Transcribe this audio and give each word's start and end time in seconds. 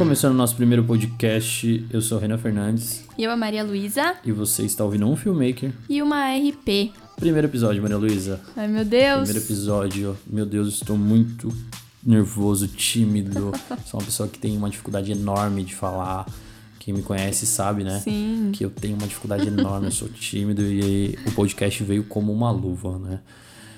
Começando 0.00 0.32
o 0.32 0.36
nosso 0.36 0.56
primeiro 0.56 0.82
podcast, 0.82 1.86
eu 1.90 2.00
sou 2.00 2.18
Renan 2.18 2.38
Fernandes 2.38 3.04
E 3.18 3.24
eu, 3.24 3.30
a 3.30 3.36
Maria 3.36 3.62
Luísa. 3.62 4.14
e 4.24 4.32
você 4.32 4.62
está 4.62 4.82
ouvindo 4.82 5.06
um 5.06 5.14
filmmaker. 5.14 5.72
E 5.90 6.00
uma 6.00 6.34
RP. 6.34 6.90
Primeiro 7.16 7.46
episódio, 7.46 7.82
Maria 7.82 7.98
Luísa. 7.98 8.40
Ai, 8.56 8.66
meu 8.66 8.82
Deus. 8.82 9.24
Primeiro 9.24 9.46
episódio. 9.46 10.16
Meu 10.26 10.46
Deus, 10.46 10.68
estou 10.68 10.96
muito 10.96 11.52
nervoso, 12.02 12.66
tímido. 12.66 13.52
Sou 13.84 14.00
uma 14.00 14.06
pessoa 14.06 14.26
que 14.26 14.38
tem 14.38 14.56
uma 14.56 14.70
dificuldade 14.70 15.12
enorme 15.12 15.64
de 15.64 15.74
falar. 15.74 16.24
Quem 16.78 16.94
me 16.94 17.02
conhece 17.02 17.44
sabe, 17.44 17.84
né? 17.84 18.00
Sim. 18.00 18.52
Que 18.54 18.64
eu 18.64 18.70
tenho 18.70 18.96
uma 18.96 19.06
dificuldade 19.06 19.46
enorme, 19.48 19.88
eu 19.88 19.92
sou 19.92 20.08
tímido 20.08 20.62
e 20.62 21.18
o 21.26 21.32
podcast 21.32 21.84
veio 21.84 22.04
como 22.04 22.32
uma 22.32 22.50
luva, 22.50 22.98
né? 22.98 23.20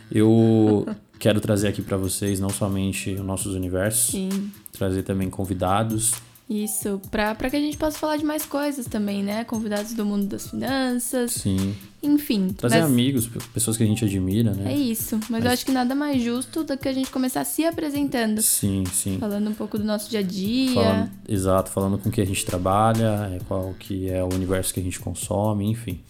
Eu 0.09 0.87
quero 1.23 1.41
trazer 1.41 1.69
aqui 1.69 1.81
para 1.81 1.97
vocês 1.97 2.41
não 2.41 2.49
somente 2.49 3.11
os 3.13 3.21
nossos 3.25 3.55
universos, 3.55 4.11
Sim. 4.11 4.51
trazer 4.73 5.05
também 5.05 5.31
convidados, 5.31 6.15
Isso. 6.51 7.01
Pra 7.11 7.35
que 7.37 7.57
a 7.57 7.61
gente 7.61 7.77
possa 7.79 7.97
falar 7.97 8.17
de 8.19 8.25
mais 8.25 8.45
coisas 8.45 8.85
também, 8.87 9.23
né? 9.23 9.45
Convidados 9.45 9.95
do 9.95 10.05
mundo 10.05 10.27
das 10.27 10.49
finanças. 10.51 11.31
sim, 11.31 11.75
Enfim. 12.03 12.49
trazer 12.49 12.81
mas 12.81 12.91
amigos, 12.91 13.31
pessoas 13.55 13.77
que 13.77 13.85
a 13.85 13.87
gente 13.87 14.05
admira, 14.05 14.53
né? 14.53 14.73
É 14.73 14.77
isso. 14.77 15.15
Mas, 15.31 15.41
eu 15.45 15.45
Mas- 15.45 15.53
acho 15.53 15.65
que 15.65 15.71
nada 15.73 15.95
mais 15.95 16.21
justo 16.21 16.65
do 16.65 16.77
que 16.77 16.89
a 16.89 16.93
gente 16.93 17.09
começar 17.11 17.45
se 17.45 17.65
apresentando. 17.65 18.43
Sim, 18.43 18.83
sim. 18.93 19.17
Falando 19.19 19.49
um 19.49 19.55
pouco 19.55 19.79
do 19.79 19.85
nosso 19.85 20.11
dia 20.11 20.19
a 20.19 20.23
dia. 20.23 20.75
Falando, 20.75 21.11
exato, 21.29 21.71
falando 21.71 21.99
com 21.99 22.11
que 22.11 22.21
a 22.21 22.27
gente 22.27 22.45
trabalha, 22.45 23.31
é, 23.33 23.39
qual 23.47 23.73
que 23.79 24.11
é 24.11 24.23
o 24.23 24.29
universo 24.35 24.75
que 24.75 24.81
a 24.81 24.83
gente 24.83 24.99
consome, 24.99 25.71
enfim. 25.71 26.01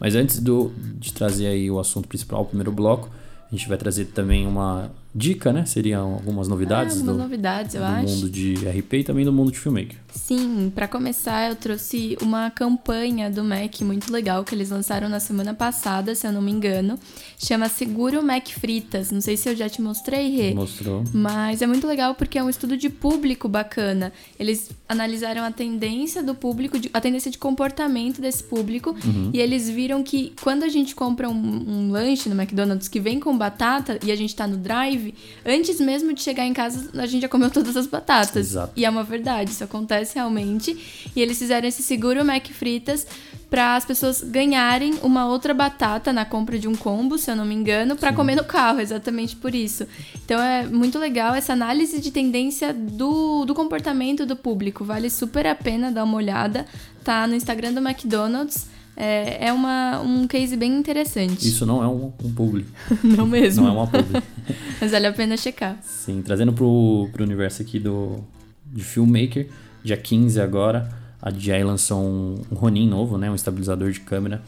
Mas 0.00 0.14
antes 0.16 0.40
do, 0.40 0.72
de 0.98 1.12
trazer 1.12 1.46
aí 1.46 1.70
o 1.70 1.78
assunto 1.78 2.08
principal, 2.08 2.42
o 2.42 2.46
primeiro 2.46 2.72
bloco, 2.72 3.08
a 3.50 3.54
gente 3.54 3.68
vai 3.68 3.78
trazer 3.78 4.06
também 4.06 4.46
uma 4.46 4.90
dica, 5.14 5.52
né? 5.52 5.64
Seriam 5.64 6.14
algumas 6.14 6.48
novidades 6.48 6.96
ah, 6.96 6.98
algumas 6.98 7.16
do, 7.16 7.22
novidades, 7.22 7.74
eu 7.74 7.82
do 7.82 8.10
mundo 8.10 8.30
de 8.30 8.54
RP 8.54 8.94
e 8.94 9.04
também 9.04 9.24
do 9.24 9.32
mundo 9.32 9.52
de 9.52 9.58
filmmaker. 9.58 9.98
Sim, 10.16 10.72
pra 10.74 10.88
começar, 10.88 11.50
eu 11.50 11.54
trouxe 11.54 12.16
uma 12.22 12.50
campanha 12.50 13.30
do 13.30 13.44
Mac 13.44 13.80
muito 13.82 14.10
legal 14.10 14.42
que 14.44 14.54
eles 14.54 14.70
lançaram 14.70 15.08
na 15.08 15.20
semana 15.20 15.54
passada, 15.54 16.14
se 16.14 16.26
eu 16.26 16.32
não 16.32 16.40
me 16.40 16.50
engano. 16.50 16.98
Chama 17.38 17.68
Seguro 17.68 18.22
Mac 18.22 18.48
Fritas. 18.48 19.10
Não 19.10 19.20
sei 19.20 19.36
se 19.36 19.48
eu 19.48 19.54
já 19.54 19.68
te 19.68 19.82
mostrei, 19.82 20.34
Rê. 20.34 20.54
Mostrou. 20.54 21.04
Mas 21.12 21.60
é 21.60 21.66
muito 21.66 21.86
legal 21.86 22.14
porque 22.14 22.38
é 22.38 22.42
um 22.42 22.48
estudo 22.48 22.76
de 22.76 22.88
público 22.88 23.48
bacana. 23.48 24.12
Eles 24.38 24.70
analisaram 24.88 25.44
a 25.44 25.50
tendência 25.50 26.22
do 26.22 26.34
público, 26.34 26.78
a 26.92 27.00
tendência 27.00 27.30
de 27.30 27.38
comportamento 27.38 28.20
desse 28.20 28.42
público, 28.42 28.96
e 29.32 29.38
eles 29.38 29.68
viram 29.68 30.02
que 30.02 30.32
quando 30.42 30.62
a 30.62 30.68
gente 30.68 30.94
compra 30.94 31.28
um, 31.28 31.34
um 31.34 31.90
lanche 31.90 32.28
no 32.28 32.40
McDonald's 32.40 32.88
que 32.88 32.98
vem 33.00 33.20
com 33.20 33.36
batata 33.36 33.98
e 34.02 34.10
a 34.10 34.16
gente 34.16 34.34
tá 34.34 34.46
no 34.46 34.56
drive, 34.56 35.14
antes 35.44 35.80
mesmo 35.80 36.12
de 36.12 36.22
chegar 36.22 36.46
em 36.46 36.52
casa 36.52 36.90
a 37.00 37.06
gente 37.06 37.22
já 37.22 37.28
comeu 37.28 37.50
todas 37.50 37.76
as 37.76 37.86
batatas. 37.86 38.48
Exato. 38.48 38.72
E 38.76 38.84
é 38.84 38.90
uma 38.90 39.02
verdade, 39.02 39.50
isso 39.50 39.64
acontece 39.64 40.05
realmente. 40.12 40.76
E 41.14 41.20
eles 41.20 41.38
fizeram 41.38 41.66
esse 41.68 41.82
seguro 41.82 42.24
Mac 42.24 42.46
Fritas 42.48 43.06
para 43.48 43.76
as 43.76 43.84
pessoas 43.84 44.22
ganharem 44.22 44.94
uma 45.02 45.26
outra 45.26 45.54
batata 45.54 46.12
na 46.12 46.24
compra 46.24 46.58
de 46.58 46.66
um 46.66 46.74
combo, 46.74 47.16
se 47.16 47.30
eu 47.30 47.36
não 47.36 47.44
me 47.44 47.54
engano, 47.54 47.94
para 47.96 48.12
comer 48.12 48.34
no 48.34 48.44
carro, 48.44 48.80
exatamente 48.80 49.36
por 49.36 49.54
isso. 49.54 49.86
Então 50.24 50.40
é 50.40 50.66
muito 50.66 50.98
legal 50.98 51.34
essa 51.34 51.52
análise 51.52 52.00
de 52.00 52.10
tendência 52.10 52.74
do, 52.74 53.44
do 53.44 53.54
comportamento 53.54 54.26
do 54.26 54.34
público. 54.34 54.84
Vale 54.84 55.08
super 55.08 55.46
a 55.46 55.54
pena 55.54 55.92
dar 55.92 56.04
uma 56.04 56.16
olhada. 56.16 56.66
Tá 57.04 57.26
no 57.26 57.34
Instagram 57.34 57.72
do 57.72 57.80
McDonald's. 57.80 58.66
É, 58.98 59.48
é 59.48 59.52
uma, 59.52 60.00
um 60.00 60.26
case 60.26 60.56
bem 60.56 60.74
interessante. 60.74 61.46
Isso 61.46 61.66
não 61.66 61.84
é 61.84 61.86
um, 61.86 62.12
um 62.24 62.32
publi, 62.32 62.64
Não 63.04 63.26
mesmo. 63.26 63.64
não 63.64 63.70
é 63.70 63.74
uma 63.74 63.86
publi. 63.86 64.22
Mas 64.80 64.90
vale 64.90 65.06
a 65.06 65.12
pena 65.12 65.36
checar. 65.36 65.78
Sim, 65.84 66.22
trazendo 66.22 66.52
pro, 66.52 67.06
pro 67.12 67.22
universo 67.22 67.60
aqui 67.60 67.78
do 67.78 68.24
de 68.72 68.82
filmmaker, 68.82 69.48
dia 69.86 69.96
15 69.96 70.40
agora, 70.40 70.90
a 71.22 71.30
DJI 71.30 71.62
lançou 71.62 72.02
um, 72.02 72.42
um 72.50 72.54
Ronin 72.54 72.88
novo, 72.88 73.16
né, 73.16 73.30
um 73.30 73.34
estabilizador 73.34 73.90
de 73.90 74.00
câmera, 74.00 74.42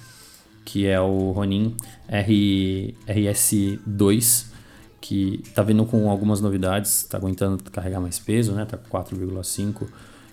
que 0.64 0.86
é 0.86 1.00
o 1.00 1.30
Ronin 1.30 1.74
R, 2.08 2.94
RS2, 3.06 4.46
que 5.00 5.42
tá 5.54 5.62
vindo 5.62 5.84
com 5.86 6.10
algumas 6.10 6.40
novidades, 6.40 7.04
tá 7.04 7.16
aguentando 7.16 7.62
carregar 7.70 8.00
mais 8.00 8.18
peso, 8.18 8.52
né, 8.52 8.64
tá 8.64 8.76
com 8.76 8.98
4,5 8.98 9.86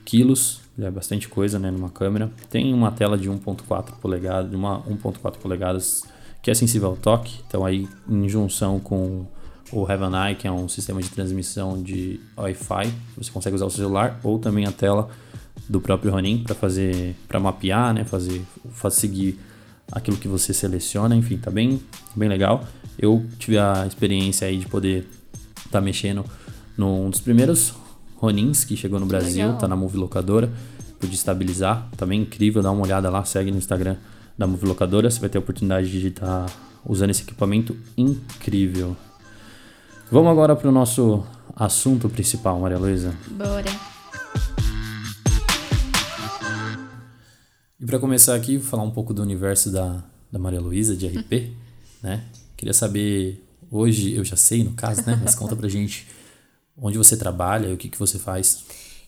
quilos, 0.03 0.59
é 0.78 0.90
bastante 0.90 1.29
coisa, 1.29 1.58
né, 1.59 1.72
numa 1.72 1.90
câmera. 1.90 2.29
Tem 2.50 2.74
uma 2.74 2.91
tela 2.91 3.18
de 3.18 3.29
1.4 3.29 3.94
polegadas, 4.02 4.50
de 4.50 4.56
uma 4.56 4.81
1.4 4.81 5.38
polegadas 5.38 6.03
que 6.41 6.52
é 6.52 6.53
sensível 6.53 6.90
ao 6.90 6.97
toque, 6.97 7.41
então 7.47 7.66
aí 7.66 7.88
em 8.09 8.28
junção 8.28 8.79
com 8.79 9.25
o 9.75 9.86
Have 9.91 10.06
an 10.06 10.28
Eye, 10.28 10.36
que 10.36 10.47
é 10.47 10.52
um 10.52 10.69
sistema 10.69 11.02
de 11.02 11.09
transmissão 11.09 11.84
de 11.84 12.18
Wi-Fi, 12.38 12.94
você 13.18 13.30
consegue 13.30 13.58
usar 13.58 13.66
o 13.66 13.69
celular 13.69 14.18
ou 14.24 14.40
também 14.40 14.66
a 14.66 14.72
tela 14.72 15.09
do 15.68 15.81
próprio 15.81 16.13
Ronin 16.13 16.44
para 16.44 16.56
fazer, 16.56 17.13
para 17.28 17.41
mapear, 17.41 17.94
né, 17.94 18.06
fazer, 18.06 18.41
fazer 18.72 18.96
seguir 18.96 19.40
aquilo 19.91 20.16
que 20.16 20.30
você 20.30 20.53
seleciona, 20.53 21.14
enfim, 21.14 21.38
tá 21.38 21.52
bem, 21.52 21.81
bem 22.16 22.30
legal. 22.30 22.64
Eu 22.97 23.25
tive 23.38 23.58
a 23.58 23.85
experiência 23.85 24.47
aí 24.47 24.58
de 24.58 24.66
poder 24.66 25.09
estar 25.66 25.81
mexendo 25.81 26.24
num 26.78 27.09
dos 27.09 27.19
primeiros 27.19 27.74
Ronins 28.16 28.64
que 28.64 28.78
chegou 28.78 28.97
no 28.97 29.06
Brasil, 29.06 29.44
legal. 29.44 29.58
tá 29.58 29.68
na 29.68 29.75
Movie 29.75 29.97
Locadora, 29.97 30.50
pude 31.02 31.16
estabilizar, 31.16 31.90
tá 31.97 32.06
bem 32.06 32.22
incrível, 32.22 32.62
dá 32.62 32.72
uma 32.72 32.81
olhada 32.81 33.09
lá, 33.09 33.25
segue 33.25 33.52
no 33.52 33.58
Instagram 33.58 33.97
da 34.38 34.47
Movie 34.47 34.68
Locadora, 34.68 35.12
você 35.12 35.19
vai 35.19 35.30
ter 35.30 35.38
a 35.38 35.41
oportunidade 35.41 35.91
de 35.91 36.08
estar 36.08 36.46
usando 36.85 37.09
esse 37.09 37.24
equipamento 37.24 37.75
incrível. 37.97 38.96
Vamos 40.11 40.31
agora 40.31 40.55
para 40.55 40.69
o 40.69 40.71
nosso 40.71 41.25
assunto 41.55 42.07
principal, 42.07 42.59
Maria 42.59 42.77
Luísa. 42.77 43.16
Bora. 43.31 43.66
E 47.79 47.85
para 47.85 47.97
começar 47.97 48.35
aqui, 48.35 48.57
vou 48.57 48.67
falar 48.67 48.83
um 48.83 48.91
pouco 48.91 49.13
do 49.16 49.21
universo 49.23 49.71
da, 49.71 50.03
da 50.31 50.38
Maria 50.38 50.61
Luísa, 50.61 50.95
de 50.95 51.07
RP, 51.07 51.53
né? 52.03 52.23
Queria 52.55 52.73
saber, 52.73 53.43
hoje 53.71 54.13
eu 54.13 54.23
já 54.23 54.35
sei 54.35 54.63
no 54.63 54.73
caso, 54.73 55.01
né? 55.07 55.19
Mas 55.21 55.33
conta 55.33 55.55
pra 55.55 55.67
gente 55.67 56.07
onde 56.77 56.99
você 56.99 57.17
trabalha 57.17 57.67
e 57.67 57.73
o 57.73 57.77
que, 57.77 57.89
que 57.89 57.97
você 57.97 58.19
faz. 58.19 58.63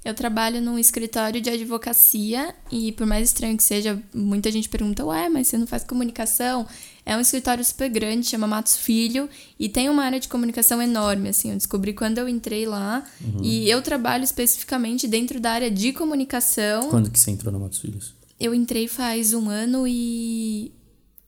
Eu 0.08 0.14
trabalho 0.14 0.62
num 0.62 0.80
escritório 0.80 1.42
de 1.42 1.50
advocacia 1.50 2.56
e, 2.72 2.94
por 2.94 3.06
mais 3.06 3.28
estranho 3.28 3.58
que 3.58 3.64
seja, 3.64 4.02
muita 4.16 4.50
gente 4.50 4.70
pergunta: 4.70 5.04
Ué, 5.04 5.28
mas 5.28 5.50
você 5.50 5.58
não 5.58 5.68
faz 5.68 5.84
comunicação? 5.84 6.66
É 7.06 7.18
um 7.18 7.20
escritório 7.20 7.62
super 7.62 7.90
grande, 7.90 8.26
chama 8.26 8.48
Matos 8.48 8.78
Filho, 8.78 9.30
e 9.60 9.68
tem 9.68 9.90
uma 9.90 10.06
área 10.06 10.18
de 10.18 10.30
comunicação 10.30 10.82
enorme. 10.82 11.28
Assim, 11.28 11.50
eu 11.52 11.58
descobri 11.58 11.92
quando 11.92 12.20
eu 12.20 12.30
entrei 12.30 12.66
lá. 12.66 13.04
E 13.44 13.70
eu 13.70 13.82
trabalho 13.82 14.24
especificamente 14.24 15.10
dentro 15.10 15.42
da 15.42 15.52
área 15.52 15.70
de 15.70 15.92
comunicação. 15.92 16.90
Quando 16.90 17.12
que 17.12 17.20
você 17.20 17.32
entrou 17.32 17.52
no 17.52 17.60
Matos 17.60 17.80
Filhos? 17.80 18.14
Eu 18.40 18.56
entrei 18.56 18.88
faz 18.88 19.34
um 19.34 19.50
ano 19.50 19.86
e 19.86 20.72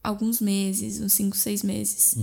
alguns 0.02 0.40
meses, 0.40 1.02
uns 1.02 1.12
5, 1.12 1.36
6 1.36 1.62
meses. 1.64 2.14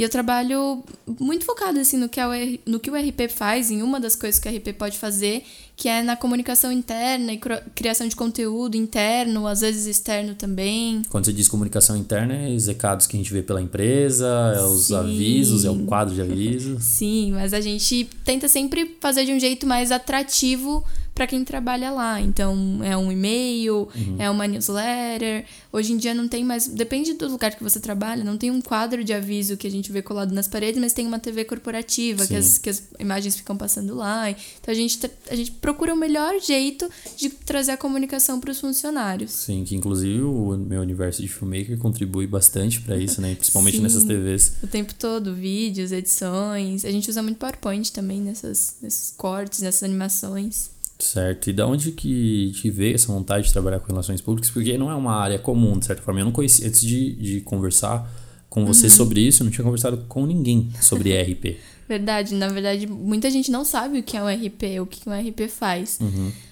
E 0.00 0.02
eu 0.02 0.08
trabalho 0.08 0.82
muito 1.20 1.44
focado 1.44 1.78
assim 1.78 1.98
no 1.98 2.08
que, 2.08 2.18
é 2.18 2.58
no 2.64 2.80
que 2.80 2.90
o 2.90 2.94
RP 2.94 3.28
faz, 3.28 3.70
em 3.70 3.82
uma 3.82 4.00
das 4.00 4.16
coisas 4.16 4.40
que 4.40 4.48
o 4.48 4.56
RP 4.56 4.72
pode 4.72 4.96
fazer, 4.96 5.44
que 5.76 5.90
é 5.90 6.02
na 6.02 6.16
comunicação 6.16 6.72
interna 6.72 7.34
e 7.34 7.38
criação 7.74 8.08
de 8.08 8.16
conteúdo 8.16 8.78
interno, 8.78 9.46
às 9.46 9.60
vezes 9.60 9.84
externo 9.84 10.34
também. 10.34 11.02
Quando 11.10 11.26
você 11.26 11.34
diz 11.34 11.48
comunicação 11.48 11.98
interna, 11.98 12.32
é 12.32 12.48
os 12.48 12.66
recados 12.66 13.06
que 13.06 13.14
a 13.14 13.18
gente 13.18 13.30
vê 13.30 13.42
pela 13.42 13.60
empresa, 13.60 14.54
é 14.56 14.62
os 14.62 14.86
Sim. 14.86 14.94
avisos, 14.96 15.66
é 15.66 15.70
o 15.70 15.80
quadro 15.80 16.14
de 16.14 16.22
avisos. 16.22 16.82
Sim, 16.82 17.32
mas 17.32 17.52
a 17.52 17.60
gente 17.60 18.08
tenta 18.24 18.48
sempre 18.48 18.96
fazer 19.02 19.26
de 19.26 19.34
um 19.34 19.38
jeito 19.38 19.66
mais 19.66 19.92
atrativo 19.92 20.82
para 21.14 21.26
quem 21.26 21.44
trabalha 21.44 21.90
lá. 21.90 22.20
Então, 22.20 22.80
é 22.82 22.96
um 22.96 23.10
e-mail, 23.10 23.88
é 24.18 24.30
uma 24.30 24.46
newsletter. 24.46 25.44
Hoje 25.72 25.92
em 25.92 25.96
dia 25.96 26.14
não 26.14 26.28
tem 26.28 26.44
mais, 26.44 26.66
depende 26.66 27.14
do 27.14 27.28
lugar 27.28 27.54
que 27.54 27.62
você 27.62 27.78
trabalha, 27.78 28.24
não 28.24 28.36
tem 28.36 28.50
um 28.50 28.60
quadro 28.60 29.04
de 29.04 29.12
aviso 29.12 29.56
que 29.56 29.66
a 29.66 29.70
gente 29.70 29.92
vê 29.92 30.02
colado 30.02 30.32
nas 30.32 30.48
paredes, 30.48 30.80
mas 30.80 30.92
tem 30.92 31.06
uma 31.06 31.18
TV 31.18 31.44
corporativa 31.44 32.26
que 32.26 32.34
as, 32.34 32.58
que 32.58 32.70
as 32.70 32.82
imagens 32.98 33.36
ficam 33.36 33.56
passando 33.56 33.94
lá. 33.94 34.30
Então 34.30 34.72
a 34.72 34.74
gente 34.74 34.98
a 35.30 35.36
gente 35.36 35.52
procura 35.52 35.94
o 35.94 35.96
melhor 35.96 36.40
jeito 36.40 36.88
de 37.16 37.28
trazer 37.28 37.72
a 37.72 37.76
comunicação 37.76 38.40
para 38.40 38.50
os 38.50 38.60
funcionários. 38.60 39.30
Sim, 39.30 39.64
que 39.64 39.76
inclusive 39.76 40.22
o 40.22 40.56
meu 40.56 40.80
universo 40.80 41.22
de 41.22 41.28
filmmaker 41.28 41.78
contribui 41.78 42.26
bastante 42.26 42.80
para 42.80 42.96
isso, 42.96 43.20
né? 43.20 43.34
Principalmente 43.34 43.76
Sim. 43.76 43.82
nessas 43.82 44.04
TVs. 44.04 44.54
O 44.62 44.66
tempo 44.66 44.94
todo, 44.94 45.34
vídeos, 45.34 45.92
edições. 45.92 46.84
A 46.84 46.90
gente 46.90 47.08
usa 47.10 47.22
muito 47.22 47.38
PowerPoint 47.38 47.92
também 47.92 48.20
nessas, 48.20 48.76
nesses 48.80 49.14
cortes, 49.16 49.60
nessas 49.60 49.82
animações. 49.82 50.70
Certo. 51.02 51.50
E 51.50 51.52
da 51.52 51.66
onde 51.66 51.92
que 51.92 52.52
te 52.54 52.70
veio 52.70 52.94
essa 52.94 53.12
vontade 53.12 53.46
de 53.46 53.52
trabalhar 53.52 53.80
com 53.80 53.86
relações 53.88 54.20
públicas? 54.20 54.50
Porque 54.50 54.76
não 54.78 54.90
é 54.90 54.94
uma 54.94 55.14
área 55.14 55.38
comum, 55.38 55.78
de 55.78 55.86
certa 55.86 56.02
forma. 56.02 56.20
Eu 56.20 56.24
não 56.26 56.32
conhecia, 56.32 56.66
antes 56.68 56.80
de, 56.80 57.12
de 57.14 57.40
conversar 57.40 58.08
com 58.48 58.64
você 58.66 58.86
Uhum. 58.86 58.90
sobre 58.90 59.20
isso, 59.20 59.42
eu 59.42 59.44
não 59.44 59.50
tinha 59.52 59.64
conversado 59.64 59.96
com 60.08 60.26
ninguém 60.26 60.70
sobre 60.80 61.10
RP. 61.20 61.56
Verdade, 61.88 62.34
na 62.34 62.48
verdade, 62.48 62.86
muita 62.86 63.30
gente 63.30 63.50
não 63.50 63.64
sabe 63.64 63.98
o 63.98 64.02
que 64.02 64.16
é 64.16 64.22
um 64.22 64.28
RP, 64.28 64.80
o 64.80 64.86
que 64.86 65.08
um 65.08 65.12
RP 65.12 65.48
faz. 65.48 65.98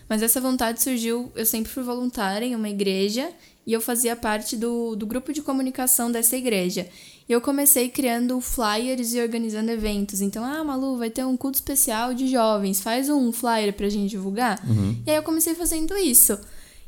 Mas 0.09 0.23
essa 0.23 0.41
vontade 0.41 0.83
surgiu, 0.83 1.31
eu 1.37 1.45
sempre 1.47 1.71
fui 1.71 1.83
voluntária 1.83 2.45
em 2.47 2.57
uma 2.57 2.69
igreja 2.69 3.29
e 3.69 3.73
eu 3.75 3.83
fazia 3.83 4.17
parte 4.17 4.57
do, 4.57 4.97
do 4.97 5.07
grupo 5.07 5.31
de 5.31 5.43
comunicação 5.43 6.11
dessa 6.11 6.35
igreja. 6.35 6.89
E 7.29 7.33
eu 7.33 7.39
comecei 7.39 7.91
criando 7.91 8.41
flyers 8.41 9.13
e 9.13 9.21
organizando 9.21 9.71
eventos. 9.71 10.23
Então, 10.23 10.43
ah, 10.43 10.65
Malu, 10.65 10.97
vai 10.97 11.11
ter 11.11 11.23
um 11.27 11.37
culto 11.37 11.57
especial 11.57 12.15
de 12.15 12.29
jovens, 12.29 12.81
faz 12.81 13.11
um 13.11 13.31
flyer 13.31 13.75
pra 13.75 13.91
gente 13.91 14.09
divulgar. 14.09 14.59
Uhum. 14.67 14.97
E 15.07 15.11
aí 15.11 15.17
eu 15.17 15.23
comecei 15.23 15.55
fazendo 15.55 15.95
isso. 15.99 16.39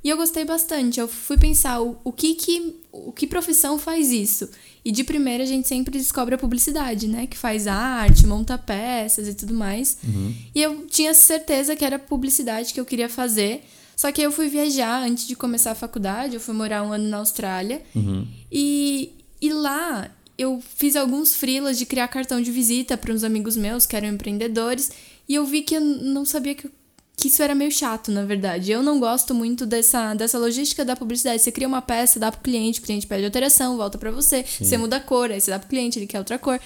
E 0.03 0.09
eu 0.09 0.17
gostei 0.17 0.43
bastante. 0.47 0.99
Eu 0.99 1.07
fui 1.07 1.37
pensar 1.37 1.83
o, 1.83 1.99
o 2.03 2.11
que 2.11 2.35
que 2.35 2.75
o 2.91 3.13
que 3.13 3.27
profissão 3.27 3.79
faz 3.79 4.11
isso. 4.11 4.49
E 4.83 4.91
de 4.91 5.05
primeira 5.05 5.45
a 5.45 5.47
gente 5.47 5.69
sempre 5.69 5.99
descobre 5.99 6.35
a 6.35 6.39
publicidade, 6.39 7.07
né? 7.07 7.27
Que 7.27 7.37
faz 7.37 7.67
arte, 7.67 8.27
monta 8.27 8.57
peças 8.57 9.29
e 9.29 9.35
tudo 9.35 9.53
mais. 9.53 9.99
Uhum. 10.03 10.35
E 10.55 10.63
eu 10.63 10.87
tinha 10.87 11.13
certeza 11.13 11.77
que 11.77 11.85
era 11.85 11.99
publicidade 11.99 12.73
que 12.73 12.81
eu 12.81 12.87
queria 12.87 13.11
fazer. 13.11 13.63
Só 14.01 14.11
que 14.11 14.23
eu 14.23 14.33
fui 14.33 14.49
viajar 14.49 15.03
antes 15.03 15.27
de 15.27 15.37
começar 15.37 15.73
a 15.73 15.75
faculdade, 15.75 16.33
eu 16.33 16.41
fui 16.41 16.55
morar 16.55 16.83
um 16.83 16.91
ano 16.91 17.07
na 17.07 17.19
Austrália. 17.19 17.83
Uhum. 17.95 18.27
E, 18.51 19.13
e 19.43 19.53
lá 19.53 20.11
eu 20.39 20.59
fiz 20.75 20.97
alguns 20.97 21.37
freelas 21.37 21.77
de 21.77 21.85
criar 21.85 22.09
cartão 22.09 22.41
de 22.41 22.51
visita 22.51 22.97
para 22.97 23.13
uns 23.13 23.23
amigos 23.23 23.59
meus 23.59 23.85
que 23.85 23.95
eram 23.95 24.09
empreendedores. 24.09 24.91
E 25.29 25.35
eu 25.35 25.45
vi 25.45 25.61
que 25.61 25.77
eu 25.77 25.83
não 25.83 26.25
sabia 26.25 26.55
que, 26.55 26.71
que 27.15 27.29
isso 27.29 27.43
era 27.43 27.55
meio 27.55 27.71
chato, 27.71 28.11
na 28.11 28.25
verdade. 28.25 28.73
Eu 28.73 28.83
não 28.83 28.99
gosto 28.99 29.35
muito 29.35 29.67
dessa, 29.67 30.15
dessa 30.15 30.39
logística 30.39 30.83
da 30.83 30.97
publicidade. 30.97 31.43
Você 31.43 31.53
cria 31.53 31.69
uma 31.69 31.83
peça, 31.83 32.19
dá 32.19 32.33
pro 32.33 32.41
cliente, 32.41 32.81
o 32.81 32.83
cliente 32.83 33.07
pede 33.07 33.27
alteração, 33.27 33.77
volta 33.77 33.99
para 33.99 34.11
você. 34.11 34.47
Você 34.63 34.79
muda 34.79 34.97
a 34.97 35.01
cor, 35.01 35.31
aí 35.31 35.43
você 35.43 35.51
dá 35.51 35.59
pro 35.59 35.69
cliente, 35.69 35.99
ele 35.99 36.07
quer 36.07 36.21
outra 36.21 36.39
cor. 36.39 36.59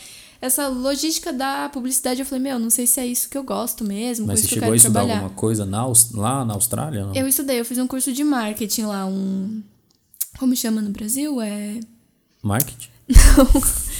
Essa 0.45 0.69
logística 0.69 1.33
da 1.33 1.71
publicidade, 1.71 2.21
eu 2.21 2.27
falei, 2.27 2.43
meu, 2.43 2.59
não 2.59 2.69
sei 2.69 2.87
se 2.87 3.01
é 3.01 3.07
isso 3.07 3.31
que 3.31 3.39
eu 3.39 3.43
gosto 3.43 3.83
mesmo, 3.83 4.27
Mas 4.27 4.41
você 4.41 4.49
chegou 4.49 4.73
a 4.73 4.77
estudar 4.77 5.01
trabalhar. 5.01 5.15
alguma 5.21 5.35
coisa 5.35 5.65
na, 5.65 5.87
lá 6.13 6.45
na 6.45 6.53
Austrália? 6.53 7.07
Não? 7.07 7.15
Eu 7.15 7.27
estudei, 7.27 7.61
eu 7.61 7.65
fiz 7.65 7.79
um 7.79 7.87
curso 7.87 8.13
de 8.13 8.23
marketing 8.23 8.83
lá, 8.83 9.07
um. 9.07 9.63
Como 10.39 10.55
chama 10.55 10.83
no 10.83 10.91
Brasil? 10.91 11.41
É. 11.41 11.81
Marketing? 12.43 12.89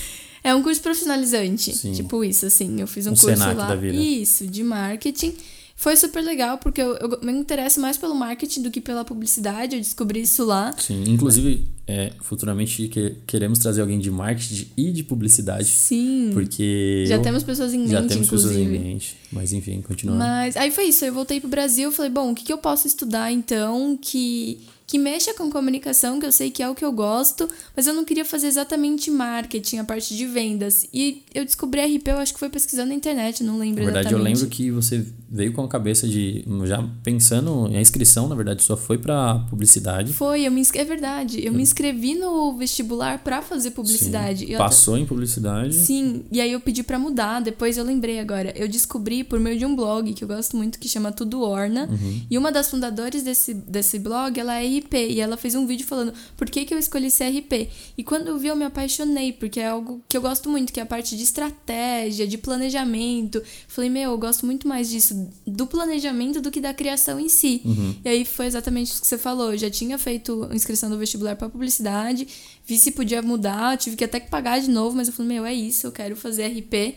É 0.45 0.55
um 0.55 0.63
curso 0.63 0.83
profissionalizante. 0.83 1.75
Sim. 1.75 1.93
Tipo 1.95 2.23
isso, 2.23 2.45
assim. 2.45 2.79
Eu 2.79 2.87
fiz 2.87 3.07
um, 3.07 3.13
Um 3.13 3.15
curso 3.15 3.29
Senac 3.31 3.55
lá. 3.57 3.69
da 3.69 3.77
vida. 3.77 3.97
Isso, 3.97 4.47
de 4.47 4.63
marketing. 4.63 5.35
Foi 5.77 5.97
super 5.97 6.23
legal, 6.23 6.57
porque 6.59 6.81
eu, 6.81 6.95
eu 6.97 7.19
me 7.21 7.33
interesso 7.33 7.81
mais 7.81 7.97
pelo 7.99 8.15
marketing 8.15 8.63
do 8.63 8.71
que 8.71 8.81
pela 8.81 9.05
publicidade. 9.05 9.75
Eu 9.75 9.81
descobri 9.83 10.21
isso 10.23 10.45
lá. 10.45 10.73
Sim, 10.79 11.03
inclusive, 11.09 11.67
é, 11.87 12.13
futuramente 12.21 12.87
que- 12.89 13.17
queremos 13.27 13.59
trazer 13.59 13.81
alguém 13.81 13.99
de 13.99 14.09
marketing 14.11 14.69
e 14.77 14.93
de 14.93 15.03
publicidade, 15.03 15.67
Sim. 15.67 16.31
porque 16.33 17.05
Já 17.09 17.17
eu- 17.17 17.23
temos 17.23 17.43
pessoas 17.43 17.75
em 17.75 17.79
mente, 17.81 17.91
já 17.91 18.03
temos 18.03 18.31
pessoas 18.31 18.57
em 18.57 18.63
inclusive. 18.63 18.79
mente. 18.79 19.17
Mas 19.33 19.53
enfim, 19.53 19.83
continuando. 19.83 20.21
Mas 20.21 20.57
aí 20.57 20.71
foi 20.71 20.85
isso, 20.85 21.05
eu 21.05 21.13
voltei 21.13 21.41
pro 21.41 21.49
Brasil, 21.51 21.91
falei, 21.91 22.11
bom, 22.11 22.31
o 22.31 22.35
que, 22.35 22.45
que 22.45 22.53
eu 22.53 22.59
posso 22.59 22.87
estudar 22.87 23.33
então 23.33 23.99
que 24.01 24.61
que 24.95 24.99
mexa 24.99 25.35
com 25.35 25.51
comunicação, 25.51 26.21
que 26.21 26.27
eu 26.27 26.31
sei 26.31 26.53
que 26.53 26.63
é 26.63 26.71
o 26.71 26.75
que 26.75 26.85
eu 26.85 26.93
gosto, 26.93 27.51
mas 27.75 27.89
eu 27.89 27.93
não 27.93 28.05
queria 28.05 28.25
fazer 28.25 28.47
exatamente 28.47 29.11
marketing, 29.11 29.79
a 29.79 29.85
parte 29.85 30.17
de 30.17 30.25
vendas. 30.25 30.87
E 30.95 31.25
eu 31.35 31.45
descobri 31.45 31.81
RP, 31.81 32.07
eu 32.07 32.19
acho 32.19 32.33
que 32.33 32.39
foi 32.39 32.49
pesquisando 32.49 32.91
na 32.91 32.95
internet, 32.95 33.43
não 33.43 33.59
lembro 33.59 33.81
Na 33.81 33.91
verdade, 33.91 34.13
eu 34.13 34.19
exatamente. 34.19 34.37
lembro 34.37 34.49
que 34.55 34.71
você 34.71 35.05
veio 35.35 35.53
com 35.53 35.65
a 35.65 35.69
cabeça 35.69 36.07
de. 36.07 36.45
Já 36.65 36.81
pensando. 37.03 37.67
A 37.67 37.81
inscrição, 37.81 38.29
na 38.29 38.37
verdade, 38.37 38.63
só 38.63 38.77
foi 38.77 38.97
pra 38.97 39.45
publicidade. 39.51 40.13
Foi, 40.13 40.47
eu 40.47 40.53
me 40.53 40.63
é 40.75 40.85
verdade. 40.85 41.45
Eu 41.45 41.53
me 41.53 41.61
inscrevi 41.61 42.15
no 42.15 42.57
vestibular 42.57 43.19
pra 43.19 43.43
fazer 43.43 43.73
publicidade. 43.73 44.47
Sim. 44.47 44.53
Eu 44.53 44.59
Passou 44.59 44.97
em 44.97 45.05
publicidade. 45.05 45.75
Sim, 45.75 46.25
e 46.31 46.41
aí 46.41 46.53
eu 46.53 46.61
pedi 46.61 46.85
pra 46.85 47.01
mudar, 47.01 47.41
depois 47.41 47.77
eu 47.77 47.85
lembrei 47.85 48.21
agora. 48.21 48.53
Eu 48.57 48.69
descobri 48.69 49.25
por 49.25 49.41
meio 49.41 49.59
de 49.59 49.67
um 49.67 49.75
blog 49.75 50.15
que 50.15 50.23
eu 50.23 50.29
gosto 50.29 50.57
muito, 50.57 50.79
que 50.79 50.89
chama 50.89 51.11
Tudo 51.11 51.41
Orna. 51.41 51.89
Uhum. 51.91 52.23
E 52.31 52.39
uma 52.39 52.53
das 52.53 52.71
fundadoras 52.71 53.23
desse, 53.23 53.55
desse 53.55 53.99
blog, 53.99 54.39
ela 54.39 54.61
é 54.61 54.65
RP. 54.85 54.95
E 55.11 55.21
ela 55.21 55.37
fez 55.37 55.55
um 55.55 55.67
vídeo 55.67 55.87
falando 55.87 56.13
por 56.37 56.49
que, 56.49 56.65
que 56.65 56.75
eu 56.75 56.79
escolhi 56.79 57.11
ser 57.11 57.31
RP. 57.31 57.69
E 57.97 58.05
quando 58.05 58.29
eu 58.29 58.39
vi, 58.39 58.49
eu 58.49 58.57
me 58.57 58.65
apaixonei, 58.65 59.33
porque 59.33 59.61
é 59.61 59.69
algo 59.69 60.03
que 60.09 60.17
eu 60.17 60.21
gosto 60.21 60.49
muito, 60.49 60.73
que 60.73 60.81
é 60.81 60.83
a 60.83 60.87
parte 60.87 61.17
de 61.17 61.23
estratégia, 61.23 62.27
de 62.27 62.39
planejamento. 62.39 63.43
Falei, 63.69 63.91
meu, 63.91 64.13
eu 64.13 64.19
gosto 64.19 64.47
muito 64.47 64.69
mais 64.69 64.91
disso, 64.91 65.29
do 65.47 65.67
planejamento 65.67 66.41
do 66.41 66.51
que 66.51 66.61
da 66.61 66.75
criação 66.75 67.19
em 67.19 67.29
si. 67.29 67.63
Uhum. 67.65 67.97
E 68.05 68.09
aí 68.09 68.25
foi 68.25 68.47
exatamente 68.47 68.93
isso 68.93 69.01
que 69.01 69.07
você 69.07 69.19
falou. 69.19 69.53
Eu 69.53 69.59
já 69.59 69.71
tinha 69.71 69.99
feito 69.99 70.49
inscrição 70.53 70.91
do 70.91 70.99
vestibular 70.99 71.37
para 71.37 71.49
publicidade, 71.49 72.27
vi 72.67 72.79
se 72.79 72.91
podia 72.91 73.23
mudar, 73.23 73.77
tive 73.77 73.97
que 73.97 74.05
até 74.05 74.21
que 74.21 74.31
pagar 74.31 74.61
de 74.61 74.71
novo, 74.71 74.97
mas 74.97 75.09
eu 75.09 75.15
falei, 75.15 75.35
meu, 75.35 75.45
é 75.45 75.55
isso, 75.55 75.87
eu 75.87 75.93
quero 75.93 76.17
fazer 76.17 76.47
RP 76.47 76.97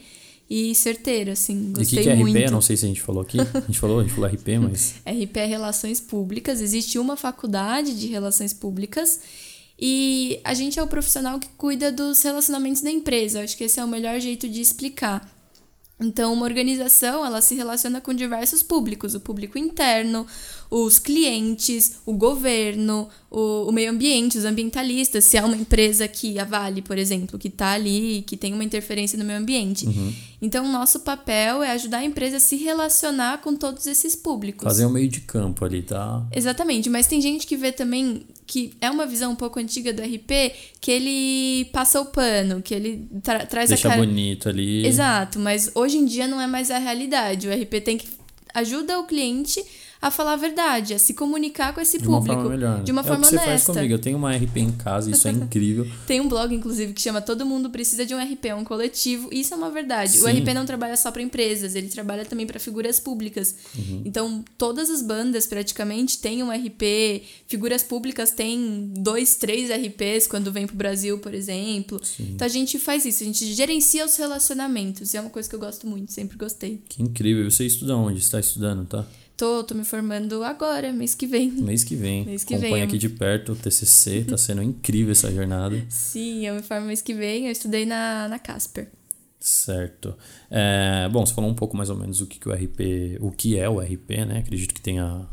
e 0.49 0.73
certeira, 0.73 1.33
assim, 1.33 1.67
E 1.67 1.69
o 1.69 1.73
gostei 1.73 1.97
que, 1.99 2.03
que 2.03 2.09
é 2.09 2.15
muito. 2.15 2.37
RP? 2.37 2.45
Eu 2.45 2.51
não 2.51 2.61
sei 2.61 2.77
se 2.77 2.85
a 2.85 2.87
gente 2.87 3.01
falou 3.01 3.21
aqui. 3.21 3.37
A 3.39 3.59
gente 3.59 3.79
falou, 3.79 3.99
a 3.99 4.03
gente 4.03 4.13
falou 4.13 4.29
RP, 4.29 4.47
mas. 4.61 4.95
RP 5.05 5.37
é 5.37 5.45
Relações 5.45 5.99
Públicas, 5.99 6.61
existe 6.61 6.97
uma 6.97 7.17
faculdade 7.17 7.99
de 7.99 8.07
Relações 8.07 8.53
Públicas 8.53 9.19
e 9.79 10.39
a 10.43 10.53
gente 10.53 10.79
é 10.79 10.83
o 10.83 10.87
profissional 10.87 11.39
que 11.39 11.49
cuida 11.57 11.91
dos 11.91 12.21
relacionamentos 12.21 12.81
da 12.81 12.89
empresa. 12.89 13.39
Eu 13.39 13.43
acho 13.43 13.55
que 13.55 13.63
esse 13.65 13.79
é 13.79 13.83
o 13.83 13.87
melhor 13.87 14.19
jeito 14.19 14.49
de 14.49 14.61
explicar. 14.61 15.37
Então, 15.99 16.31
uma 16.31 16.45
organização, 16.45 17.25
ela 17.25 17.41
se 17.41 17.55
relaciona 17.55 17.99
com 17.99 18.13
diversos 18.13 18.61
públicos, 18.61 19.15
o 19.15 19.19
público 19.19 19.57
interno, 19.57 20.27
os 20.69 20.99
clientes, 20.99 21.93
o 22.05 22.13
governo, 22.13 23.09
o, 23.31 23.67
o 23.67 23.71
meio 23.71 23.89
ambiente, 23.89 24.37
os 24.37 24.45
ambientalistas, 24.45 25.23
se 25.25 25.37
é 25.37 25.43
uma 25.43 25.55
empresa 25.55 26.07
que 26.07 26.37
a 26.37 26.43
Vale, 26.43 26.83
por 26.83 26.99
exemplo, 26.99 27.39
que 27.39 27.47
está 27.47 27.71
ali, 27.71 28.23
que 28.27 28.37
tem 28.37 28.53
uma 28.53 28.63
interferência 28.63 29.17
no 29.17 29.25
meio 29.25 29.39
ambiente. 29.39 29.87
Então, 30.41 30.65
o 30.65 30.71
nosso 30.71 30.99
papel 30.99 31.63
é 31.63 31.71
ajudar 31.71 31.99
a 31.99 32.05
empresa 32.05 32.37
a 32.37 32.39
se 32.39 32.55
relacionar 32.57 33.39
com 33.41 33.55
todos 33.55 33.87
esses 33.87 34.15
públicos. 34.15 34.63
Fazer 34.63 34.85
um 34.85 34.89
meio 34.89 35.07
de 35.07 35.21
campo 35.21 35.65
ali, 35.65 35.81
tá? 35.81 36.25
Exatamente, 36.31 36.89
mas 36.89 37.07
tem 37.07 37.19
gente 37.19 37.47
que 37.47 37.57
vê 37.57 37.71
também 37.71 38.25
que 38.45 38.73
é 38.79 38.89
uma 38.89 39.05
visão 39.05 39.33
um 39.33 39.35
pouco 39.35 39.59
antiga 39.59 39.91
do 39.91 40.01
RP, 40.01 40.53
que 40.79 40.89
ele 40.89 41.65
passa 41.65 41.99
o 41.99 42.05
pano, 42.05 42.61
que 42.61 42.73
ele 42.73 43.07
tra 43.21 43.45
traz 43.45 43.69
Deixa 43.69 43.89
a 43.89 43.91
cara. 43.91 44.05
bonito 44.05 44.47
ali. 44.47 44.85
Exato, 44.87 45.37
mas 45.39 45.69
hoje 45.75 45.97
em 45.97 46.05
dia 46.05 46.27
não 46.27 46.39
é 46.39 46.47
mais 46.47 46.71
a 46.71 46.77
realidade. 46.77 47.47
O 47.47 47.51
RP 47.51 47.81
tem 47.83 47.97
que 47.97 48.07
ajuda 48.53 48.99
o 48.99 49.03
cliente 49.05 49.63
a 50.07 50.11
falar 50.11 50.33
a 50.33 50.37
verdade, 50.37 50.93
a 50.93 50.99
se 50.99 51.13
comunicar 51.13 51.73
com 51.73 51.81
esse 51.81 51.97
De 51.97 52.07
uma 52.07 52.17
público 52.19 52.41
forma 52.41 52.55
melhor. 52.55 52.77
né? 52.79 52.83
de 52.83 52.91
uma 52.91 53.01
é 53.01 53.03
forma 53.03 53.19
o 53.19 53.23
que 53.23 53.29
você 53.29 53.35
honesta. 53.35 53.51
faz 53.51 53.77
comigo. 53.77 53.93
Eu 53.93 53.99
tenho 53.99 54.17
uma 54.17 54.35
RP 54.35 54.57
em 54.57 54.71
casa, 54.71 55.09
isso 55.11 55.27
é 55.27 55.31
incrível. 55.31 55.87
Tem 56.05 56.19
um 56.21 56.27
blog, 56.27 56.53
inclusive, 56.53 56.93
que 56.93 57.01
chama 57.01 57.21
Todo 57.21 57.45
Mundo 57.45 57.69
Precisa 57.69 58.05
de 58.05 58.13
um 58.13 58.17
RP, 58.21 58.45
é 58.45 58.55
um 58.55 58.63
coletivo. 58.63 59.29
E 59.31 59.41
isso 59.41 59.53
é 59.53 59.57
uma 59.57 59.69
verdade. 59.69 60.19
O 60.19 60.23
Sim. 60.23 60.39
RP 60.39 60.53
não 60.53 60.65
trabalha 60.65 60.95
só 60.97 61.11
para 61.11 61.21
empresas, 61.21 61.75
ele 61.75 61.87
trabalha 61.87 62.25
também 62.25 62.45
para 62.47 62.59
figuras 62.59 62.99
públicas. 62.99 63.55
Uhum. 63.77 64.01
Então, 64.05 64.43
todas 64.57 64.89
as 64.89 65.01
bandas 65.01 65.45
praticamente 65.45 66.19
têm 66.19 66.43
um 66.43 66.49
RP. 66.51 67.23
Figuras 67.47 67.83
públicas 67.83 68.31
têm 68.31 68.91
dois, 68.97 69.35
três 69.35 69.69
RPs 69.69 70.27
quando 70.27 70.51
vem 70.51 70.65
pro 70.67 70.75
Brasil, 70.75 71.19
por 71.19 71.33
exemplo. 71.33 71.99
Então, 72.19 72.45
a 72.45 72.49
gente 72.49 72.79
faz 72.79 73.05
isso, 73.05 73.23
a 73.23 73.25
gente 73.25 73.53
gerencia 73.53 74.05
os 74.05 74.15
relacionamentos. 74.15 75.13
E 75.13 75.17
é 75.17 75.21
uma 75.21 75.29
coisa 75.29 75.47
que 75.49 75.55
eu 75.55 75.59
gosto 75.59 75.87
muito, 75.87 76.11
sempre 76.11 76.37
gostei. 76.37 76.81
Que 76.87 77.01
incrível. 77.03 77.49
Você 77.49 77.65
estuda 77.65 77.95
onde? 77.95 78.19
Você 78.19 78.25
está 78.25 78.39
estudando, 78.39 78.85
tá? 78.85 79.05
Tô, 79.37 79.63
tô 79.63 79.75
me 79.75 79.85
formando 79.85 80.43
agora, 80.43 80.91
mês 80.91 81.13
que 81.13 81.27
vem. 81.27 81.51
Mês 81.51 81.83
que 81.83 81.95
vem. 81.95 82.25
Mês 82.25 82.43
que 82.43 82.55
Acompanha 82.55 82.77
vem. 82.77 82.83
aqui 82.85 82.97
de 82.97 83.07
perto 83.07 83.51
o 83.51 83.55
TCC. 83.55 84.25
Tá 84.27 84.35
sendo 84.35 84.63
incrível 84.63 85.11
essa 85.11 85.31
jornada. 85.31 85.79
Sim, 85.89 86.47
eu 86.47 86.55
me 86.55 86.63
formo 86.63 86.87
mês 86.87 87.03
que 87.03 87.13
vem. 87.13 87.45
Eu 87.45 87.51
estudei 87.51 87.85
na, 87.85 88.27
na 88.27 88.39
Casper. 88.39 88.89
Certo. 89.39 90.17
É, 90.49 91.07
bom, 91.11 91.23
você 91.23 91.35
falou 91.35 91.49
um 91.51 91.53
pouco 91.53 91.77
mais 91.77 91.91
ou 91.91 91.95
menos 91.95 92.19
o 92.19 92.25
que, 92.25 92.39
que 92.39 92.49
o 92.49 92.51
RP, 92.51 93.19
o 93.21 93.29
que 93.31 93.57
é 93.59 93.69
o 93.69 93.79
RP, 93.79 94.25
né? 94.27 94.39
Acredito 94.39 94.73
que 94.73 94.81
tenha 94.81 95.27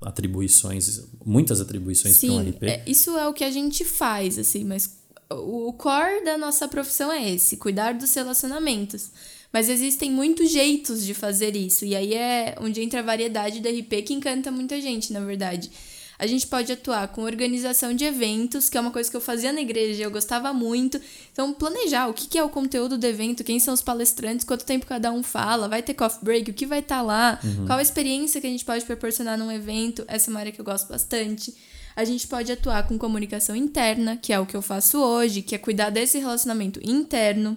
atribuições, 0.00 1.06
muitas 1.24 1.60
atribuições 1.60 2.18
para 2.18 2.32
um 2.32 2.50
RP. 2.50 2.62
é, 2.64 2.82
isso 2.86 3.16
é 3.16 3.28
o 3.28 3.32
que 3.32 3.44
a 3.44 3.50
gente 3.50 3.84
faz, 3.84 4.36
assim, 4.36 4.64
mas 4.64 4.98
o 5.30 5.72
core 5.72 6.24
da 6.24 6.36
nossa 6.36 6.66
profissão 6.68 7.10
é 7.10 7.30
esse, 7.30 7.56
cuidar 7.56 7.94
dos 7.94 8.12
relacionamentos. 8.12 9.10
Mas 9.54 9.68
existem 9.68 10.10
muitos 10.10 10.50
jeitos 10.50 11.06
de 11.06 11.14
fazer 11.14 11.54
isso, 11.54 11.84
e 11.84 11.94
aí 11.94 12.12
é 12.12 12.56
onde 12.60 12.82
entra 12.82 12.98
a 12.98 13.02
variedade 13.04 13.60
do 13.60 13.68
RP 13.68 14.02
que 14.04 14.12
encanta 14.12 14.50
muita 14.50 14.80
gente, 14.80 15.12
na 15.12 15.20
verdade. 15.20 15.70
A 16.18 16.26
gente 16.26 16.44
pode 16.44 16.72
atuar 16.72 17.06
com 17.06 17.22
organização 17.22 17.94
de 17.94 18.04
eventos, 18.04 18.68
que 18.68 18.76
é 18.76 18.80
uma 18.80 18.90
coisa 18.90 19.08
que 19.08 19.16
eu 19.16 19.20
fazia 19.20 19.52
na 19.52 19.60
igreja, 19.60 20.02
eu 20.02 20.10
gostava 20.10 20.52
muito. 20.52 21.00
Então, 21.32 21.52
planejar 21.52 22.08
o 22.08 22.14
que 22.14 22.26
que 22.26 22.36
é 22.36 22.42
o 22.42 22.48
conteúdo 22.48 22.98
do 22.98 23.06
evento, 23.06 23.44
quem 23.44 23.60
são 23.60 23.72
os 23.72 23.80
palestrantes, 23.80 24.44
quanto 24.44 24.64
tempo 24.64 24.86
cada 24.86 25.12
um 25.12 25.22
fala, 25.22 25.68
vai 25.68 25.84
ter 25.84 25.94
coffee 25.94 26.24
break, 26.24 26.50
o 26.50 26.54
que 26.54 26.66
vai 26.66 26.80
estar 26.80 27.00
lá, 27.02 27.38
qual 27.64 27.78
a 27.78 27.82
experiência 27.82 28.40
que 28.40 28.48
a 28.48 28.50
gente 28.50 28.64
pode 28.64 28.84
proporcionar 28.84 29.38
num 29.38 29.52
evento. 29.52 30.04
Essa 30.08 30.30
é 30.30 30.32
uma 30.32 30.40
área 30.40 30.50
que 30.50 30.60
eu 30.60 30.64
gosto 30.64 30.88
bastante. 30.88 31.54
A 31.94 32.04
gente 32.04 32.26
pode 32.26 32.50
atuar 32.50 32.88
com 32.88 32.98
comunicação 32.98 33.54
interna, 33.54 34.16
que 34.16 34.32
é 34.32 34.40
o 34.40 34.46
que 34.46 34.56
eu 34.56 34.62
faço 34.62 34.98
hoje, 34.98 35.42
que 35.42 35.54
é 35.54 35.58
cuidar 35.58 35.90
desse 35.90 36.18
relacionamento 36.18 36.80
interno. 36.82 37.56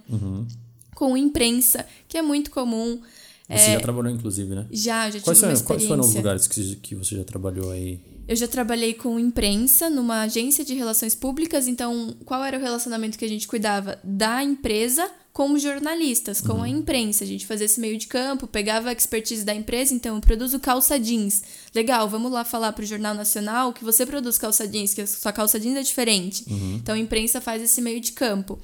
Com 0.98 1.16
imprensa, 1.16 1.86
que 2.08 2.18
é 2.18 2.24
muito 2.24 2.50
comum. 2.50 3.00
Você 3.48 3.74
já 3.74 3.80
trabalhou, 3.80 4.12
inclusive, 4.12 4.56
né? 4.56 4.66
Já, 4.72 5.06
já 5.06 5.12
tive 5.12 5.24
Quais 5.24 5.44
uma 5.44 5.52
foram, 5.52 5.64
quais 5.64 5.86
foram 5.86 6.00
os 6.02 6.08
experiência. 6.08 6.18
lugares 6.18 6.48
que, 6.48 6.76
que 6.78 6.96
você 6.96 7.16
já 7.16 7.24
trabalhou 7.24 7.72
aí? 7.72 8.00
Eu 8.28 8.36
já 8.36 8.48
trabalhei 8.48 8.96
com 8.96 9.20
imprensa 9.20 9.92
numa 9.92 10.24
agência 10.24 10.66
de 10.66 10.74
relações 10.74 11.14
públicas, 11.14 11.68
então 11.68 12.18
qual 12.26 12.44
era 12.44 12.58
o 12.58 12.60
relacionamento 12.60 13.16
que 13.16 13.24
a 13.24 13.30
gente 13.30 13.48
cuidava 13.48 14.00
da 14.04 14.44
empresa 14.44 15.08
com 15.32 15.54
os 15.54 15.62
jornalistas, 15.62 16.42
com 16.42 16.64
a 16.64 16.68
imprensa. 16.68 17.24
A 17.24 17.28
gente 17.28 17.46
fazia 17.46 17.68
esse 17.68 17.80
meio 17.80 17.96
de 17.96 18.08
campo, 18.08 18.48
pegava 18.48 18.90
a 18.90 18.92
expertise 18.92 19.46
da 19.46 19.54
empresa, 19.54 19.94
então 19.94 20.16
eu 20.16 20.22
produzo 20.22 20.60
calça 20.60 21.00
jeans. 21.00 21.44
Legal, 21.76 22.10
vamos 22.10 22.32
lá 22.32 22.44
falar 22.44 22.74
para 22.74 22.84
o 22.84 22.88
Jornal 22.88 23.14
Nacional 23.14 23.72
que 23.72 23.84
você 23.84 24.04
produz 24.04 24.40
calça 24.40 24.68
jeans, 24.68 24.96
que 24.96 25.02
a 25.02 25.06
sua 25.06 25.32
calça 25.32 25.60
jeans 25.60 25.78
é 25.78 25.84
diferente. 25.84 26.44
Então 26.78 26.96
a 26.96 26.98
imprensa 26.98 27.40
faz 27.40 27.62
esse 27.62 27.80
meio 27.82 28.02
de 28.02 28.14
campo. 28.14 28.60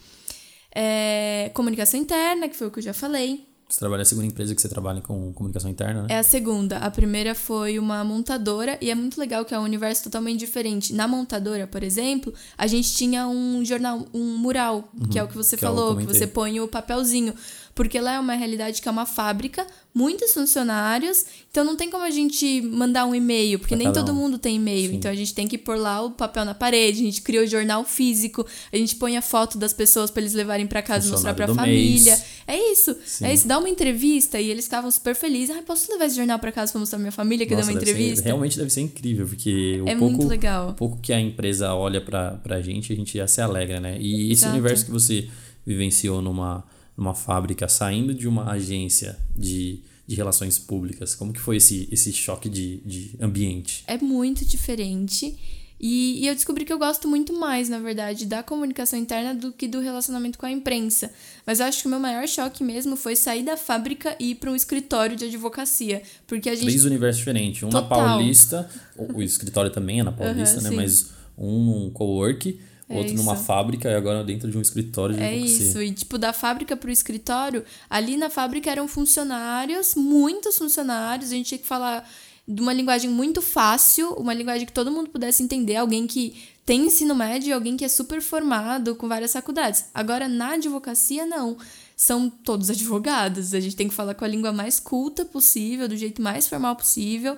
É, 0.76 1.52
comunicação 1.54 2.00
interna, 2.00 2.50
que 2.50 2.56
foi 2.56 2.68
o 2.68 2.72
que 2.72 2.80
eu 2.80 2.84
já 2.84 2.94
falei. 2.94 3.46
Você 3.74 3.80
trabalha 3.80 4.00
na 4.02 4.06
segunda 4.06 4.28
empresa 4.28 4.54
que 4.54 4.62
você 4.62 4.70
trabalha 4.70 5.02
com 5.02 5.34
comunicação 5.34 5.68
interna, 5.68 6.04
né? 6.04 6.08
É 6.12 6.20
a 6.20 6.24
segunda. 6.24 6.78
A 6.78 6.92
primeira 6.92 7.34
foi 7.34 7.80
uma 7.80 8.04
montadora 8.04 8.78
e 8.80 8.92
é 8.92 8.96
muito 8.96 9.20
legal 9.20 9.44
que 9.44 9.56
é 9.56 9.60
um 9.60 9.64
universo 9.64 10.04
totalmente 10.04 10.38
diferente. 10.40 10.94
Na 10.94 11.08
montadora, 11.08 11.66
por 11.66 11.82
exemplo, 11.82 12.32
a 12.56 12.68
gente 12.68 12.94
tinha 12.94 13.28
um 13.28 13.66
jornal, 13.66 14.06
um 14.14 14.38
mural, 14.38 14.90
que 15.10 15.18
é 15.18 15.24
o 15.24 15.28
que 15.28 15.36
você 15.36 15.58
que 15.58 15.66
eu 15.66 15.70
falou, 15.70 15.98
que 15.98 16.06
você 16.06 16.28
põe 16.28 16.60
o 16.60 16.68
papelzinho. 16.68 17.34
Porque 17.76 18.00
lá 18.00 18.14
é 18.14 18.20
uma 18.20 18.34
realidade 18.36 18.82
que 18.82 18.88
é 18.88 18.92
uma 18.92 19.06
fábrica, 19.06 19.66
muitos 19.96 20.32
funcionários, 20.32 21.26
então 21.50 21.64
não 21.64 21.76
tem 21.76 21.90
como 21.90 22.04
a 22.04 22.12
gente 22.12 22.62
mandar 22.62 23.06
um 23.06 23.16
e-mail, 23.16 23.58
porque 23.58 23.76
Pra 23.76 23.84
nem 23.84 23.88
cada 23.92 24.04
todo 24.06 24.14
mundo 24.16 24.38
tem 24.38 24.58
e-mail. 24.58 24.94
Então 24.94 25.10
a 25.10 25.16
gente 25.16 25.34
tem 25.34 25.48
que 25.48 25.58
pôr 25.58 25.76
lá 25.78 26.02
o 26.04 26.12
papel 26.12 26.46
na 26.46 26.54
parede, 26.54 27.02
a 27.02 27.04
gente 27.04 27.22
criou 27.24 27.44
o 27.44 27.48
jornal 27.48 27.84
físico, 27.84 28.46
a 28.72 28.78
gente 28.78 28.96
põe 28.96 29.18
a 29.18 29.24
foto 29.24 29.58
das 29.58 29.74
pessoas 29.74 30.12
para 30.12 30.22
eles 30.22 30.34
levarem 30.34 30.68
para 30.68 30.82
casa 30.84 31.08
e 31.08 31.12
mostrar 31.12 31.32
Funcionário 31.34 31.54
do 31.54 31.60
família. 31.60 32.16
mês. 32.16 32.26
É 32.46 32.72
isso. 32.72 32.96
Sim. 33.06 33.26
É 33.26 33.34
isso. 33.34 33.48
Dá 33.48 33.58
uma 33.58 33.70
entrevista 33.70 34.40
e 34.40 34.50
eles 34.52 34.66
estavam 34.66 34.92
super 34.92 35.16
felizes. 35.16 35.56
Ah, 35.56 35.64
posso 35.66 35.92
levar 35.92 36.06
esse 36.06 36.16
jornal 36.16 36.38
pra 36.38 36.52
casa 36.52 36.72
pra 36.72 36.80
mostrar 36.80 36.98
pra 36.98 37.04
minha 37.04 37.12
família 37.12 37.46
que 37.48 37.56
Nossa, 37.56 37.68
deu 37.68 37.74
uma 37.76 37.80
deve 37.80 37.92
ser- 37.92 37.98
entrevista? 38.00 38.26
realmente 38.26 38.58
deve 38.58 38.70
ser 38.70 38.82
incrível, 38.82 39.26
porque 39.28 39.82
o 39.84 39.90
É 39.90 39.96
pouco, 39.96 40.16
muito 40.16 40.28
legal. 40.30 40.70
o 40.70 40.74
pouco 40.74 40.98
que 41.02 41.12
a 41.12 41.20
empresa 41.20 41.74
olha 41.74 42.00
pra, 42.02 42.32
pra 42.44 42.62
gente, 42.62 42.94
a 42.94 42.96
gente 42.96 43.18
já 43.18 43.28
se 43.28 43.42
alegra, 43.42 43.80
né? 43.80 43.98
E 44.00 44.26
esse 44.32 44.42
Exato. 44.44 44.54
universo 44.54 44.86
que 44.86 44.92
você 44.92 45.28
vivenciou 45.66 46.22
numa, 46.22 46.64
numa 46.98 47.14
fábrica, 47.14 47.68
saindo 47.68 48.14
de 48.14 48.28
uma 48.28 48.52
agência 48.52 49.18
de, 49.36 49.82
de 50.08 50.16
relações 50.16 50.60
públicas, 50.60 51.16
como 51.16 51.34
que 51.34 51.40
foi 51.40 51.58
esse, 51.58 51.88
esse 51.92 52.14
choque 52.14 52.50
de, 52.50 52.78
de 52.86 53.16
ambiente? 53.20 53.84
É 53.88 53.98
muito 53.98 54.46
diferente. 54.46 55.38
E, 55.86 56.24
e 56.24 56.28
eu 56.28 56.34
descobri 56.34 56.64
que 56.64 56.72
eu 56.72 56.80
gosto 56.80 57.10
muito 57.10 57.38
mais, 57.38 57.68
na 57.68 57.78
verdade, 57.78 58.26
da 58.26 58.42
comunicação 58.42 58.98
interna 58.98 59.36
do 59.36 59.52
que 59.52 59.68
do 59.68 59.82
relacionamento 59.82 60.40
com 60.40 60.46
a 60.46 60.52
imprensa. 60.52 61.12
Mas 61.46 61.60
eu 61.60 61.66
acho 61.66 61.82
que 61.82 61.88
o 61.88 61.90
meu 61.90 62.00
maior 62.00 62.26
choque 62.26 62.64
mesmo 62.64 62.96
foi 62.96 63.18
sair 63.18 63.44
da 63.44 63.58
fábrica 63.58 64.16
e 64.18 64.32
ir 64.32 64.36
para 64.36 64.50
um 64.50 64.56
escritório 64.56 65.18
de 65.18 65.26
advocacia. 65.26 66.02
Porque 66.26 66.50
a 66.50 66.56
gente. 66.56 66.68
Três 66.68 66.86
universos 66.86 67.18
diferentes. 67.18 67.64
Um 67.64 67.70
na 67.70 67.82
Total. 67.82 67.98
Paulista, 68.00 68.70
o, 68.96 69.18
o 69.18 69.22
escritório 69.22 69.72
também 69.72 70.00
é 70.00 70.04
na 70.04 70.12
Paulista, 70.14 70.60
Aham, 70.60 70.64
né? 70.64 70.70
sim. 70.70 70.76
Mas 70.78 71.10
um 71.38 71.90
co-work, 71.90 72.58
É 72.90 72.98
outro 72.98 73.14
numa 73.16 73.34
isso. 73.34 73.44
fábrica 73.44 73.90
e 73.90 73.96
agora 73.96 74.24
dentro 74.24 74.50
de 74.52 74.58
um 74.58 74.62
escritório 74.62 75.16
de 75.16 75.22
É 75.22 75.30
advocacia. 75.30 75.68
isso, 75.68 75.82
e 75.82 75.92
tipo, 75.92 76.18
da 76.18 76.34
fábrica 76.34 76.76
pro 76.76 76.92
escritório, 76.92 77.64
ali 77.90 78.18
na 78.18 78.30
fábrica 78.30 78.70
eram 78.70 78.88
funcionários, 78.88 79.96
muitos 79.96 80.58
funcionários, 80.58 81.32
a 81.32 81.36
gente 81.36 81.48
tinha 81.48 81.60
que 81.60 81.68
falar 81.68 82.08
de 82.48 82.62
uma 82.62 82.74
linguagem 82.74 83.10
muito 83.10 83.42
fácil, 83.42 84.10
uma 84.16 84.34
linguagem 84.34 84.66
que 84.66 84.74
todo 84.74 84.92
mundo 84.92 85.10
pudesse 85.10 85.42
entender, 85.42 85.78
alguém 85.78 86.06
que 86.06 86.36
tem 86.66 86.86
ensino 86.86 87.16
médio 87.16 87.50
e 87.50 87.54
alguém 87.54 87.76
que 87.78 87.86
é 87.86 87.90
super 87.90 88.22
formado 88.22 88.96
com 88.96 89.08
várias 89.08 89.34
faculdades. 89.34 89.86
Agora, 89.94 90.28
na 90.28 90.54
advocacia, 90.54 91.26
não. 91.26 91.58
São 92.04 92.30
todos 92.30 92.70
advogados, 92.70 93.54
a 93.54 93.62
gente 93.62 93.78
tem 93.78 93.88
que 93.88 93.94
falar 93.94 94.14
com 94.14 94.26
a 94.26 94.28
língua 94.28 94.52
mais 94.52 94.78
culta 94.78 95.24
possível, 95.24 95.88
do 95.88 95.96
jeito 95.96 96.22
mais 96.22 96.50
formal 96.50 96.76
possível. 96.76 97.38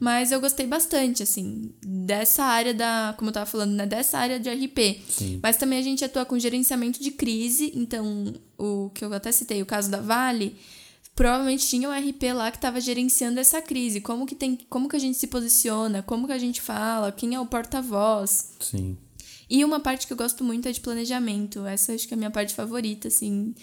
Mas 0.00 0.32
eu 0.32 0.40
gostei 0.40 0.66
bastante, 0.66 1.22
assim, 1.22 1.70
dessa 1.82 2.42
área 2.42 2.72
da, 2.72 3.14
como 3.18 3.28
eu 3.28 3.34
tava 3.34 3.44
falando, 3.44 3.72
né, 3.72 3.84
dessa 3.84 4.16
área 4.16 4.40
de 4.40 4.48
RP. 4.48 5.02
Sim. 5.10 5.40
Mas 5.42 5.58
também 5.58 5.78
a 5.78 5.82
gente 5.82 6.02
atua 6.02 6.24
com 6.24 6.38
gerenciamento 6.38 7.02
de 7.02 7.10
crise, 7.10 7.70
então 7.74 8.32
o 8.56 8.88
que 8.94 9.04
eu 9.04 9.12
até 9.12 9.30
citei, 9.30 9.60
o 9.60 9.66
caso 9.66 9.90
da 9.90 10.00
Vale, 10.00 10.56
provavelmente 11.14 11.68
tinha 11.68 11.86
um 11.86 11.92
RP 11.92 12.32
lá 12.32 12.50
que 12.50 12.56
estava 12.56 12.80
gerenciando 12.80 13.38
essa 13.38 13.60
crise. 13.60 14.00
Como 14.00 14.24
que 14.24 14.34
tem, 14.34 14.58
como 14.70 14.88
que 14.88 14.96
a 14.96 14.98
gente 14.98 15.18
se 15.18 15.26
posiciona, 15.26 16.02
como 16.02 16.26
que 16.26 16.32
a 16.32 16.38
gente 16.38 16.62
fala, 16.62 17.12
quem 17.12 17.34
é 17.34 17.40
o 17.40 17.44
porta-voz. 17.44 18.52
Sim. 18.58 18.96
E 19.50 19.62
uma 19.66 19.80
parte 19.80 20.06
que 20.06 20.14
eu 20.14 20.16
gosto 20.16 20.42
muito 20.42 20.66
é 20.66 20.72
de 20.72 20.80
planejamento. 20.80 21.66
Essa 21.66 21.92
acho 21.92 22.08
que 22.08 22.14
é 22.14 22.16
a 22.16 22.18
minha 22.18 22.30
parte 22.30 22.54
favorita, 22.54 23.08
assim, 23.08 23.54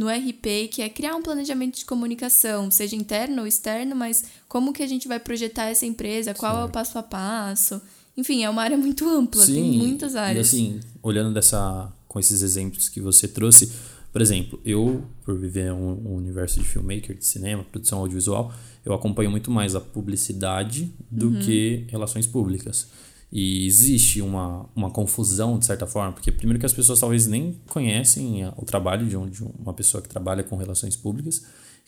no 0.00 0.08
RP, 0.08 0.68
que 0.72 0.80
é 0.80 0.88
criar 0.88 1.14
um 1.14 1.20
planejamento 1.20 1.76
de 1.78 1.84
comunicação, 1.84 2.70
seja 2.70 2.96
interno 2.96 3.42
ou 3.42 3.46
externo, 3.46 3.94
mas 3.94 4.24
como 4.48 4.72
que 4.72 4.82
a 4.82 4.86
gente 4.86 5.06
vai 5.06 5.20
projetar 5.20 5.66
essa 5.66 5.84
empresa, 5.84 6.32
qual 6.32 6.52
é 6.54 6.58
o 6.60 6.62
Certo. 6.62 6.72
passo 6.72 6.98
a 6.98 7.02
passo. 7.02 7.82
Enfim, 8.16 8.42
é 8.42 8.48
uma 8.48 8.62
área 8.62 8.78
muito 8.78 9.06
ampla, 9.06 9.44
tem 9.44 9.62
muitas 9.76 10.16
áreas. 10.16 10.38
E 10.54 10.56
assim, 10.56 10.80
olhando 11.02 11.34
dessa, 11.34 11.92
com 12.08 12.18
esses 12.18 12.40
exemplos 12.40 12.88
que 12.88 12.98
você 12.98 13.28
trouxe, 13.28 13.70
por 14.10 14.22
exemplo, 14.22 14.58
eu, 14.64 15.04
por 15.22 15.38
viver 15.38 15.70
um, 15.70 15.92
um 16.08 16.14
universo 16.14 16.58
de 16.60 16.66
filmmaker, 16.66 17.14
de 17.16 17.26
cinema, 17.26 17.62
produção 17.62 17.98
audiovisual, 17.98 18.52
eu 18.84 18.94
acompanho 18.94 19.30
muito 19.30 19.50
mais 19.50 19.74
a 19.74 19.80
publicidade 19.82 20.90
do 21.10 21.28
Uhum. 21.28 21.40
que 21.40 21.84
relações 21.88 22.26
públicas. 22.26 22.88
E 23.32 23.64
existe 23.66 24.20
uma, 24.20 24.68
uma 24.74 24.90
confusão, 24.90 25.58
de 25.58 25.64
certa 25.64 25.86
forma, 25.86 26.12
porque 26.12 26.32
primeiro 26.32 26.58
que 26.58 26.66
as 26.66 26.72
pessoas 26.72 26.98
talvez 26.98 27.26
nem 27.26 27.56
conhecem 27.68 28.44
o 28.56 28.64
trabalho 28.64 29.06
de, 29.06 29.16
um, 29.16 29.28
de 29.28 29.42
uma 29.42 29.72
pessoa 29.72 30.02
que 30.02 30.08
trabalha 30.08 30.42
com 30.42 30.56
relações 30.56 30.96
públicas, 30.96 31.44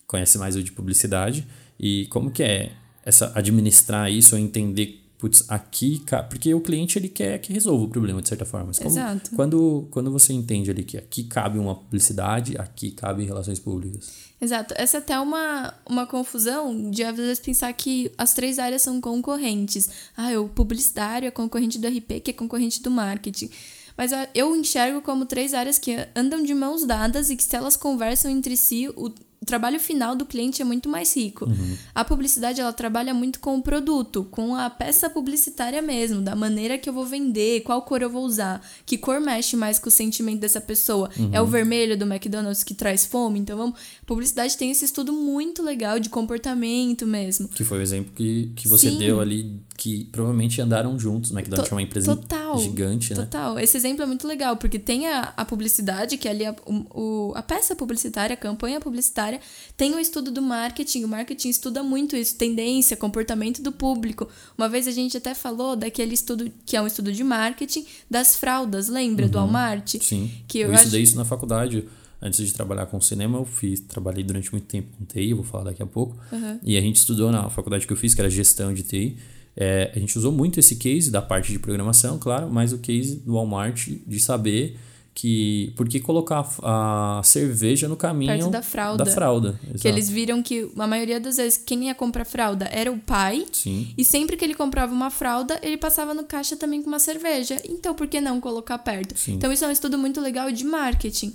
conhece 0.06 0.38
mais 0.38 0.54
o 0.54 0.62
de 0.62 0.70
publicidade, 0.70 1.46
e 1.80 2.06
como 2.06 2.30
que 2.30 2.42
é 2.42 2.72
essa 3.04 3.32
administrar 3.34 4.10
isso 4.10 4.36
ou 4.36 4.40
entender 4.40 5.01
putz, 5.22 5.44
aqui, 5.48 6.02
porque 6.28 6.52
o 6.52 6.60
cliente 6.60 6.98
ele 6.98 7.08
quer 7.08 7.38
que 7.38 7.52
resolva 7.52 7.84
o 7.84 7.88
problema 7.88 8.20
de 8.20 8.28
certa 8.28 8.44
forma. 8.44 8.72
Como- 8.74 8.90
Exato. 8.90 9.30
Quando, 9.36 9.86
quando 9.88 10.10
você 10.10 10.32
entende 10.32 10.68
ali 10.68 10.82
que 10.82 10.98
aqui 10.98 11.22
cabe 11.22 11.60
uma 11.60 11.76
publicidade, 11.76 12.58
aqui 12.58 12.90
cabe 12.90 13.24
relações 13.24 13.60
públicas. 13.60 14.10
Exato. 14.40 14.74
Essa 14.76 14.96
é 14.96 14.98
até 14.98 15.20
uma, 15.20 15.74
uma 15.88 16.08
confusão 16.08 16.90
de 16.90 17.04
às 17.04 17.16
vezes 17.16 17.38
pensar 17.38 17.72
que 17.72 18.10
as 18.18 18.34
três 18.34 18.58
áreas 18.58 18.82
são 18.82 19.00
concorrentes. 19.00 19.88
Ah, 20.16 20.32
o 20.40 20.48
publicitário 20.48 21.28
é 21.28 21.30
concorrente 21.30 21.78
do 21.78 21.86
RP, 21.86 22.18
que 22.20 22.32
é 22.32 22.34
concorrente 22.34 22.82
do 22.82 22.90
marketing. 22.90 23.48
Mas 23.96 24.10
eu 24.34 24.56
enxergo 24.56 25.02
como 25.02 25.24
três 25.24 25.54
áreas 25.54 25.78
que 25.78 25.94
andam 26.16 26.42
de 26.42 26.52
mãos 26.52 26.84
dadas 26.84 27.30
e 27.30 27.36
que 27.36 27.44
se 27.44 27.54
elas 27.54 27.76
conversam 27.76 28.28
entre 28.28 28.56
si, 28.56 28.88
o 28.96 29.08
o 29.42 29.44
trabalho 29.44 29.80
final 29.80 30.14
do 30.14 30.24
cliente 30.24 30.62
é 30.62 30.64
muito 30.64 30.88
mais 30.88 31.14
rico. 31.16 31.48
A 31.92 32.04
publicidade 32.04 32.60
ela 32.60 32.72
trabalha 32.72 33.12
muito 33.12 33.40
com 33.40 33.56
o 33.56 33.62
produto, 33.62 34.24
com 34.30 34.54
a 34.54 34.70
peça 34.70 35.10
publicitária 35.10 35.82
mesmo, 35.82 36.22
da 36.22 36.36
maneira 36.36 36.78
que 36.78 36.88
eu 36.88 36.92
vou 36.92 37.04
vender, 37.04 37.62
qual 37.62 37.82
cor 37.82 38.02
eu 38.02 38.08
vou 38.08 38.24
usar, 38.24 38.64
que 38.86 38.96
cor 38.96 39.20
mexe 39.20 39.56
mais 39.56 39.80
com 39.80 39.88
o 39.88 39.92
sentimento 39.92 40.40
dessa 40.40 40.60
pessoa. 40.60 41.10
É 41.32 41.42
o 41.42 41.46
vermelho 41.46 41.98
do 41.98 42.04
McDonald's 42.04 42.62
que 42.62 42.72
traz 42.72 43.04
fome, 43.04 43.40
então 43.40 43.58
vamos. 43.58 43.80
A 44.00 44.06
publicidade 44.06 44.56
tem 44.56 44.70
esse 44.70 44.84
estudo 44.84 45.12
muito 45.12 45.60
legal 45.60 45.98
de 45.98 46.08
comportamento 46.08 47.04
mesmo. 47.04 47.48
Que 47.48 47.64
foi 47.64 47.78
o 47.78 47.82
exemplo 47.82 48.12
que, 48.14 48.52
que 48.54 48.68
você 48.68 48.90
Sim. 48.90 48.98
deu 48.98 49.20
ali, 49.20 49.60
que 49.82 50.04
provavelmente 50.12 50.60
andaram 50.60 50.96
juntos. 50.96 51.30
O 51.30 51.34
McDonald's 51.34 51.68
To- 51.68 51.74
é 51.74 51.76
uma 51.76 51.82
empresa 51.82 52.14
total, 52.14 52.58
gigante, 52.60 53.12
né? 53.14 53.22
Total. 53.24 53.58
Esse 53.58 53.76
exemplo 53.76 54.02
é 54.04 54.06
muito 54.06 54.28
legal, 54.28 54.56
porque 54.56 54.78
tem 54.78 55.08
a, 55.08 55.32
a 55.36 55.44
publicidade, 55.44 56.16
que 56.16 56.28
é 56.28 56.30
ali 56.30 56.46
a, 56.46 56.54
o, 56.66 57.32
a 57.34 57.42
peça 57.42 57.74
publicitária, 57.74 58.34
a 58.34 58.36
campanha 58.36 58.80
publicitária, 58.80 59.40
tem 59.76 59.92
o 59.94 59.98
estudo 59.98 60.30
do 60.30 60.40
marketing. 60.40 61.02
O 61.02 61.08
marketing 61.08 61.48
estuda 61.48 61.82
muito 61.82 62.14
isso, 62.14 62.36
tendência, 62.36 62.96
comportamento 62.96 63.60
do 63.60 63.72
público. 63.72 64.28
Uma 64.56 64.68
vez 64.68 64.86
a 64.86 64.92
gente 64.92 65.16
até 65.16 65.34
falou 65.34 65.74
daquele 65.74 66.14
estudo, 66.14 66.48
que 66.64 66.76
é 66.76 66.80
um 66.82 66.86
estudo 66.86 67.10
de 67.12 67.24
marketing, 67.24 67.84
das 68.08 68.36
fraldas, 68.36 68.88
lembra? 68.88 69.28
Do 69.28 69.38
Walmart? 69.38 69.94
Uhum. 69.94 70.00
Sim. 70.00 70.30
Que 70.46 70.58
eu 70.60 70.68
eu 70.68 70.74
acho- 70.74 70.84
estudei 70.84 71.02
isso 71.02 71.16
na 71.16 71.24
faculdade. 71.24 71.88
Antes 72.24 72.46
de 72.46 72.54
trabalhar 72.54 72.86
com 72.86 73.00
cinema, 73.00 73.36
eu 73.38 73.44
fiz, 73.44 73.80
trabalhei 73.80 74.22
durante 74.22 74.52
muito 74.52 74.66
tempo 74.68 74.86
com 74.96 75.04
TI, 75.04 75.34
vou 75.34 75.42
falar 75.42 75.64
daqui 75.64 75.82
a 75.82 75.86
pouco. 75.86 76.16
E 76.62 76.76
a 76.78 76.80
gente 76.80 76.94
estudou 76.94 77.32
na 77.32 77.50
faculdade 77.50 77.84
que 77.84 77.92
eu 77.92 77.96
fiz, 77.96 78.14
que 78.14 78.20
era 78.20 78.30
gestão 78.30 78.72
de 78.72 78.84
TI. 78.84 79.16
É, 79.56 79.92
a 79.94 79.98
gente 79.98 80.16
usou 80.16 80.32
muito 80.32 80.58
esse 80.58 80.76
case 80.76 81.10
da 81.10 81.20
parte 81.20 81.52
de 81.52 81.58
programação, 81.58 82.18
claro, 82.18 82.50
mas 82.50 82.72
o 82.72 82.78
case 82.78 83.16
do 83.16 83.34
Walmart 83.34 83.88
de 84.06 84.20
saber 84.20 84.78
que 85.14 85.72
por 85.76 85.88
que 85.88 86.00
colocar 86.00 86.48
a, 86.62 87.20
cerveja 87.22 87.86
no 87.86 87.96
caminho 87.96 88.32
Perto 88.32 88.50
da 88.50 88.62
fralda. 88.62 89.04
Da 89.04 89.10
fralda 89.10 89.60
Que 89.80 89.86
eles 89.86 90.08
viram 90.08 90.42
que 90.42 90.70
a 90.76 90.86
maioria 90.86 91.20
das 91.20 91.36
vezes 91.36 91.58
quem 91.58 91.84
ia 91.84 91.94
comprar 91.94 92.24
fralda 92.24 92.66
era 92.72 92.90
o 92.90 92.98
pai. 92.98 93.46
Sim. 93.52 93.92
E 93.96 94.04
sempre 94.04 94.36
que 94.36 94.44
ele 94.44 94.54
comprava 94.54 94.92
uma 94.92 95.10
fralda, 95.10 95.60
ele 95.62 95.76
passava 95.76 96.14
no 96.14 96.24
caixa 96.24 96.56
também 96.56 96.80
com 96.82 96.88
uma 96.88 96.98
cerveja. 96.98 97.60
Então, 97.68 97.94
por 97.94 98.06
que 98.06 98.20
não 98.20 98.40
colocar 98.40 98.78
perto? 98.78 99.16
Sim. 99.18 99.34
Então, 99.34 99.52
isso 99.52 99.64
é 99.64 99.68
um 99.68 99.72
estudo 99.72 99.98
muito 99.98 100.20
legal 100.20 100.50
de 100.50 100.64
marketing. 100.64 101.34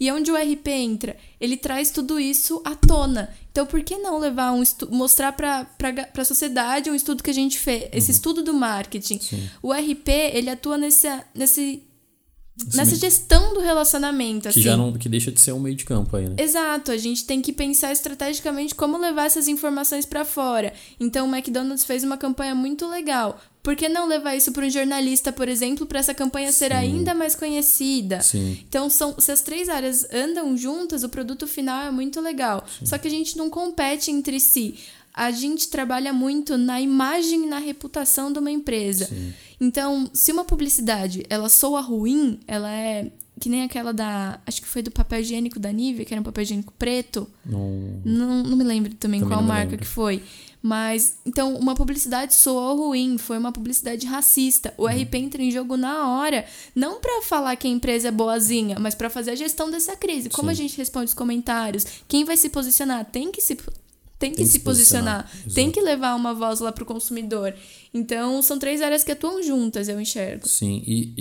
E 0.00 0.10
onde 0.12 0.30
o 0.30 0.36
RP 0.36 0.68
entra? 0.68 1.16
Ele 1.40 1.56
traz 1.56 1.90
tudo 1.90 2.20
isso 2.20 2.62
à 2.64 2.74
tona. 2.74 3.34
Então, 3.50 3.66
por 3.66 3.82
que 3.82 3.96
não 3.96 4.18
levar 4.18 4.52
um 4.52 4.62
mostrar 4.90 5.32
para 5.32 5.66
a 6.16 6.24
sociedade 6.24 6.90
um 6.90 6.94
estudo 6.94 7.22
que 7.22 7.30
a 7.30 7.34
gente 7.34 7.58
fez, 7.58 7.88
esse 7.92 8.10
estudo 8.12 8.42
do 8.42 8.54
marketing? 8.54 9.18
Sim. 9.18 9.50
O 9.60 9.72
RP, 9.72 10.08
ele 10.32 10.50
atua 10.50 10.78
nesse, 10.78 11.08
nessa 12.74 12.96
gestão 12.96 13.54
do 13.54 13.60
relacionamento. 13.60 14.42
Que 14.42 14.48
assim. 14.48 14.62
já 14.62 14.76
não, 14.76 14.92
que 14.92 15.08
deixa 15.08 15.30
de 15.30 15.40
ser 15.40 15.52
um 15.52 15.60
meio 15.60 15.76
de 15.76 15.84
campo 15.84 16.16
aí, 16.16 16.28
né? 16.28 16.36
Exato, 16.38 16.90
a 16.90 16.96
gente 16.96 17.24
tem 17.24 17.40
que 17.40 17.52
pensar 17.52 17.92
estrategicamente 17.92 18.74
como 18.74 18.98
levar 18.98 19.26
essas 19.26 19.48
informações 19.48 20.04
para 20.04 20.24
fora. 20.24 20.72
Então 20.98 21.28
o 21.28 21.34
McDonald's 21.34 21.84
fez 21.84 22.04
uma 22.04 22.16
campanha 22.16 22.54
muito 22.54 22.88
legal. 22.88 23.40
Por 23.62 23.76
que 23.76 23.86
não 23.86 24.06
levar 24.06 24.34
isso 24.34 24.50
para 24.52 24.64
um 24.64 24.70
jornalista, 24.70 25.30
por 25.30 25.46
exemplo, 25.46 25.84
para 25.84 25.98
essa 25.98 26.14
campanha 26.14 26.50
ser 26.52 26.72
ainda 26.72 27.12
mais 27.12 27.34
conhecida? 27.34 28.20
Sim. 28.22 28.58
Então, 28.66 28.88
são, 28.88 29.20
se 29.20 29.30
as 29.30 29.42
três 29.42 29.68
áreas 29.68 30.06
andam 30.10 30.56
juntas, 30.56 31.02
o 31.02 31.08
produto 31.08 31.46
final 31.46 31.82
é 31.82 31.90
muito 31.90 32.18
legal. 32.18 32.64
Só 32.82 32.96
que 32.96 33.06
a 33.06 33.10
gente 33.10 33.36
não 33.36 33.50
compete 33.50 34.10
entre 34.10 34.40
si. 34.40 34.76
A 35.18 35.32
gente 35.32 35.68
trabalha 35.68 36.12
muito 36.12 36.56
na 36.56 36.80
imagem 36.80 37.42
e 37.44 37.46
na 37.48 37.58
reputação 37.58 38.32
de 38.32 38.38
uma 38.38 38.52
empresa. 38.52 39.06
Sim. 39.06 39.34
Então, 39.60 40.08
se 40.14 40.30
uma 40.30 40.44
publicidade 40.44 41.24
ela 41.28 41.48
soa 41.48 41.80
ruim, 41.80 42.38
ela 42.46 42.70
é 42.70 43.10
que 43.40 43.48
nem 43.48 43.62
aquela 43.62 43.92
da. 43.92 44.38
Acho 44.46 44.62
que 44.62 44.68
foi 44.68 44.80
do 44.80 44.92
papel 44.92 45.20
higiênico 45.20 45.58
da 45.58 45.72
Nivea, 45.72 46.04
que 46.04 46.14
era 46.14 46.20
um 46.20 46.24
papel 46.24 46.42
higiênico 46.42 46.72
preto. 46.78 47.28
Não... 47.44 48.00
Não, 48.04 48.42
não 48.44 48.56
me 48.56 48.62
lembro 48.62 48.94
também, 48.94 49.20
Também 49.20 49.36
qual 49.36 49.42
marca 49.42 49.70
lembro. 49.72 49.78
que 49.78 49.86
foi. 49.86 50.22
Mas, 50.60 51.18
então, 51.24 51.54
uma 51.54 51.74
publicidade 51.74 52.34
soou 52.34 52.76
ruim, 52.76 53.16
foi 53.16 53.38
uma 53.38 53.52
publicidade 53.52 54.06
racista. 54.06 54.74
O 54.76 54.86
RP 54.86 55.14
entra 55.14 55.42
em 55.42 55.50
jogo 55.50 55.76
na 55.76 56.08
hora, 56.08 56.44
não 56.74 57.00
pra 57.00 57.22
falar 57.22 57.54
que 57.56 57.66
a 57.66 57.70
empresa 57.70 58.08
é 58.08 58.10
boazinha, 58.10 58.76
mas 58.78 58.94
pra 58.94 59.08
fazer 59.08 59.32
a 59.32 59.36
gestão 59.36 59.70
dessa 59.70 59.96
crise. 59.96 60.28
Como 60.28 60.48
Sim. 60.48 60.52
a 60.52 60.54
gente 60.56 60.76
responde 60.76 61.06
os 61.06 61.14
comentários? 61.14 61.86
Quem 62.08 62.24
vai 62.24 62.36
se 62.36 62.48
posicionar? 62.48 63.04
Tem 63.04 63.30
que 63.30 63.40
se 63.40 63.56
tem 64.18 64.30
que 64.30 64.36
Tem 64.38 64.46
que 64.46 64.52
se 64.52 64.58
posicionar, 64.60 65.22
posicionar, 65.24 65.54
tem 65.54 65.70
que 65.70 65.80
levar 65.80 66.14
uma 66.16 66.34
voz 66.34 66.60
lá 66.60 66.72
pro 66.72 66.84
consumidor. 66.84 67.54
Então, 67.94 68.42
são 68.42 68.58
três 68.58 68.82
áreas 68.82 69.04
que 69.04 69.12
atuam 69.12 69.42
juntas, 69.42 69.88
eu 69.88 70.00
enxergo. 70.00 70.46
Sim, 70.48 70.82
e, 70.86 71.14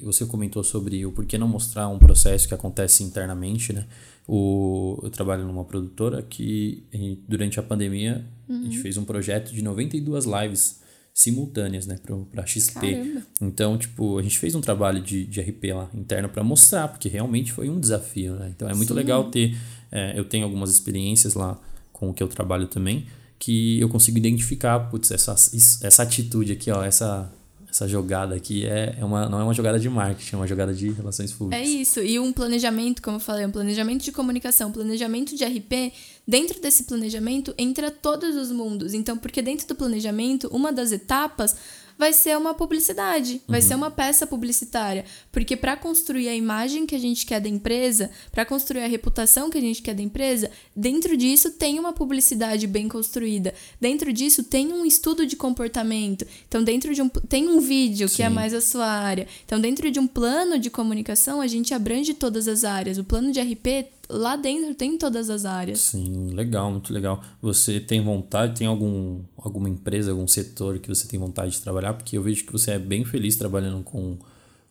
e 0.00 0.04
você 0.04 0.26
comentou 0.26 0.62
sobre 0.64 1.04
o 1.06 1.12
porquê 1.12 1.38
não 1.38 1.46
mostrar 1.48 1.88
um 1.88 1.98
processo 1.98 2.48
que 2.48 2.54
acontece 2.54 3.02
internamente, 3.04 3.72
né? 3.72 3.86
O, 4.28 4.98
eu 5.02 5.10
trabalho 5.10 5.44
numa 5.44 5.64
produtora 5.64 6.22
que, 6.22 6.84
em- 6.92 7.18
durante 7.28 7.58
a 7.58 7.62
pandemia, 7.62 8.24
a 8.48 8.52
Uhum. 8.52 8.62
gente 8.64 8.78
fez 8.78 8.96
um 8.96 9.04
projeto 9.04 9.52
de 9.52 9.62
92 9.62 10.24
lives 10.24 10.80
simultâneas, 11.14 11.86
né? 11.86 11.98
Pra, 12.02 12.16
pra 12.30 12.46
XP. 12.46 12.74
Caramba. 12.94 13.22
Então, 13.40 13.76
tipo, 13.78 14.18
a 14.18 14.22
gente 14.22 14.38
fez 14.38 14.54
um 14.54 14.60
trabalho 14.60 15.02
de, 15.02 15.24
de 15.24 15.40
RP 15.40 15.64
lá 15.74 15.90
interno 15.94 16.28
para 16.28 16.42
mostrar, 16.44 16.88
porque 16.88 17.08
realmente 17.08 17.52
foi 17.52 17.68
um 17.68 17.78
desafio, 17.80 18.34
né? 18.34 18.52
Então 18.54 18.68
é 18.68 18.74
muito 18.74 18.94
legal 18.94 19.30
ter. 19.30 19.56
é, 19.90 20.18
eu 20.18 20.24
tenho 20.24 20.44
algumas 20.44 20.70
experiências 20.70 21.34
lá 21.34 21.60
com 22.00 22.08
o 22.08 22.14
que 22.14 22.22
eu 22.22 22.28
trabalho 22.28 22.66
também, 22.66 23.06
que 23.38 23.78
eu 23.78 23.88
consigo 23.90 24.16
identificar, 24.16 24.80
putz, 24.90 25.10
essa, 25.10 25.32
essa 25.32 26.02
atitude 26.02 26.52
aqui, 26.52 26.70
ó, 26.70 26.82
essa, 26.82 27.30
essa 27.70 27.86
jogada 27.86 28.34
aqui 28.34 28.64
é, 28.66 28.96
é 28.98 29.04
uma, 29.04 29.28
não 29.28 29.38
é 29.38 29.44
uma 29.44 29.52
jogada 29.54 29.78
de 29.78 29.88
marketing, 29.88 30.34
é 30.34 30.38
uma 30.38 30.46
jogada 30.46 30.72
de 30.74 30.90
relações 30.90 31.30
É 31.30 31.34
públicas. 31.34 31.68
isso. 31.68 32.00
E 32.00 32.18
um 32.18 32.32
planejamento, 32.32 33.02
como 33.02 33.16
eu 33.16 33.20
falei, 33.20 33.44
um 33.46 33.50
planejamento 33.50 34.02
de 34.02 34.12
comunicação, 34.12 34.70
um 34.70 34.72
planejamento 34.72 35.36
de 35.36 35.44
RP. 35.44 35.92
Dentro 36.26 36.60
desse 36.60 36.84
planejamento 36.84 37.54
entra 37.58 37.90
todos 37.90 38.34
os 38.34 38.50
mundos. 38.50 38.94
Então, 38.94 39.16
porque 39.18 39.42
dentro 39.42 39.68
do 39.68 39.74
planejamento, 39.74 40.48
uma 40.48 40.72
das 40.72 40.90
etapas 40.90 41.54
vai 42.00 42.14
ser 42.14 42.34
uma 42.38 42.54
publicidade, 42.54 43.42
vai 43.46 43.60
ser 43.60 43.74
uma 43.74 43.90
peça 43.90 44.26
publicitária, 44.26 45.04
porque 45.30 45.54
para 45.54 45.76
construir 45.76 46.30
a 46.30 46.34
imagem 46.34 46.86
que 46.86 46.94
a 46.94 46.98
gente 46.98 47.26
quer 47.26 47.42
da 47.42 47.48
empresa, 47.48 48.10
para 48.32 48.46
construir 48.46 48.80
a 48.80 48.86
reputação 48.86 49.50
que 49.50 49.58
a 49.58 49.60
gente 49.60 49.82
quer 49.82 49.94
da 49.94 50.02
empresa, 50.02 50.50
dentro 50.74 51.14
disso 51.14 51.50
tem 51.50 51.78
uma 51.78 51.92
publicidade 51.92 52.66
bem 52.66 52.88
construída. 52.88 53.52
Dentro 53.78 54.14
disso 54.14 54.42
tem 54.42 54.72
um 54.72 54.86
estudo 54.86 55.26
de 55.26 55.36
comportamento. 55.36 56.26
Então, 56.48 56.64
dentro 56.64 56.94
de 56.94 57.02
um 57.02 57.08
tem 57.10 57.46
um 57.46 57.60
vídeo 57.60 58.08
que 58.08 58.22
é 58.22 58.28
Sim. 58.28 58.34
mais 58.34 58.54
a 58.54 58.62
sua 58.62 58.86
área. 58.86 59.28
Então, 59.44 59.60
dentro 59.60 59.90
de 59.90 60.00
um 60.00 60.06
plano 60.06 60.58
de 60.58 60.70
comunicação, 60.70 61.38
a 61.38 61.46
gente 61.46 61.74
abrange 61.74 62.14
todas 62.14 62.48
as 62.48 62.64
áreas. 62.64 62.96
O 62.96 63.04
plano 63.04 63.30
de 63.30 63.38
RP 63.38 63.90
lá 64.10 64.36
dentro 64.36 64.74
tem 64.74 64.98
todas 64.98 65.30
as 65.30 65.44
áreas. 65.44 65.80
Sim, 65.80 66.30
legal, 66.34 66.70
muito 66.70 66.92
legal. 66.92 67.22
Você 67.40 67.80
tem 67.80 68.02
vontade, 68.02 68.58
tem 68.58 68.66
algum, 68.66 69.20
alguma 69.36 69.68
empresa, 69.68 70.10
algum 70.10 70.26
setor 70.26 70.78
que 70.78 70.88
você 70.88 71.06
tem 71.06 71.18
vontade 71.18 71.52
de 71.52 71.60
trabalhar? 71.60 71.94
Porque 71.94 72.16
eu 72.16 72.22
vejo 72.22 72.44
que 72.44 72.52
você 72.52 72.72
é 72.72 72.78
bem 72.78 73.04
feliz 73.04 73.36
trabalhando 73.36 73.82
com, 73.82 74.18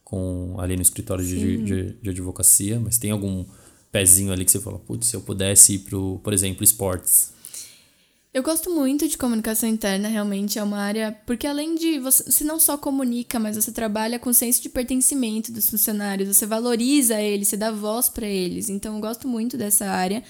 com 0.04 0.56
ali 0.60 0.76
no 0.76 0.82
escritório 0.82 1.26
de, 1.26 1.64
de, 1.64 1.94
de 2.02 2.10
advocacia, 2.10 2.80
mas 2.80 2.98
tem 2.98 3.12
algum 3.12 3.46
pezinho 3.92 4.32
ali 4.32 4.46
que 4.46 4.52
você 4.52 4.60
fala, 4.60 4.78
putz, 4.80 5.08
se 5.08 5.16
eu 5.16 5.22
pudesse 5.22 5.76
ir 5.76 5.80
pro, 5.80 6.20
por 6.24 6.34
exemplo, 6.34 6.64
esportes. 6.64 7.34
Eu 8.32 8.44
gosto 8.44 8.70
muito 8.70 9.08
de 9.08 9.18
comunicação 9.18 9.68
interna, 9.68 10.08
realmente 10.08 10.60
é 10.60 10.64
uma 10.64 10.78
área. 10.78 11.18
Porque 11.26 11.48
além 11.48 11.74
de 11.76 11.98
você, 12.00 12.24
você 12.24 12.44
não 12.44 12.60
só 12.60 12.78
comunica, 12.78 13.40
mas 13.40 13.56
você 13.56 13.72
trabalha 13.72 14.20
com 14.20 14.30
o 14.30 14.34
senso 14.34 14.62
de 14.62 14.70
pertencimento 14.70 15.52
dos 15.52 15.68
funcionários, 15.70 16.36
você 16.36 16.46
valoriza 16.46 17.20
eles, 17.20 17.48
você 17.48 17.58
dá 17.58 17.72
voz 17.72 18.08
para 18.08 18.28
eles. 18.28 18.70
Então 18.70 18.96
eu 18.96 19.02
gosto 19.02 19.28
muito 19.28 19.58
dessa 19.58 19.88
área. 19.88 20.24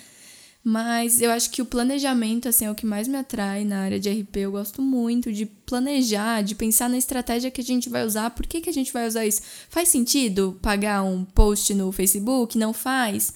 Mas 0.63 1.21
eu 1.21 1.31
acho 1.31 1.49
que 1.51 1.61
o 1.61 1.65
planejamento 1.65 2.47
assim, 2.47 2.65
é 2.65 2.71
o 2.71 2.75
que 2.75 2.85
mais 2.85 3.07
me 3.07 3.17
atrai 3.17 3.65
na 3.65 3.81
área 3.81 3.99
de 3.99 4.09
RP. 4.09 4.37
Eu 4.37 4.51
gosto 4.51 4.81
muito 4.81 5.31
de 5.31 5.45
planejar, 5.45 6.41
de 6.41 6.55
pensar 6.55 6.89
na 6.89 6.97
estratégia 6.97 7.51
que 7.51 7.61
a 7.61 7.63
gente 7.63 7.89
vai 7.89 8.05
usar. 8.05 8.29
Por 8.31 8.47
que, 8.47 8.61
que 8.61 8.69
a 8.69 8.73
gente 8.73 8.93
vai 8.93 9.07
usar 9.07 9.25
isso? 9.25 9.41
Faz 9.69 9.89
sentido 9.89 10.57
pagar 10.61 11.03
um 11.03 11.25
post 11.25 11.73
no 11.73 11.91
Facebook? 11.91 12.57
Não 12.57 12.73
faz? 12.73 13.33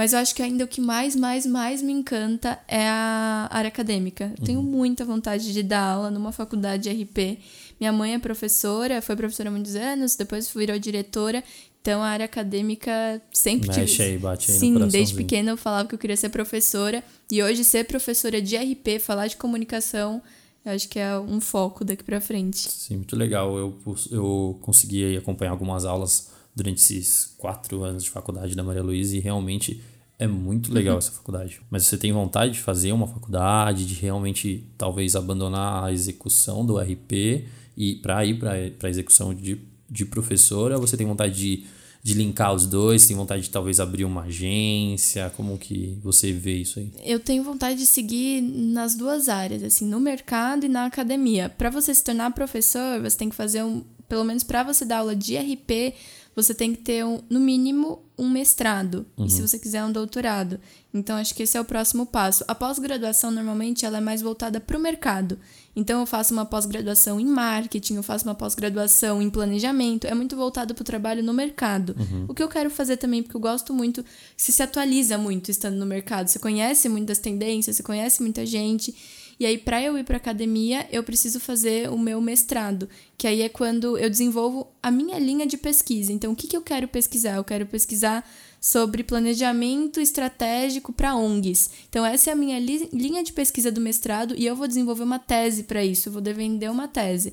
Mas 0.00 0.14
eu 0.14 0.18
acho 0.18 0.34
que 0.34 0.42
ainda 0.42 0.64
o 0.64 0.66
que 0.66 0.80
mais, 0.80 1.14
mais, 1.14 1.44
mais 1.44 1.82
me 1.82 1.92
encanta 1.92 2.58
é 2.66 2.88
a 2.88 3.48
área 3.50 3.68
acadêmica. 3.68 4.32
Eu 4.38 4.46
tenho 4.46 4.62
muita 4.62 5.04
vontade 5.04 5.52
de 5.52 5.62
dar 5.62 5.82
aula 5.82 6.10
numa 6.10 6.32
faculdade 6.32 6.84
de 6.84 7.02
RP. 7.02 7.38
Minha 7.78 7.92
mãe 7.92 8.14
é 8.14 8.18
professora, 8.18 9.02
foi 9.02 9.14
professora 9.14 9.50
há 9.50 9.52
muitos 9.52 9.76
anos, 9.76 10.16
depois 10.16 10.50
virou 10.54 10.78
diretora. 10.78 11.44
Então 11.82 12.00
a 12.00 12.06
área 12.06 12.24
acadêmica 12.24 13.20
sempre 13.30 13.68
Mexe 13.68 13.84
tive. 13.84 14.02
aí, 14.04 14.16
bate 14.16 14.50
aí 14.50 14.56
Sim, 14.56 14.88
desde 14.88 15.14
pequena 15.14 15.50
eu 15.50 15.58
falava 15.58 15.86
que 15.86 15.94
eu 15.94 15.98
queria 15.98 16.16
ser 16.16 16.30
professora. 16.30 17.04
E 17.30 17.42
hoje 17.42 17.62
ser 17.62 17.84
professora 17.84 18.40
de 18.40 18.56
RP, 18.56 18.98
falar 18.98 19.26
de 19.26 19.36
comunicação, 19.36 20.22
eu 20.64 20.72
acho 20.72 20.88
que 20.88 20.98
é 20.98 21.18
um 21.18 21.42
foco 21.42 21.84
daqui 21.84 22.02
pra 22.02 22.22
frente. 22.22 22.70
Sim, 22.70 22.96
muito 22.96 23.14
legal. 23.14 23.54
Eu, 23.54 23.78
eu 24.10 24.58
consegui 24.62 25.18
acompanhar 25.18 25.50
algumas 25.50 25.84
aulas 25.84 26.30
durante 26.56 26.78
esses 26.78 27.34
quatro 27.36 27.82
anos 27.82 28.02
de 28.02 28.10
faculdade 28.10 28.54
da 28.54 28.62
Maria 28.62 28.82
Luísa 28.82 29.14
e 29.14 29.20
realmente 29.20 29.80
é 30.20 30.26
muito 30.26 30.70
legal 30.70 30.98
essa 30.98 31.10
faculdade. 31.10 31.62
Mas 31.70 31.86
você 31.86 31.96
tem 31.96 32.12
vontade 32.12 32.52
de 32.52 32.60
fazer 32.60 32.92
uma 32.92 33.06
faculdade, 33.06 33.86
de 33.86 33.94
realmente 33.94 34.66
talvez 34.76 35.16
abandonar 35.16 35.84
a 35.84 35.92
execução 35.92 36.64
do 36.64 36.78
RP 36.78 37.46
e 37.74 37.94
para 37.96 38.22
ir 38.26 38.38
para 38.38 38.52
a 38.52 38.90
execução 38.90 39.32
de, 39.32 39.58
de 39.88 40.04
professora? 40.04 40.74
Ou 40.76 40.86
você 40.86 40.94
tem 40.94 41.06
vontade 41.06 41.34
de, 41.34 41.64
de 42.02 42.12
linkar 42.12 42.52
os 42.52 42.66
dois? 42.66 43.06
Tem 43.06 43.16
vontade 43.16 43.44
de 43.44 43.50
talvez 43.50 43.80
abrir 43.80 44.04
uma 44.04 44.24
agência? 44.24 45.32
Como 45.34 45.56
que 45.56 45.98
você 46.02 46.32
vê 46.32 46.56
isso 46.56 46.78
aí? 46.78 46.92
Eu 47.02 47.18
tenho 47.18 47.42
vontade 47.42 47.78
de 47.78 47.86
seguir 47.86 48.42
nas 48.42 48.94
duas 48.94 49.26
áreas, 49.26 49.62
assim, 49.62 49.86
no 49.86 49.98
mercado 49.98 50.66
e 50.66 50.68
na 50.68 50.84
academia. 50.84 51.48
Para 51.48 51.70
você 51.70 51.94
se 51.94 52.04
tornar 52.04 52.30
professor, 52.32 53.00
você 53.00 53.16
tem 53.16 53.30
que 53.30 53.34
fazer 53.34 53.62
um, 53.62 53.82
pelo 54.06 54.24
menos 54.24 54.42
para 54.42 54.62
você 54.62 54.84
dar 54.84 54.98
aula 54.98 55.16
de 55.16 55.38
RP, 55.38 55.94
você 56.34 56.54
tem 56.54 56.74
que 56.74 56.82
ter 56.82 57.04
um, 57.04 57.20
no 57.28 57.40
mínimo 57.40 58.02
um 58.16 58.28
mestrado 58.28 59.06
e 59.18 59.30
se 59.30 59.40
você 59.40 59.58
quiser 59.58 59.82
um 59.82 59.90
doutorado. 59.90 60.60
Então 60.92 61.16
acho 61.16 61.34
que 61.34 61.42
esse 61.42 61.56
é 61.56 61.60
o 61.60 61.64
próximo 61.64 62.04
passo. 62.04 62.44
A 62.46 62.54
pós-graduação 62.54 63.30
normalmente 63.30 63.86
ela 63.86 63.96
é 63.96 64.00
mais 64.00 64.20
voltada 64.20 64.60
para 64.60 64.76
o 64.76 64.80
mercado. 64.80 65.38
Então 65.74 66.00
eu 66.00 66.06
faço 66.06 66.34
uma 66.34 66.44
pós-graduação 66.44 67.18
em 67.18 67.24
marketing, 67.24 67.94
eu 67.94 68.02
faço 68.02 68.26
uma 68.26 68.34
pós-graduação 68.34 69.22
em 69.22 69.30
planejamento, 69.30 70.06
é 70.06 70.14
muito 70.14 70.36
voltado 70.36 70.74
para 70.74 70.82
o 70.82 70.84
trabalho 70.84 71.22
no 71.22 71.32
mercado. 71.32 71.96
O 72.28 72.34
que 72.34 72.42
eu 72.42 72.48
quero 72.48 72.68
fazer 72.68 72.98
também, 72.98 73.22
porque 73.22 73.36
eu 73.36 73.40
gosto 73.40 73.72
muito, 73.72 74.04
você 74.36 74.52
se 74.52 74.62
atualiza 74.62 75.16
muito 75.16 75.50
estando 75.50 75.76
no 75.76 75.86
mercado, 75.86 76.28
você 76.28 76.38
conhece 76.38 76.88
muitas 76.88 77.18
tendências, 77.18 77.76
você 77.76 77.82
conhece 77.82 78.20
muita 78.20 78.44
gente. 78.44 78.94
E 79.40 79.46
aí, 79.46 79.56
para 79.56 79.82
eu 79.82 79.96
ir 79.96 80.04
para 80.04 80.18
academia, 80.18 80.86
eu 80.92 81.02
preciso 81.02 81.40
fazer 81.40 81.88
o 81.88 81.98
meu 81.98 82.20
mestrado, 82.20 82.86
que 83.16 83.26
aí 83.26 83.40
é 83.40 83.48
quando 83.48 83.96
eu 83.96 84.10
desenvolvo 84.10 84.68
a 84.82 84.90
minha 84.90 85.18
linha 85.18 85.46
de 85.46 85.56
pesquisa. 85.56 86.12
Então, 86.12 86.32
o 86.32 86.36
que, 86.36 86.46
que 86.46 86.54
eu 86.54 86.60
quero 86.60 86.86
pesquisar? 86.86 87.36
Eu 87.36 87.44
quero 87.44 87.64
pesquisar 87.64 88.28
sobre 88.60 89.02
planejamento 89.02 89.98
estratégico 89.98 90.92
para 90.92 91.16
ONGs. 91.16 91.70
Então, 91.88 92.04
essa 92.04 92.28
é 92.28 92.32
a 92.34 92.36
minha 92.36 92.60
li 92.60 92.90
linha 92.92 93.24
de 93.24 93.32
pesquisa 93.32 93.72
do 93.72 93.80
mestrado 93.80 94.34
e 94.36 94.44
eu 94.44 94.54
vou 94.54 94.68
desenvolver 94.68 95.04
uma 95.04 95.18
tese 95.18 95.62
para 95.62 95.82
isso, 95.82 96.10
eu 96.10 96.12
vou 96.12 96.20
defender 96.20 96.70
uma 96.70 96.86
tese. 96.86 97.32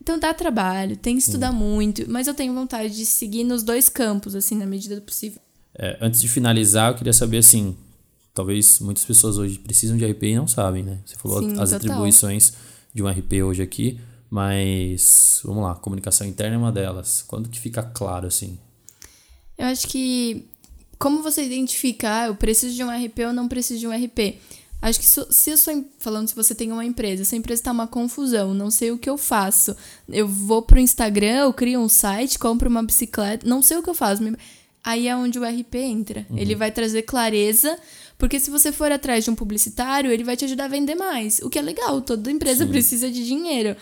Então 0.00 0.18
dá 0.18 0.32
trabalho, 0.32 0.96
tem 0.96 1.16
que 1.16 1.22
estudar 1.22 1.50
muito, 1.52 2.04
mas 2.08 2.26
eu 2.26 2.34
tenho 2.34 2.54
vontade 2.54 2.94
de 2.94 3.04
seguir 3.04 3.44
nos 3.44 3.62
dois 3.62 3.88
campos, 3.88 4.34
assim, 4.34 4.56
na 4.56 4.66
medida 4.66 4.94
do 4.94 5.02
possível. 5.02 5.40
É, 5.76 5.98
antes 6.00 6.20
de 6.20 6.28
finalizar, 6.28 6.90
eu 6.90 6.96
queria 6.96 7.12
saber 7.12 7.38
assim, 7.38 7.76
talvez 8.34 8.80
muitas 8.80 9.04
pessoas 9.04 9.38
hoje 9.38 9.58
precisam 9.58 9.96
de 9.96 10.04
RP 10.04 10.24
e 10.24 10.36
não 10.36 10.48
sabem, 10.48 10.82
né? 10.82 10.98
Você 11.06 11.14
falou 11.16 11.40
Sim, 11.40 11.52
as 11.52 11.70
total. 11.70 11.76
atribuições 11.76 12.52
de 12.92 13.02
um 13.02 13.08
RP 13.08 13.42
hoje 13.44 13.62
aqui, 13.62 14.00
mas 14.28 15.40
vamos 15.44 15.62
lá, 15.62 15.74
comunicação 15.76 16.26
interna 16.26 16.56
é 16.56 16.58
uma 16.58 16.72
delas. 16.72 17.24
Quando 17.26 17.48
que 17.48 17.60
fica 17.60 17.82
claro 17.82 18.26
assim? 18.26 18.58
Eu 19.56 19.66
acho 19.66 19.86
que 19.86 20.44
como 20.98 21.22
você 21.22 21.44
identifica, 21.44 22.22
ah, 22.22 22.26
eu 22.26 22.34
preciso 22.34 22.74
de 22.74 22.82
um 22.82 22.90
RP 22.90 23.20
ou 23.26 23.32
não 23.32 23.48
preciso 23.48 23.80
de 23.80 23.86
um 23.86 23.92
RP? 23.92 24.38
Acho 24.82 24.98
que 24.98 25.06
se, 25.06 25.50
eu 25.50 25.56
sou. 25.56 25.84
Falando 25.98 26.28
se 26.28 26.34
você 26.34 26.54
tem 26.54 26.70
uma 26.70 26.84
empresa, 26.84 27.24
se 27.24 27.34
a 27.34 27.38
empresa 27.38 27.62
tá 27.62 27.72
uma 27.72 27.86
confusão, 27.86 28.52
não 28.52 28.70
sei 28.70 28.90
o 28.90 28.98
que 28.98 29.08
eu 29.08 29.16
faço. 29.16 29.74
Eu 30.08 30.28
vou 30.28 30.60
pro 30.60 30.78
Instagram, 30.78 31.38
eu 31.38 31.52
crio 31.54 31.80
um 31.80 31.88
site, 31.88 32.38
compro 32.38 32.68
uma 32.68 32.82
bicicleta, 32.82 33.48
não 33.48 33.62
sei 33.62 33.78
o 33.78 33.82
que 33.82 33.88
eu 33.88 33.94
faço. 33.94 34.22
Aí 34.84 35.08
é 35.08 35.16
onde 35.16 35.38
o 35.38 35.44
RP 35.44 35.76
entra. 35.76 36.26
Uhum. 36.28 36.38
Ele 36.38 36.54
vai 36.54 36.70
trazer 36.70 37.02
clareza, 37.02 37.78
porque 38.18 38.38
se 38.38 38.50
você 38.50 38.70
for 38.70 38.92
atrás 38.92 39.24
de 39.24 39.30
um 39.30 39.34
publicitário, 39.34 40.10
ele 40.10 40.22
vai 40.22 40.36
te 40.36 40.44
ajudar 40.44 40.66
a 40.66 40.68
vender 40.68 40.94
mais. 40.94 41.38
O 41.38 41.48
que 41.48 41.58
é 41.58 41.62
legal, 41.62 42.02
toda 42.02 42.30
empresa 42.30 42.64
Sim. 42.64 42.70
precisa 42.70 43.10
de 43.10 43.24
dinheiro 43.24 43.76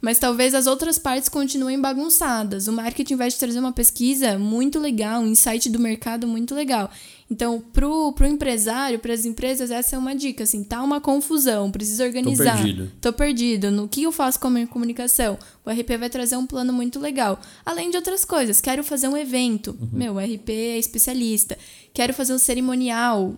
mas 0.00 0.18
talvez 0.18 0.54
as 0.54 0.66
outras 0.66 0.98
partes 0.98 1.28
continuem 1.28 1.80
bagunçadas. 1.80 2.68
O 2.68 2.72
marketing 2.72 3.16
vai 3.16 3.30
te 3.30 3.38
trazer 3.38 3.58
uma 3.58 3.72
pesquisa 3.72 4.38
muito 4.38 4.78
legal, 4.78 5.20
um 5.20 5.26
insight 5.26 5.68
do 5.68 5.78
mercado 5.78 6.26
muito 6.26 6.54
legal. 6.54 6.90
Então, 7.30 7.60
pro, 7.60 8.12
pro 8.14 8.26
empresário, 8.26 8.98
para 8.98 9.12
as 9.12 9.26
empresas, 9.26 9.70
essa 9.70 9.96
é 9.96 9.98
uma 9.98 10.14
dica, 10.14 10.44
assim, 10.44 10.64
tá 10.64 10.82
uma 10.82 10.98
confusão, 10.98 11.70
precisa 11.70 12.04
organizar. 12.04 12.56
Tô 12.56 12.62
perdido. 12.62 12.92
Tô 13.02 13.12
perdido. 13.12 13.70
No 13.70 13.86
que 13.86 14.02
eu 14.02 14.12
faço 14.12 14.40
com 14.40 14.46
a 14.46 14.50
minha 14.50 14.66
comunicação? 14.66 15.38
O 15.64 15.70
RP 15.70 15.98
vai 15.98 16.08
trazer 16.08 16.36
um 16.36 16.46
plano 16.46 16.72
muito 16.72 16.98
legal. 16.98 17.38
Além 17.66 17.90
de 17.90 17.96
outras 17.98 18.24
coisas, 18.24 18.62
quero 18.62 18.82
fazer 18.82 19.08
um 19.08 19.16
evento. 19.16 19.76
Uhum. 19.78 19.88
Meu, 19.92 20.14
o 20.14 20.18
RP 20.18 20.48
é 20.48 20.78
especialista. 20.78 21.58
Quero 21.92 22.14
fazer 22.14 22.32
um 22.32 22.38
cerimonial. 22.38 23.34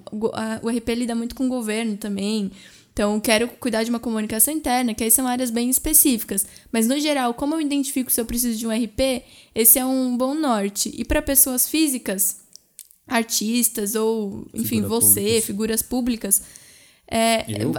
O 0.62 0.68
RP 0.70 0.88
lida 0.94 1.14
muito 1.16 1.34
com 1.34 1.46
o 1.46 1.48
governo 1.48 1.96
também. 1.96 2.52
Então, 2.92 3.18
quero 3.18 3.48
cuidar 3.48 3.82
de 3.82 3.90
uma 3.90 3.98
comunicação 3.98 4.52
interna, 4.52 4.94
que 4.94 5.02
aí 5.02 5.10
são 5.10 5.26
áreas 5.26 5.50
bem 5.50 5.70
específicas. 5.70 6.46
Mas, 6.70 6.86
no 6.86 6.98
geral, 7.00 7.34
como 7.34 7.54
eu 7.54 7.60
identifico 7.60 8.10
se 8.10 8.20
eu 8.20 8.26
preciso 8.26 8.58
de 8.58 8.66
um 8.66 8.70
RP, 8.70 9.22
esse 9.54 9.78
é 9.78 9.84
um 9.84 10.16
bom 10.16 10.34
norte. 10.34 10.92
E 10.96 11.04
para 11.04 11.22
pessoas 11.22 11.68
físicas, 11.68 12.39
artistas 13.10 13.94
ou, 13.94 14.46
enfim, 14.54 14.76
Figura 14.76 14.88
você, 14.88 15.20
públicas. 15.20 15.44
figuras 15.44 15.82
públicas. 15.82 16.42
É, 17.10 17.44
eu? 17.62 17.72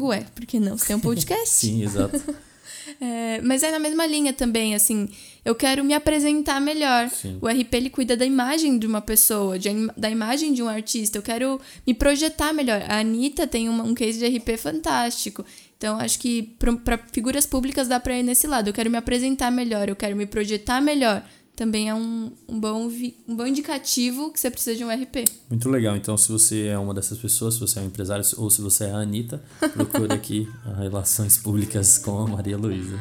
Ué, 0.00 0.26
por 0.34 0.44
que 0.44 0.58
não? 0.58 0.76
Você 0.76 0.88
tem 0.88 0.96
um 0.96 1.00
podcast? 1.00 1.48
Sim, 1.54 1.84
exato. 1.84 2.20
É, 3.00 3.40
mas 3.42 3.62
é 3.62 3.70
na 3.70 3.78
mesma 3.78 4.06
linha 4.06 4.32
também, 4.32 4.74
assim, 4.74 5.08
eu 5.44 5.54
quero 5.54 5.84
me 5.84 5.94
apresentar 5.94 6.60
melhor. 6.60 7.08
Sim. 7.08 7.38
O 7.40 7.48
RP 7.48 7.74
ele 7.74 7.90
cuida 7.90 8.16
da 8.16 8.24
imagem 8.24 8.78
de 8.78 8.86
uma 8.86 9.00
pessoa, 9.00 9.58
de, 9.58 9.68
da 9.96 10.10
imagem 10.10 10.52
de 10.52 10.62
um 10.62 10.68
artista. 10.68 11.18
Eu 11.18 11.22
quero 11.22 11.60
me 11.86 11.94
projetar 11.94 12.52
melhor. 12.52 12.82
A 12.88 12.98
Anitta 12.98 13.46
tem 13.46 13.68
uma, 13.68 13.84
um 13.84 13.94
case 13.94 14.18
de 14.18 14.26
RP 14.26 14.56
fantástico. 14.56 15.44
Então, 15.76 15.96
acho 15.98 16.18
que 16.18 16.42
para 16.58 16.98
figuras 17.12 17.46
públicas 17.46 17.88
dá 17.88 17.98
para 17.98 18.18
ir 18.18 18.22
nesse 18.22 18.46
lado. 18.46 18.68
Eu 18.68 18.74
quero 18.74 18.90
me 18.90 18.98
apresentar 18.98 19.50
melhor, 19.50 19.88
eu 19.88 19.96
quero 19.96 20.16
me 20.16 20.26
projetar 20.26 20.80
melhor 20.80 21.24
também 21.54 21.88
é 21.88 21.94
um, 21.94 22.32
um, 22.48 22.58
bom, 22.58 22.90
um 23.28 23.36
bom 23.36 23.46
indicativo 23.46 24.32
que 24.32 24.40
você 24.40 24.50
precisa 24.50 24.76
de 24.76 24.84
um 24.84 24.90
RP. 24.90 25.24
Muito 25.50 25.68
legal. 25.68 25.96
Então, 25.96 26.16
se 26.16 26.30
você 26.30 26.66
é 26.66 26.78
uma 26.78 26.94
dessas 26.94 27.18
pessoas, 27.18 27.54
se 27.54 27.60
você 27.60 27.78
é 27.78 27.82
um 27.82 27.86
empresário 27.86 28.24
ou 28.38 28.50
se 28.50 28.62
você 28.62 28.84
é 28.84 28.90
a 28.90 28.96
Anitta, 28.96 29.42
procure 29.74 30.12
aqui 30.12 30.48
as 30.64 30.78
Relações 30.78 31.36
Públicas 31.38 31.98
com 31.98 32.18
a 32.18 32.26
Maria 32.26 32.56
Luísa. 32.56 32.98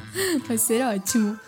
Vai 0.47 0.57
ser 0.57 0.83
ótimo. 0.85 1.39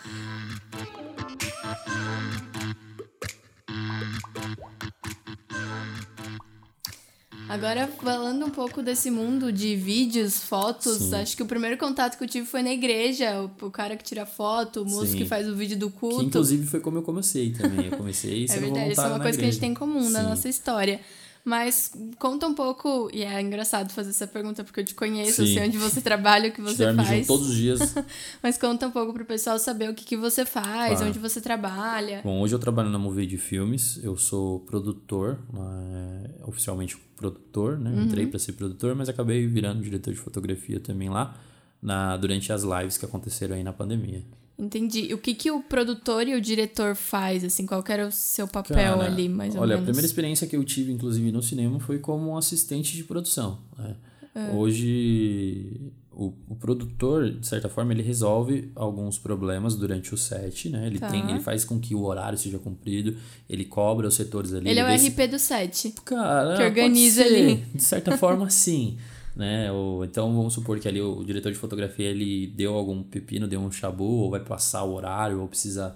Agora, 7.49 7.87
falando 7.87 8.45
um 8.45 8.49
pouco 8.49 8.81
desse 8.81 9.11
mundo 9.11 9.51
de 9.51 9.75
vídeos, 9.75 10.43
fotos, 10.43 10.97
Sim. 10.97 11.15
acho 11.15 11.35
que 11.35 11.43
o 11.43 11.45
primeiro 11.45 11.77
contato 11.77 12.17
que 12.17 12.23
eu 12.23 12.27
tive 12.27 12.45
foi 12.47 12.63
na 12.63 12.71
igreja. 12.71 13.49
O, 13.61 13.69
cara 13.69 13.95
que 13.95 14.03
tira 14.03 14.25
foto, 14.25 14.81
o 14.81 14.85
moço 14.85 15.07
Sim. 15.07 15.17
que 15.17 15.25
faz 15.25 15.47
o 15.47 15.55
vídeo 15.55 15.77
do 15.77 15.89
culto. 15.89 16.19
Que, 16.19 16.25
inclusive, 16.25 16.65
foi 16.65 16.79
como 16.79 16.97
eu 16.97 17.03
comecei 17.03 17.51
também. 17.51 17.87
Eu 17.87 17.97
comecei 17.97 18.45
É 18.49 18.57
verdade, 18.57 18.91
isso 18.93 19.01
é 19.01 19.07
uma 19.07 19.19
coisa 19.19 19.29
igreja. 19.29 19.37
que 19.37 19.45
a 19.45 19.51
gente 19.51 19.59
tem 19.59 19.71
em 19.71 19.73
comum 19.73 20.03
Sim. 20.03 20.11
na 20.13 20.23
nossa 20.23 20.47
história. 20.47 20.99
Mas 21.45 21.91
conta 22.19 22.47
um 22.47 22.53
pouco, 22.53 23.09
e 23.13 23.21
é 23.21 23.41
engraçado 23.41 23.91
fazer 23.91 24.11
essa 24.11 24.25
pergunta 24.25 24.63
porque 24.63 24.79
eu 24.79 24.85
te 24.85 24.95
conheço, 24.95 25.45
Sim. 25.45 25.55
sei 25.55 25.67
onde 25.67 25.77
você 25.77 25.99
trabalha, 25.99 26.49
o 26.49 26.53
que 26.53 26.61
você 26.61 26.93
faz. 26.93 27.27
todos 27.27 27.49
os 27.49 27.55
dias. 27.55 27.93
Mas 28.41 28.57
conta 28.57 28.87
um 28.87 28.91
pouco 28.91 29.11
pro 29.13 29.25
pessoal 29.25 29.59
saber 29.59 29.89
o 29.89 29.93
que, 29.93 30.05
que 30.05 30.15
você 30.15 30.45
faz, 30.45 30.93
claro. 30.93 31.07
onde 31.07 31.19
você 31.19 31.41
trabalha. 31.41 32.21
Bom, 32.23 32.39
hoje 32.39 32.55
eu 32.55 32.59
trabalho 32.59 32.89
na 32.89 32.97
Movie 32.97 33.27
de 33.27 33.37
Filmes, 33.37 33.99
eu 34.01 34.15
sou 34.15 34.61
produtor, 34.61 35.37
é, 35.53 36.47
oficialmente 36.47 36.95
produtor, 37.17 37.77
né? 37.77 37.91
Uhum. 37.91 38.03
Entrei 38.03 38.25
para 38.25 38.39
ser 38.39 38.53
produtor, 38.53 38.95
mas 38.95 39.09
acabei 39.09 39.45
virando 39.45 39.81
diretor 39.81 40.13
de 40.13 40.19
fotografia 40.19 40.79
também 40.79 41.09
lá, 41.09 41.37
na, 41.81 42.15
durante 42.15 42.53
as 42.53 42.63
lives 42.63 42.97
que 42.97 43.03
aconteceram 43.03 43.57
aí 43.57 43.63
na 43.63 43.73
pandemia. 43.73 44.23
Entendi. 44.57 45.13
O 45.13 45.17
que, 45.17 45.33
que 45.33 45.49
o 45.49 45.61
produtor 45.61 46.27
e 46.27 46.35
o 46.35 46.41
diretor 46.41 46.95
faz, 46.95 47.43
assim? 47.43 47.65
Qual 47.65 47.83
era 47.87 48.07
o 48.07 48.11
seu 48.11 48.47
papel 48.47 48.97
Cara, 48.97 49.05
ali, 49.05 49.27
mais 49.27 49.55
ou 49.55 49.61
olha, 49.61 49.69
menos? 49.69 49.73
Olha, 49.73 49.81
a 49.81 49.83
primeira 49.83 50.05
experiência 50.05 50.47
que 50.47 50.55
eu 50.55 50.63
tive, 50.63 50.91
inclusive, 50.91 51.31
no 51.31 51.41
cinema 51.41 51.79
foi 51.79 51.97
como 51.97 52.37
assistente 52.37 52.95
de 52.95 53.03
produção. 53.03 53.59
Né? 53.77 53.95
É. 54.35 54.51
Hoje, 54.51 55.91
o, 56.11 56.33
o 56.47 56.55
produtor, 56.55 57.31
de 57.31 57.47
certa 57.47 57.67
forma, 57.67 57.93
ele 57.93 58.03
resolve 58.03 58.71
alguns 58.75 59.17
problemas 59.17 59.75
durante 59.75 60.13
o 60.13 60.17
set, 60.17 60.69
né? 60.69 60.85
Ele, 60.85 60.99
tá. 60.99 61.07
tem, 61.07 61.27
ele 61.29 61.39
faz 61.39 61.65
com 61.65 61.79
que 61.79 61.95
o 61.95 62.03
horário 62.03 62.37
seja 62.37 62.59
cumprido, 62.59 63.15
ele 63.49 63.65
cobra 63.65 64.07
os 64.07 64.13
setores 64.13 64.53
ali. 64.53 64.69
Ele, 64.69 64.79
ele 64.79 64.79
é 64.79 64.83
o 64.83 64.95
RP 64.95 65.15
se... 65.15 65.27
do 65.27 65.39
set. 65.39 65.93
Cara, 66.05 66.57
que 66.57 66.63
organiza 66.63 67.23
ali. 67.23 67.55
De 67.73 67.83
certa 67.83 68.17
forma, 68.17 68.49
sim 68.49 68.97
né? 69.35 69.71
Ou, 69.71 70.05
então 70.05 70.35
vamos 70.35 70.53
supor 70.53 70.79
que 70.79 70.87
ali 70.87 71.01
o 71.01 71.23
diretor 71.23 71.51
de 71.51 71.57
fotografia 71.57 72.09
ele 72.09 72.47
deu 72.47 72.75
algum 72.75 73.03
pepino, 73.03 73.47
deu 73.47 73.59
um 73.59 73.71
chabu, 73.71 74.03
ou 74.03 74.31
vai 74.31 74.39
passar 74.39 74.83
o 74.83 74.93
horário, 74.93 75.41
ou 75.41 75.47
precisa 75.47 75.95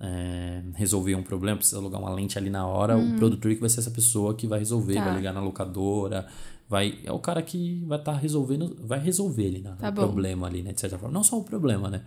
é, 0.00 0.62
resolver 0.74 1.14
um 1.14 1.22
problema, 1.22 1.56
precisa 1.56 1.78
alugar 1.78 2.00
uma 2.00 2.12
lente 2.12 2.38
ali 2.38 2.50
na 2.50 2.66
hora, 2.66 2.96
uhum. 2.96 3.14
o 3.14 3.18
produtor 3.18 3.54
que 3.54 3.60
vai 3.60 3.68
ser 3.68 3.80
essa 3.80 3.90
pessoa 3.90 4.34
que 4.34 4.46
vai 4.46 4.58
resolver, 4.58 4.94
tá. 4.94 5.04
vai 5.04 5.16
ligar 5.16 5.32
na 5.32 5.40
locadora, 5.40 6.26
vai 6.68 6.98
é 7.04 7.12
o 7.12 7.18
cara 7.18 7.42
que 7.42 7.84
vai 7.86 7.98
estar 7.98 8.12
tá 8.12 8.18
resolvendo, 8.18 8.76
vai 8.80 8.98
resolver 8.98 9.44
ele, 9.44 9.60
né? 9.60 9.74
Tá 9.78 9.88
o 9.88 9.92
problema 9.92 10.46
ali, 10.46 10.62
né? 10.62 10.72
De 10.72 10.80
certa 10.80 10.98
forma, 10.98 11.12
não 11.12 11.22
só 11.22 11.38
o 11.38 11.44
problema, 11.44 11.88
né? 11.88 12.02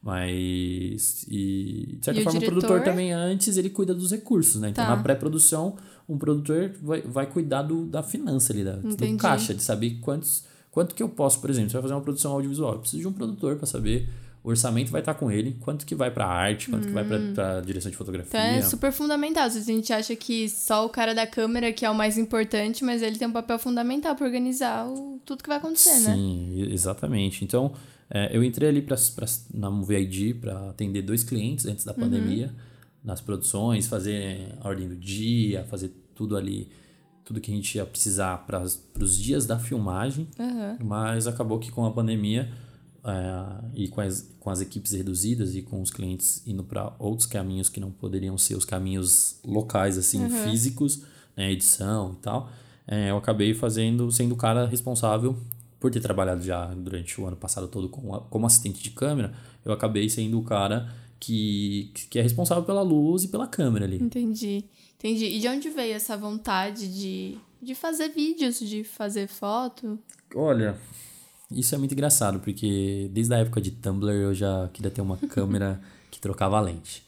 Mas, 0.00 1.26
e 1.28 1.96
de 1.98 2.04
certa 2.04 2.20
e 2.20 2.24
forma, 2.24 2.38
o, 2.38 2.42
o, 2.42 2.46
produtor 2.46 2.82
também 2.82 3.12
antes 3.12 3.56
ele 3.56 3.68
cuida 3.68 3.92
dos 3.92 4.12
recursos, 4.12 4.60
né? 4.60 4.68
Então, 4.70 4.84
tá. 4.84 4.96
na 4.96 5.02
pré-produção, 5.02 5.76
um 6.08 6.16
produtor 6.16 6.72
vai, 6.82 7.02
vai 7.02 7.26
cuidar 7.26 7.62
do, 7.62 7.84
da 7.84 8.02
finança 8.02 8.52
ali, 8.52 8.64
da, 8.64 8.72
do 8.72 9.16
caixa, 9.18 9.52
de 9.52 9.62
saber 9.62 9.98
quantos, 10.00 10.44
quanto 10.70 10.94
que 10.94 11.02
eu 11.02 11.08
posso, 11.08 11.40
por 11.40 11.50
exemplo, 11.50 11.70
você 11.70 11.74
vai 11.74 11.82
fazer 11.82 11.94
uma 11.94 12.00
produção 12.00 12.32
audiovisual, 12.32 12.74
eu 12.74 12.78
preciso 12.80 13.02
de 13.02 13.08
um 13.08 13.12
produtor 13.12 13.56
para 13.56 13.66
saber 13.66 14.08
o 14.42 14.50
orçamento 14.50 14.90
vai 14.90 15.00
estar 15.00 15.14
com 15.14 15.30
ele, 15.30 15.56
quanto 15.60 15.84
que 15.84 15.94
vai 15.94 16.10
para 16.10 16.26
arte, 16.26 16.70
quanto 16.70 16.84
hum. 16.84 16.88
que 16.88 16.94
vai 16.94 17.04
para 17.04 17.58
hum. 17.58 17.62
direção 17.62 17.90
de 17.90 17.96
fotografia. 17.96 18.38
Então 18.38 18.58
é 18.58 18.62
super 18.62 18.92
fundamental. 18.92 19.44
A 19.44 19.48
gente 19.48 19.92
acha 19.92 20.14
que 20.16 20.48
só 20.48 20.86
o 20.86 20.88
cara 20.88 21.14
da 21.14 21.26
câmera 21.26 21.72
que 21.72 21.84
é 21.84 21.90
o 21.90 21.94
mais 21.94 22.16
importante, 22.16 22.84
mas 22.84 23.02
ele 23.02 23.18
tem 23.18 23.28
um 23.28 23.32
papel 23.32 23.58
fundamental 23.58 24.14
para 24.14 24.24
organizar 24.24 24.88
o, 24.88 25.20
tudo 25.24 25.42
que 25.42 25.48
vai 25.48 25.58
acontecer, 25.58 25.90
Sim, 25.90 26.06
né? 26.06 26.14
Sim, 26.14 26.72
exatamente. 26.72 27.44
Então, 27.44 27.72
é, 28.10 28.34
eu 28.34 28.42
entrei 28.42 28.68
ali 28.68 28.80
pra, 28.80 28.96
pra, 29.14 29.26
na 29.52 29.70
Movie 29.70 29.98
ID 29.98 30.40
para 30.40 30.70
atender 30.70 31.02
dois 31.02 31.22
clientes 31.22 31.66
antes 31.66 31.84
da 31.84 31.92
uhum. 31.92 31.98
pandemia, 31.98 32.54
nas 33.02 33.20
produções, 33.20 33.86
fazer 33.86 34.54
a 34.60 34.68
ordem 34.68 34.88
do 34.88 34.96
dia, 34.96 35.64
fazer 35.64 35.92
tudo 36.14 36.36
ali, 36.36 36.68
tudo 37.24 37.40
que 37.40 37.50
a 37.50 37.54
gente 37.54 37.76
ia 37.76 37.86
precisar 37.86 38.38
para 38.38 38.62
os 38.62 39.18
dias 39.18 39.46
da 39.46 39.58
filmagem. 39.58 40.28
Uhum. 40.38 40.86
Mas 40.86 41.26
acabou 41.26 41.58
que 41.58 41.70
com 41.70 41.84
a 41.86 41.90
pandemia 41.90 42.50
é, 43.04 43.64
e 43.74 43.88
com 43.88 44.00
as, 44.00 44.34
com 44.40 44.50
as 44.50 44.60
equipes 44.60 44.92
reduzidas 44.92 45.54
e 45.54 45.62
com 45.62 45.80
os 45.80 45.90
clientes 45.90 46.42
indo 46.46 46.64
para 46.64 46.92
outros 46.98 47.26
caminhos 47.26 47.68
que 47.68 47.80
não 47.80 47.90
poderiam 47.90 48.36
ser 48.36 48.56
os 48.56 48.64
caminhos 48.64 49.38
locais, 49.44 49.96
assim, 49.96 50.22
uhum. 50.24 50.30
físicos, 50.44 51.02
né, 51.36 51.52
edição 51.52 52.16
e 52.18 52.22
tal, 52.22 52.50
é, 52.86 53.10
eu 53.10 53.16
acabei 53.16 53.54
fazendo, 53.54 54.10
sendo 54.10 54.32
o 54.32 54.36
cara 54.36 54.66
responsável 54.66 55.36
por 55.78 55.90
ter 55.90 56.00
trabalhado 56.00 56.42
já 56.42 56.66
durante 56.74 57.20
o 57.20 57.26
ano 57.26 57.36
passado 57.36 57.68
todo 57.68 57.88
como, 57.88 58.20
como 58.22 58.46
assistente 58.46 58.82
de 58.82 58.90
câmera, 58.90 59.32
eu 59.64 59.72
acabei 59.72 60.08
sendo 60.08 60.38
o 60.38 60.42
cara 60.42 60.88
que, 61.20 61.92
que 62.10 62.18
é 62.18 62.22
responsável 62.22 62.64
pela 62.64 62.82
luz 62.82 63.24
e 63.24 63.28
pela 63.28 63.46
câmera 63.46 63.84
ali. 63.84 63.96
Entendi. 64.02 64.64
Entendi. 64.98 65.26
E 65.26 65.38
de 65.38 65.48
onde 65.48 65.70
veio 65.70 65.94
essa 65.94 66.16
vontade 66.16 66.88
de, 66.88 67.38
de 67.62 67.74
fazer 67.74 68.08
vídeos, 68.08 68.58
de 68.58 68.82
fazer 68.84 69.28
foto? 69.28 69.98
Olha, 70.34 70.76
isso 71.50 71.74
é 71.74 71.78
muito 71.78 71.92
engraçado, 71.92 72.40
porque 72.40 73.08
desde 73.12 73.34
a 73.34 73.38
época 73.38 73.60
de 73.60 73.70
Tumblr 73.70 74.12
eu 74.12 74.34
já 74.34 74.68
queria 74.72 74.90
ter 74.90 75.00
uma 75.00 75.16
câmera 75.28 75.80
que 76.10 76.20
trocava 76.20 76.60
lente. 76.60 77.06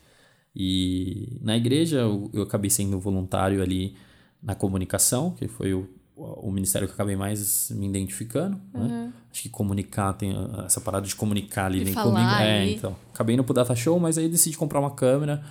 E 0.54 1.38
na 1.42 1.56
igreja 1.56 1.98
eu, 1.98 2.30
eu 2.32 2.42
acabei 2.42 2.70
sendo 2.70 2.98
voluntário 2.98 3.62
ali 3.62 3.96
na 4.42 4.54
comunicação, 4.54 5.32
que 5.32 5.46
foi 5.46 5.74
o 5.74 5.88
o 6.20 6.50
ministério 6.50 6.86
que 6.86 6.92
eu 6.92 6.94
acabei 6.94 7.16
mais 7.16 7.70
me 7.70 7.86
identificando, 7.86 8.60
uhum. 8.74 8.88
né? 8.88 9.12
Acho 9.30 9.42
que 9.42 9.48
comunicar, 9.48 10.12
tem 10.12 10.34
essa 10.64 10.80
parada 10.80 11.06
de 11.06 11.14
comunicar 11.14 11.66
ali, 11.66 11.78
de 11.78 11.84
vem 11.86 11.94
comigo. 11.94 12.18
É, 12.18 12.70
então. 12.70 12.96
Acabei 13.12 13.34
indo 13.34 13.44
pro 13.44 13.54
Data 13.54 13.74
Show, 13.74 13.98
mas 13.98 14.18
aí 14.18 14.28
decidi 14.28 14.56
comprar 14.56 14.80
uma 14.80 14.90
câmera 14.90 15.42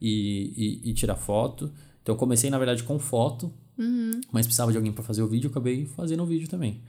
e, 0.00 0.80
e, 0.84 0.90
e 0.90 0.94
tirar 0.94 1.16
foto. 1.16 1.72
Então 2.02 2.14
eu 2.14 2.18
comecei, 2.18 2.50
na 2.50 2.58
verdade, 2.58 2.82
com 2.82 2.98
foto, 2.98 3.52
uhum. 3.78 4.20
mas 4.32 4.46
precisava 4.46 4.72
de 4.72 4.78
alguém 4.78 4.92
para 4.92 5.04
fazer 5.04 5.22
o 5.22 5.28
vídeo, 5.28 5.46
eu 5.48 5.50
acabei 5.50 5.86
fazendo 5.86 6.22
o 6.22 6.26
vídeo 6.26 6.48
também. 6.48 6.80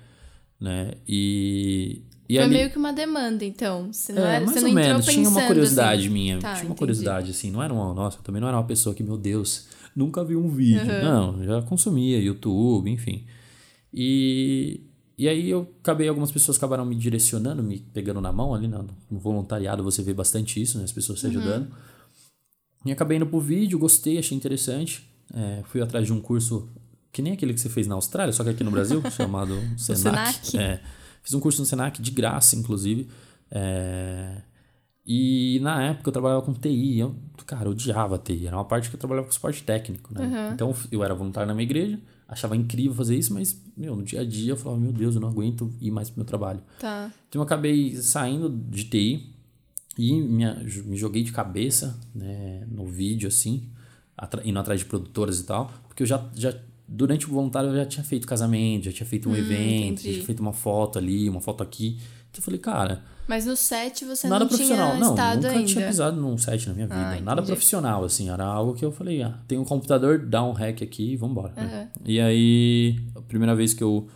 Né? 0.60 0.94
E, 1.08 2.02
e 2.28 2.36
Foi 2.36 2.44
ali... 2.44 2.54
meio 2.54 2.72
que 2.72 2.78
uma 2.78 2.94
demanda, 2.94 3.46
então. 3.46 3.92
Você 3.92 4.14
não 4.14 4.26
é, 4.26 4.36
era, 4.38 4.46
mais 4.46 4.60
você 4.60 4.66
ou 4.66 4.74
menos. 4.74 5.06
Tinha 5.06 5.30
uma 5.30 5.46
curiosidade 5.46 6.02
assim. 6.04 6.10
minha. 6.10 6.40
Tá, 6.40 6.54
tinha 6.54 6.64
uma 6.64 6.66
entendi. 6.66 6.80
curiosidade, 6.80 7.32
assim. 7.32 7.52
Não 7.52 7.62
era 7.62 7.74
uma... 7.74 7.94
Nossa, 7.94 8.18
eu 8.18 8.24
também 8.24 8.42
não 8.42 8.48
era 8.48 8.58
uma 8.58 8.66
pessoa 8.66 8.96
que, 8.96 9.04
meu 9.04 9.18
Deus 9.18 9.68
nunca 9.98 10.24
vi 10.24 10.36
um 10.36 10.48
vídeo. 10.48 10.82
Uhum. 10.82 11.04
Não, 11.04 11.44
já 11.44 11.62
consumia 11.64 12.20
YouTube, 12.20 12.92
enfim. 12.92 13.26
E, 13.92 14.82
e 15.18 15.28
aí 15.28 15.50
eu 15.50 15.68
acabei, 15.82 16.08
algumas 16.08 16.32
pessoas 16.32 16.56
acabaram 16.58 16.86
me 16.86 16.96
direcionando, 16.96 17.64
me 17.64 17.80
pegando 17.80 18.22
na 18.22 18.32
mão 18.32 18.54
ali 18.54 18.68
no, 18.68 18.86
no 19.10 19.20
voluntariado, 19.20 19.84
você 19.84 20.04
vê 20.04 20.14
bastante 20.14 20.62
isso, 20.62 20.78
né? 20.78 20.84
As 20.84 20.92
pessoas 20.92 21.20
se 21.20 21.26
ajudando. 21.26 21.68
E 22.86 22.92
acabei 22.92 23.18
indo 23.18 23.26
pro 23.26 23.40
vídeo, 23.40 23.80
gostei, 23.80 24.20
achei 24.20 24.38
interessante. 24.38 25.10
É, 25.34 25.64
fui 25.66 25.82
atrás 25.82 26.06
de 26.06 26.14
um 26.14 26.22
curso 26.22 26.70
que 27.12 27.22
nem 27.24 27.34
aquele 27.34 27.54
que 27.54 27.60
você 27.60 27.68
fez 27.68 27.88
na 27.88 27.96
Austrália, 27.96 28.32
só 28.32 28.44
que 28.44 28.52
aqui 28.52 28.64
no 28.64 28.70
Brasil, 28.70 29.02
chamado 29.10 29.60
Senac. 29.78 30.46
Senac. 30.46 30.58
É, 30.58 30.80
fiz 31.24 31.34
um 31.34 31.40
curso 31.40 31.60
no 31.60 31.66
Senac 31.66 32.00
de 32.00 32.12
graça, 32.12 32.56
inclusive. 32.56 33.10
É, 33.50 34.44
e 35.08 35.60
na 35.62 35.82
época 35.84 36.10
eu 36.10 36.14
trabalhava 36.14 36.42
com 36.42 36.54
TI. 36.54 37.00
Eu, 37.00 37.16
cara, 37.46 37.66
eu 37.68 37.72
odiava 37.72 38.18
TI. 38.18 38.48
Era 38.48 38.58
uma 38.58 38.66
parte 38.66 38.90
que 38.90 38.96
eu 38.96 39.00
trabalhava 39.00 39.26
com 39.28 39.34
suporte 39.34 39.64
técnico, 39.64 40.14
né? 40.14 40.52
Então 40.54 40.76
eu 40.92 41.04
era 41.04 41.16
voluntário 41.16 41.48
na 41.48 41.54
minha 41.54 41.64
igreja, 41.64 41.98
achava 42.28 42.56
incrível 42.58 42.94
fazer 42.94 43.16
isso, 43.18 43.34
mas, 43.34 43.60
meu, 43.78 43.96
no 43.96 44.04
dia 44.04 44.20
a 44.22 44.26
dia 44.26 44.52
eu 44.52 44.58
falava, 44.58 44.82
meu 44.82 44.92
Deus, 44.92 45.16
eu 45.16 45.22
não 45.22 45.30
aguento 45.30 45.74
ir 45.80 45.92
mais 45.92 46.10
pro 46.10 46.20
meu 46.20 46.26
trabalho. 46.26 46.62
Tá. 46.78 47.10
Então 47.30 47.40
eu 47.40 47.44
acabei 47.46 47.96
saindo 47.96 48.50
de 48.50 48.84
TI 48.84 49.34
e 49.98 50.14
me, 50.22 50.44
me 50.86 50.98
joguei 50.98 51.24
de 51.24 51.32
cabeça 51.32 51.98
né, 52.14 52.68
no 52.70 52.86
vídeo, 52.86 53.28
assim, 53.30 53.64
atra- 54.18 54.42
indo 54.46 54.60
atrás 54.60 54.82
de 54.82 54.86
produtoras 54.86 55.40
e 55.40 55.44
tal, 55.46 55.72
porque 55.88 56.04
eu 56.04 56.08
já, 56.08 56.24
já, 56.36 56.54
durante 56.88 57.26
o 57.26 57.30
voluntário, 57.30 57.70
eu 57.70 57.76
já 57.78 57.86
tinha 57.86 58.04
feito 58.04 58.28
casamento, 58.28 58.86
já 58.86 58.92
tinha 58.92 59.08
feito 59.08 59.30
um 59.30 59.36
evento, 59.36 59.60
Hum, 59.62 59.94
entendi. 59.94 60.08
já 60.08 60.14
tinha 60.16 60.26
feito 60.26 60.40
uma 60.42 60.54
foto 60.54 61.00
ali, 61.00 61.30
uma 61.30 61.40
foto 61.42 61.64
aqui. 61.64 61.98
Então 62.30 62.40
eu 62.40 62.44
falei, 62.44 62.60
cara, 62.60 63.04
Mas 63.28 63.46
no 63.46 63.56
set 63.56 64.06
você 64.06 64.28
nada 64.28 64.42
não 64.46 64.48
profissional. 64.48 64.92
tinha 64.92 65.00
não, 65.00 65.10
estado 65.12 65.36
nunca 65.42 65.50
ainda. 65.50 65.66
tinha 65.68 65.88
pisado 65.88 66.22
num 66.22 66.38
site 66.38 66.68
na 66.70 66.74
minha 66.74 66.88
vida. 66.88 67.00
Ah, 67.00 67.20
nada 67.22 67.42
profissional, 67.44 68.04
assim. 68.06 68.30
Era 68.30 68.46
algo 68.46 68.74
que 68.74 68.86
eu 68.86 68.92
falei, 68.92 69.22
ah, 69.22 69.38
tem 69.48 69.58
um 69.58 69.66
computador, 69.66 70.20
dá 70.20 70.44
um 70.44 70.52
hack 70.54 70.82
aqui 70.82 71.12
e 71.14 71.18
vambora. 71.18 71.54
né? 71.56 71.64
Aham. 71.64 71.88
E 72.06 72.20
aí, 72.22 73.00
a 73.16 73.22
primeira 73.22 73.54
vez 73.56 73.74
que 73.74 73.84
eu, 73.84 74.08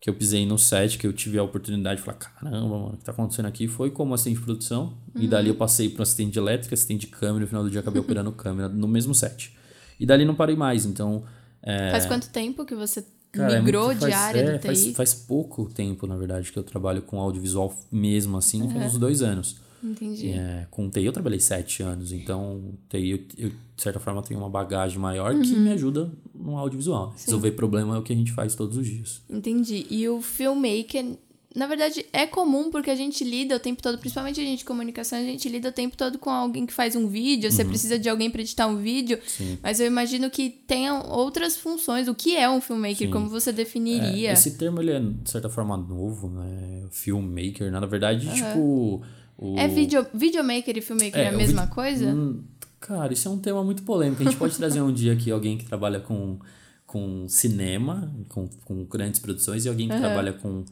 que 0.00 0.10
eu 0.10 0.14
pisei 0.14 0.44
no 0.46 0.58
set, 0.58 0.98
que 0.98 1.06
eu 1.06 1.12
tive 1.12 1.38
a 1.38 1.42
oportunidade 1.44 2.00
de 2.00 2.04
falar, 2.04 2.16
caramba, 2.18 2.66
mano, 2.68 2.94
o 2.94 2.96
que 2.96 3.04
tá 3.04 3.12
acontecendo 3.12 3.46
aqui? 3.46 3.68
Foi 3.68 3.90
como 3.90 4.14
assistente 4.14 4.38
de 4.38 4.44
produção. 4.44 4.94
E 5.14 5.28
dali 5.28 5.48
Uhum. 5.48 5.54
eu 5.54 5.58
passei 5.58 5.88
para 5.88 6.02
assistente 6.02 6.32
de 6.32 6.38
elétrica, 6.40 6.74
assistente 6.74 7.02
de 7.02 7.06
câmera. 7.08 7.40
No 7.40 7.46
final 7.46 7.62
do 7.62 7.70
dia, 7.70 7.80
acabei 7.80 8.00
operando 8.00 8.32
câmera 8.32 8.68
no 8.68 8.88
mesmo 8.88 9.14
set. 9.14 9.54
E 10.00 10.04
dali 10.06 10.24
não 10.24 10.34
parei 10.34 10.56
mais. 10.56 10.84
Então, 10.86 11.22
é, 11.62 11.90
Faz 11.92 12.06
quanto 12.06 12.28
tempo 12.30 12.64
que 12.64 12.74
você 12.74 13.04
Cara, 13.32 13.54
é 13.54 13.60
migrou 13.60 13.86
muito- 13.86 13.98
de 14.00 14.10
faz- 14.10 14.14
área 14.14 14.40
é, 14.40 14.52
do 14.52 14.58
TI? 14.58 14.66
Faz, 14.66 14.86
faz 14.96 15.14
pouco 15.14 15.66
tempo, 15.66 16.06
na 16.06 16.16
verdade, 16.16 16.50
que 16.50 16.58
eu 16.58 16.62
trabalho 16.62 17.02
com 17.02 17.20
audiovisual 17.20 17.72
mesmo, 17.92 18.36
assim, 18.36 18.68
faz 18.70 18.94
uns 18.94 18.98
dois 19.00 19.22
anos. 19.22 19.56
Entendi. 19.82 20.30
É, 20.30 20.66
com 20.70 20.90
TI 20.90 21.06
eu 21.06 21.12
trabalhei 21.12 21.40
sete 21.40 21.82
anos, 21.82 22.12
então 22.12 22.74
TI 22.88 23.10
eu, 23.10 23.18
eu, 23.38 23.48
de 23.48 23.82
certa 23.82 23.98
forma 23.98 24.22
tenho 24.22 24.38
uma 24.38 24.50
bagagem 24.50 24.98
maior 24.98 25.32
que 25.40 25.54
Uhum. 25.54 25.60
me 25.60 25.70
ajuda 25.72 26.10
no 26.34 26.58
audiovisual. 26.58 27.14
Resolver 27.24 27.52
problema 27.52 27.96
é 27.96 27.98
o 27.98 28.02
que 28.02 28.12
a 28.12 28.16
gente 28.16 28.32
faz 28.32 28.54
todos 28.54 28.76
os 28.76 28.86
dias. 28.86 29.22
Entendi. 29.30 29.86
E 29.88 30.06
o 30.08 30.20
filmmaker, 30.20 31.16
na 31.54 31.66
verdade, 31.66 32.06
é 32.12 32.26
comum 32.26 32.70
porque 32.70 32.90
a 32.90 32.94
gente 32.94 33.24
lida 33.24 33.56
o 33.56 33.58
tempo 33.58 33.82
todo, 33.82 33.98
principalmente 33.98 34.40
a 34.40 34.44
gente 34.44 34.60
de 34.60 34.64
comunicação, 34.64 35.18
a 35.18 35.22
gente 35.22 35.48
lida 35.48 35.70
o 35.70 35.72
tempo 35.72 35.96
todo 35.96 36.16
com 36.16 36.30
alguém 36.30 36.64
que 36.64 36.72
faz 36.72 36.94
um 36.94 37.08
vídeo, 37.08 37.50
você 37.50 37.64
precisa 37.64 37.98
de 37.98 38.08
alguém 38.08 38.30
para 38.30 38.40
editar 38.40 38.68
um 38.68 38.76
vídeo. 38.76 39.16
Uhum. 39.16 39.22
Sim. 39.26 39.58
Mas 39.60 39.80
eu 39.80 39.86
imagino 39.86 40.30
que 40.30 40.48
tenham 40.48 41.04
outras 41.08 41.56
funções. 41.56 42.06
O 42.06 42.14
que 42.14 42.36
é 42.36 42.48
um 42.48 42.60
filmmaker? 42.60 43.08
Sim. 43.08 43.10
Como 43.10 43.28
você 43.28 43.50
definiria? 43.52 44.30
É, 44.30 44.32
esse 44.32 44.52
termo 44.52 44.80
ele 44.80 44.92
é, 44.92 45.00
de 45.00 45.28
certa 45.28 45.48
forma, 45.48 45.76
novo, 45.76 46.28
né? 46.28 46.84
Filmmaker, 46.90 47.70
na 47.72 47.84
verdade, 47.84 48.32
tipo. 48.32 49.02
O... 49.36 49.58
É 49.58 49.66
video, 49.66 50.06
videomaker 50.14 50.76
e 50.76 50.80
filmmaker 50.80 51.18
é, 51.18 51.24
É, 51.24 51.28
a 51.28 51.32
mesma 51.32 51.66
coisa? 51.66 52.14
Hum, 52.14 52.44
cara, 52.78 53.12
isso 53.12 53.26
é 53.26 53.30
um 53.30 53.38
tema 53.38 53.64
muito 53.64 53.82
polêmico. 53.82 54.22
A 54.22 54.24
gente 54.24 54.36
pode 54.36 54.56
trazer 54.56 54.82
um 54.82 54.92
dia 54.92 55.14
aqui 55.14 55.32
alguém 55.32 55.58
que 55.58 55.64
trabalha 55.64 55.98
com, 55.98 56.38
com 56.86 57.26
cinema, 57.26 58.14
com, 58.28 58.48
com 58.64 58.84
grandes 58.84 59.18
produções, 59.18 59.64
e 59.64 59.68
alguém 59.68 59.88
que 59.88 59.96
trabalha 59.98 60.32
com, 60.32 60.64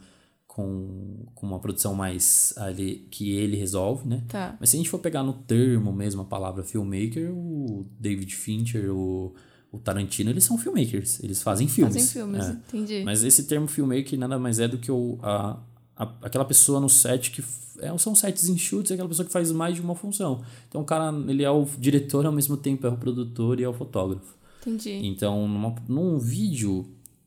com, 0.48 1.26
com 1.34 1.46
uma 1.46 1.60
produção 1.60 1.94
mais 1.94 2.52
ali 2.56 3.06
que 3.10 3.30
ele 3.32 3.56
resolve, 3.56 4.08
né? 4.08 4.24
Tá. 4.26 4.56
Mas 4.58 4.70
se 4.70 4.76
a 4.76 4.78
gente 4.78 4.90
for 4.90 4.98
pegar 4.98 5.22
no 5.22 5.32
termo 5.34 5.92
mesmo 5.92 6.22
a 6.22 6.24
palavra 6.24 6.64
filmmaker, 6.64 7.30
o 7.32 7.86
David 8.00 8.34
Fincher, 8.34 8.90
o, 8.92 9.34
o 9.70 9.78
Tarantino, 9.78 10.30
eles 10.30 10.42
são 10.42 10.58
filmmakers. 10.58 11.22
Eles 11.22 11.42
fazem 11.42 11.68
filmes. 11.68 11.94
Fazem 11.94 12.08
filmes, 12.10 12.44
É. 12.46 12.50
entendi. 12.52 13.04
Mas 13.04 13.22
esse 13.22 13.44
termo 13.44 13.68
filmmaker 13.68 14.18
nada 14.18 14.38
mais 14.38 14.58
é 14.58 14.66
do 14.66 14.78
que 14.78 14.90
o, 14.90 15.18
a, 15.22 15.60
a- 15.96 16.14
aquela 16.22 16.44
pessoa 16.44 16.80
no 16.80 16.88
set 16.88 17.30
que. 17.30 17.44
É, 17.80 17.96
são 17.96 18.12
sets 18.12 18.48
enxutos, 18.48 18.90
é 18.90 18.94
aquela 18.94 19.08
pessoa 19.08 19.24
que 19.24 19.30
faz 19.32 19.52
mais 19.52 19.76
de 19.76 19.80
uma 19.80 19.94
função. 19.94 20.42
Então 20.68 20.80
o 20.80 20.84
cara, 20.84 21.14
ele 21.28 21.44
é 21.44 21.50
o 21.50 21.64
diretor 21.78 22.26
ao 22.26 22.32
mesmo 22.32 22.56
tempo, 22.56 22.84
é 22.84 22.90
o 22.90 22.96
produtor 22.96 23.60
e 23.60 23.62
é 23.62 23.68
o 23.68 23.72
fotógrafo. 23.72 24.34
Entendi. 24.66 24.98
Então, 25.06 25.46
numa, 25.46 25.76
num 25.88 26.18
vídeo, 26.18 26.84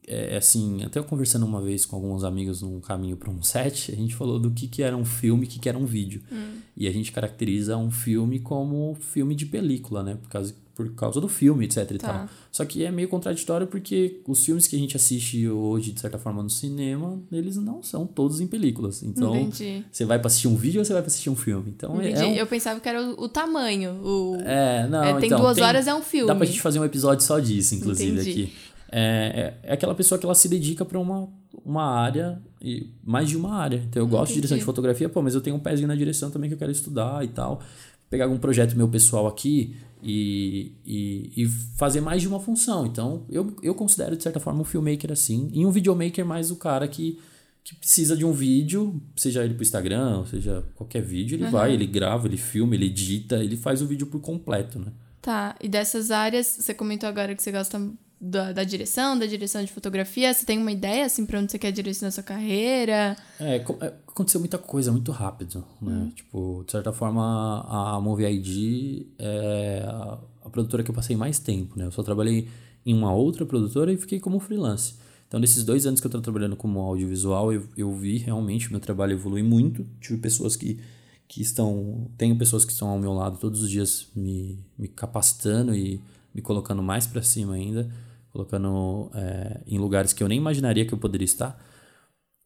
é 0.07 0.37
assim, 0.37 0.83
até 0.83 0.99
eu 0.99 1.03
conversando 1.03 1.45
uma 1.45 1.61
vez 1.61 1.85
com 1.85 1.95
alguns 1.95 2.23
amigos 2.23 2.61
num 2.61 2.79
caminho 2.79 3.15
para 3.15 3.29
um 3.29 3.41
set, 3.43 3.91
a 3.91 3.95
gente 3.95 4.15
falou 4.15 4.39
do 4.39 4.51
que, 4.51 4.67
que 4.67 4.81
era 4.83 4.97
um 4.97 5.05
filme 5.05 5.45
e 5.45 5.47
que, 5.47 5.59
que 5.59 5.69
era 5.69 5.77
um 5.77 5.85
vídeo. 5.85 6.21
Hum. 6.31 6.55
E 6.75 6.87
a 6.87 6.91
gente 6.91 7.11
caracteriza 7.11 7.77
um 7.77 7.91
filme 7.91 8.39
como 8.39 8.95
filme 8.99 9.35
de 9.35 9.45
película, 9.45 10.01
né? 10.03 10.17
Por 10.21 10.29
causa, 10.29 10.55
por 10.73 10.89
causa 10.95 11.21
do 11.21 11.27
filme, 11.27 11.65
etc 11.65 11.91
e 11.91 11.97
Tá. 11.99 12.07
tal. 12.13 12.29
Só 12.51 12.65
que 12.65 12.83
é 12.83 12.89
meio 12.91 13.07
contraditório 13.07 13.67
porque 13.67 14.19
os 14.27 14.43
filmes 14.43 14.67
que 14.67 14.75
a 14.75 14.79
gente 14.79 14.95
assiste 14.97 15.47
hoje, 15.47 15.91
de 15.91 15.99
certa 15.99 16.17
forma, 16.17 16.41
no 16.41 16.49
cinema, 16.49 17.21
eles 17.31 17.55
não 17.57 17.83
são 17.83 18.05
todos 18.07 18.41
em 18.41 18.47
películas. 18.47 19.03
Então, 19.03 19.35
Entendi. 19.35 19.85
você 19.91 20.03
vai 20.05 20.17
para 20.17 20.27
assistir 20.27 20.47
um 20.47 20.55
vídeo 20.55 20.79
ou 20.79 20.85
você 20.85 20.93
vai 20.93 21.01
para 21.01 21.07
assistir 21.09 21.29
um 21.29 21.35
filme? 21.35 21.69
Então, 21.75 22.01
é- 22.01 22.09
Entendi. 22.09 22.23
é 22.23 22.27
um, 22.27 22.33
Eu 22.35 22.47
pensava 22.47 22.79
que 22.79 22.89
era 22.89 23.01
o, 23.01 23.23
o 23.25 23.29
tamanho. 23.29 23.91
O... 24.03 24.37
é, 24.43 24.87
não, 24.87 25.03
É, 25.03 25.13
tem 25.19 25.27
então, 25.27 25.39
duas 25.39 25.57
horas, 25.59 25.87
é 25.87 25.93
um 25.93 26.01
filme. 26.01 26.27
Dá 26.27 26.35
pra 26.35 26.45
gente 26.45 26.59
fazer 26.61 26.79
um 26.79 26.85
episódio 26.85 27.23
só 27.23 27.37
disso, 27.39 27.75
inclusive, 27.75 28.13
Entendi. 28.19 28.31
aqui. 28.31 28.53
É, 28.91 29.57
é, 29.63 29.69
é 29.69 29.73
aquela 29.73 29.95
pessoa 29.95 30.19
que 30.19 30.25
ela 30.25 30.35
se 30.35 30.49
dedica 30.49 30.83
pra 30.83 30.99
uma, 30.99 31.29
uma 31.63 31.83
área, 31.83 32.41
e 32.61 32.89
mais 33.03 33.29
de 33.29 33.37
uma 33.37 33.55
área. 33.55 33.83
Então 33.89 34.01
eu 34.01 34.07
gosto 34.07 34.29
de 34.29 34.35
direção 34.35 34.57
de 34.57 34.63
fotografia, 34.63 35.09
pô, 35.09 35.21
mas 35.21 35.33
eu 35.33 35.41
tenho 35.41 35.55
um 35.55 35.59
pezinho 35.59 35.87
na 35.87 35.95
direção 35.95 36.29
também 36.29 36.49
que 36.49 36.53
eu 36.53 36.59
quero 36.59 36.71
estudar 36.71 37.23
e 37.23 37.29
tal. 37.29 37.61
Pegar 38.09 38.25
algum 38.25 38.37
projeto 38.37 38.75
meu 38.75 38.89
pessoal 38.89 39.25
aqui 39.25 39.77
e, 40.03 40.73
e, 40.85 41.31
e 41.37 41.47
fazer 41.77 42.01
mais 42.01 42.21
de 42.21 42.27
uma 42.27 42.39
função. 42.39 42.85
Então 42.85 43.25
eu, 43.29 43.55
eu 43.63 43.73
considero, 43.73 44.15
de 44.15 44.23
certa 44.23 44.39
forma, 44.39 44.61
um 44.61 44.65
filmmaker 44.65 45.11
assim. 45.11 45.49
E 45.53 45.65
um 45.65 45.71
videomaker 45.71 46.25
mais 46.25 46.51
o 46.51 46.57
cara 46.57 46.87
que, 46.87 47.17
que 47.63 47.73
precisa 47.75 48.15
de 48.15 48.25
um 48.25 48.33
vídeo, 48.33 49.01
seja 49.15 49.43
ele 49.43 49.53
pro 49.53 49.63
Instagram, 49.63 50.25
seja 50.25 50.63
qualquer 50.75 51.01
vídeo, 51.01 51.35
ele 51.35 51.47
vai, 51.47 51.73
ele 51.73 51.87
grava, 51.87 52.27
ele 52.27 52.37
filma, 52.37 52.75
ele 52.75 52.87
edita, 52.87 53.37
ele 53.37 53.55
faz 53.55 53.81
o 53.81 53.87
vídeo 53.87 54.07
por 54.07 54.19
completo, 54.19 54.77
né? 54.77 54.91
Tá, 55.21 55.55
e 55.61 55.69
dessas 55.69 56.09
áreas, 56.09 56.47
você 56.47 56.73
comentou 56.73 57.07
agora 57.07 57.35
que 57.35 57.43
você 57.43 57.51
gosta 57.51 57.79
da, 58.21 58.51
da 58.51 58.63
direção, 58.63 59.17
da 59.17 59.25
direção 59.25 59.63
de 59.65 59.71
fotografia. 59.71 60.31
Você 60.31 60.45
tem 60.45 60.59
uma 60.59 60.71
ideia, 60.71 61.05
assim, 61.05 61.25
pra 61.25 61.39
onde 61.39 61.51
você 61.51 61.57
quer 61.57 61.71
direcionar 61.71 62.11
sua 62.11 62.21
carreira? 62.21 63.17
É, 63.39 63.55
é, 63.57 63.93
aconteceu 64.07 64.39
muita 64.39 64.59
coisa 64.59 64.91
muito 64.91 65.11
rápido, 65.11 65.65
né? 65.81 66.11
Tipo, 66.15 66.63
de 66.63 66.71
certa 66.71 66.93
forma, 66.93 67.65
a 67.67 67.99
Movie 67.99 68.27
ID 68.27 69.07
é 69.17 69.83
a, 69.87 70.19
a 70.45 70.49
produtora 70.51 70.83
que 70.83 70.91
eu 70.91 70.95
passei 70.95 71.15
mais 71.15 71.39
tempo, 71.39 71.79
né? 71.79 71.85
Eu 71.85 71.91
só 71.91 72.03
trabalhei 72.03 72.47
em 72.85 72.93
uma 72.93 73.11
outra 73.11 73.43
produtora 73.43 73.91
e 73.91 73.97
fiquei 73.97 74.19
como 74.19 74.39
freelance. 74.39 74.93
Então, 75.27 75.39
nesses 75.39 75.63
dois 75.63 75.87
anos 75.87 75.99
que 75.99 76.05
eu 76.05 76.11
tô 76.11 76.21
trabalhando 76.21 76.55
como 76.55 76.79
audiovisual, 76.79 77.51
eu, 77.51 77.63
eu 77.75 77.91
vi 77.95 78.17
realmente 78.17 78.67
o 78.67 78.71
meu 78.71 78.79
trabalho 78.79 79.13
evoluir 79.13 79.43
muito. 79.43 79.87
Tive 79.99 80.19
pessoas 80.19 80.55
que, 80.55 80.79
que 81.27 81.41
estão... 81.41 82.11
Tenho 82.17 82.37
pessoas 82.37 82.65
que 82.65 82.71
estão 82.71 82.89
ao 82.89 82.99
meu 82.99 83.13
lado 83.13 83.37
todos 83.37 83.63
os 83.63 83.69
dias 83.69 84.07
me, 84.15 84.59
me 84.77 84.87
capacitando 84.87 85.73
e 85.73 86.01
me 86.35 86.41
colocando 86.41 86.83
mais 86.83 87.07
para 87.07 87.23
cima 87.23 87.53
ainda. 87.53 87.89
Colocando 88.31 89.11
é, 89.13 89.61
em 89.67 89.77
lugares 89.77 90.13
que 90.13 90.23
eu 90.23 90.27
nem 90.27 90.37
imaginaria 90.37 90.85
que 90.85 90.93
eu 90.93 90.97
poderia 90.97 91.25
estar. 91.25 91.61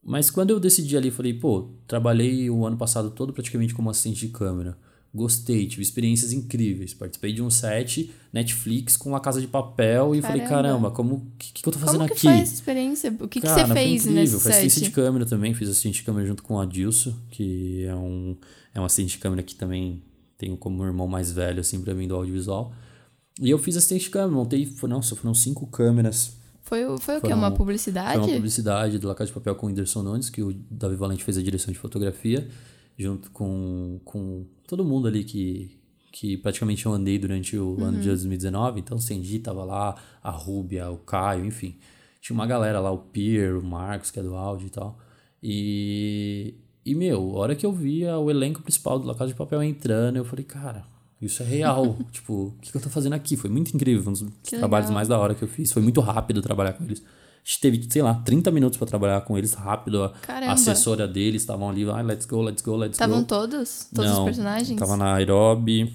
Mas 0.02 0.30
quando 0.30 0.50
eu 0.50 0.60
decidi 0.60 0.96
ali, 0.96 1.10
falei, 1.10 1.34
pô, 1.34 1.70
trabalhei 1.86 2.48
o 2.48 2.64
ano 2.64 2.76
passado 2.76 3.10
todo 3.10 3.32
praticamente 3.32 3.74
como 3.74 3.90
assistente 3.90 4.26
de 4.26 4.28
câmera. 4.28 4.78
Gostei, 5.14 5.66
tive 5.66 5.82
experiências 5.82 6.32
incríveis. 6.32 6.92
Participei 6.92 7.32
de 7.32 7.42
um 7.42 7.48
set 7.48 8.12
Netflix 8.32 8.96
com 8.96 9.16
a 9.16 9.20
Casa 9.20 9.40
de 9.40 9.48
Papel 9.48 10.14
e 10.14 10.20
falei, 10.20 10.42
Caramba. 10.42 10.68
caramba, 10.68 10.90
como 10.90 11.32
que, 11.38 11.52
que 11.54 11.66
eu 11.66 11.72
tô 11.72 11.78
fazendo 11.78 12.00
Como 12.00 12.08
que 12.08 12.14
aqui? 12.14 12.26
foi 12.26 12.38
essa 12.38 12.54
experiência? 12.54 13.10
O 13.18 13.26
que, 13.26 13.40
que 13.40 13.46
Cara, 13.46 13.60
você 13.60 13.66
foi 13.66 13.74
fez 13.74 14.02
incrível. 14.06 14.22
nesse 14.22 14.40
Foi 14.40 14.52
assistência 14.52 14.82
de 14.82 14.90
câmera 14.90 15.24
também, 15.24 15.54
fiz 15.54 15.68
assistente 15.70 15.94
de 15.94 16.02
câmera 16.02 16.26
junto 16.26 16.42
com 16.42 16.54
o 16.54 16.60
Adilson, 16.60 17.14
que 17.30 17.84
é 17.84 17.94
um, 17.94 18.36
é 18.74 18.80
um 18.80 18.84
assistente 18.84 19.12
de 19.12 19.18
câmera 19.18 19.42
que 19.42 19.54
também 19.54 20.02
tenho 20.36 20.56
como 20.56 20.84
irmão 20.84 21.08
mais 21.08 21.32
velho, 21.32 21.60
assim, 21.60 21.80
pra 21.80 21.94
mim, 21.94 22.06
do 22.06 22.14
audiovisual. 22.14 22.72
E 23.40 23.50
eu 23.50 23.58
fiz 23.58 23.76
assistente 23.76 24.04
de 24.04 24.10
câmera, 24.10 24.30
montei, 24.32 24.64
foi, 24.66 24.88
nossa, 24.88 25.14
foram 25.14 25.34
cinco 25.34 25.66
câmeras, 25.66 26.36
Foi, 26.62 26.84
o- 26.84 26.98
foi 26.98 27.18
o 27.18 27.20
quê? 27.20 27.28
Foram- 27.28 27.38
Uma 27.38 27.48
Foi 27.50 27.56
publicidade? 27.58 28.18
uma 28.18 28.26
publicidade 28.28 28.98
do 28.98 29.06
La 29.06 29.14
Casa 29.14 29.28
de 29.28 29.34
Papel 29.34 29.54
com 29.54 29.66
o 29.66 29.68
Whindersson 29.68 30.02
Nunes, 30.02 30.28
que 30.30 30.42
o 30.42 30.52
Davi 30.70 30.96
Valente 30.96 31.22
fez 31.22 31.36
a 31.38 31.42
direção 31.42 31.72
de 31.72 31.78
fotografia, 31.78 32.48
junto 32.98 33.30
com, 33.30 34.00
com 34.04 34.46
todo 34.66 34.84
mundo 34.84 35.06
ali 35.06 35.22
que, 35.22 35.78
que 36.10 36.36
praticamente 36.38 36.84
eu 36.86 36.92
andei 36.92 37.18
durante 37.18 37.56
o 37.58 37.76
ano 37.84 37.98
de 38.00 38.06
2019. 38.08 38.80
Então, 38.80 38.96
o 38.96 39.00
Sendi 39.00 39.38
tava 39.38 39.62
lá, 39.64 39.94
a 40.22 40.30
Rúbia, 40.30 40.90
o 40.90 40.96
Caio, 40.96 41.44
enfim. 41.44 41.76
Tinha 42.20 42.34
uma 42.34 42.46
galera 42.46 42.80
lá, 42.80 42.90
o 42.90 42.98
Pier, 42.98 43.54
o 43.56 43.62
Marcos, 43.62 44.10
que 44.10 44.18
é 44.18 44.22
do 44.22 44.34
áudio 44.34 44.66
e 44.66 44.70
tal. 44.70 44.98
E, 45.42 46.54
e 46.84 46.94
meu, 46.94 47.20
a 47.36 47.38
hora 47.38 47.54
que 47.54 47.64
eu 47.64 47.72
via 47.72 48.18
o 48.18 48.28
elenco 48.30 48.62
principal 48.62 48.98
do 48.98 49.06
La 49.06 49.14
Casa 49.14 49.28
de 49.30 49.38
Papel 49.38 49.62
entrando, 49.62 50.16
eu 50.16 50.24
falei, 50.24 50.44
cara, 50.44 50.84
isso 51.20 51.42
é 51.42 51.46
real. 51.46 51.96
tipo, 52.12 52.32
o 52.48 52.54
que, 52.60 52.76
eu 52.76 52.80
tô 52.80 52.88
fazendo 52.90 53.14
aqui? 53.14 53.36
Foi 53.36 53.48
muito 53.50 53.74
incrível, 53.74 54.08
um 54.08 54.12
dos 54.12 54.24
Que 54.42 54.56
trabalhos 54.56 54.86
legal. 54.86 54.94
mais 54.94 55.08
da 55.08 55.18
hora 55.18 55.34
que 55.34 55.42
eu 55.42 55.48
fiz. 55.48 55.72
Foi 55.72 55.82
muito 55.82 56.00
rápido 56.00 56.42
trabalhar 56.42 56.74
com 56.74 56.84
eles. 56.84 57.02
gente 57.44 57.60
teve, 57.60 57.86
sei 57.90 58.02
lá, 58.02 58.14
30 58.14 58.50
minutos 58.50 58.78
para 58.78 58.86
trabalhar 58.86 59.20
com 59.22 59.36
eles 59.38 59.54
rápido. 59.54 60.04
A 60.04 60.08
Caramba. 60.10 60.52
assessora 60.52 61.08
deles 61.08 61.42
estavam 61.42 61.70
ali, 61.70 61.88
ah, 61.88 62.02
let's 62.02 62.26
go, 62.26 62.42
let's 62.42 62.62
go, 62.62 62.76
let's 62.76 62.94
Estavam 62.94 63.20
go. 63.20 63.26
todos? 63.26 63.88
Todos 63.94 64.10
Não, 64.10 64.18
os 64.20 64.24
personagens? 64.24 64.78
Tava 64.78 64.96
Nairobi. 64.96 65.92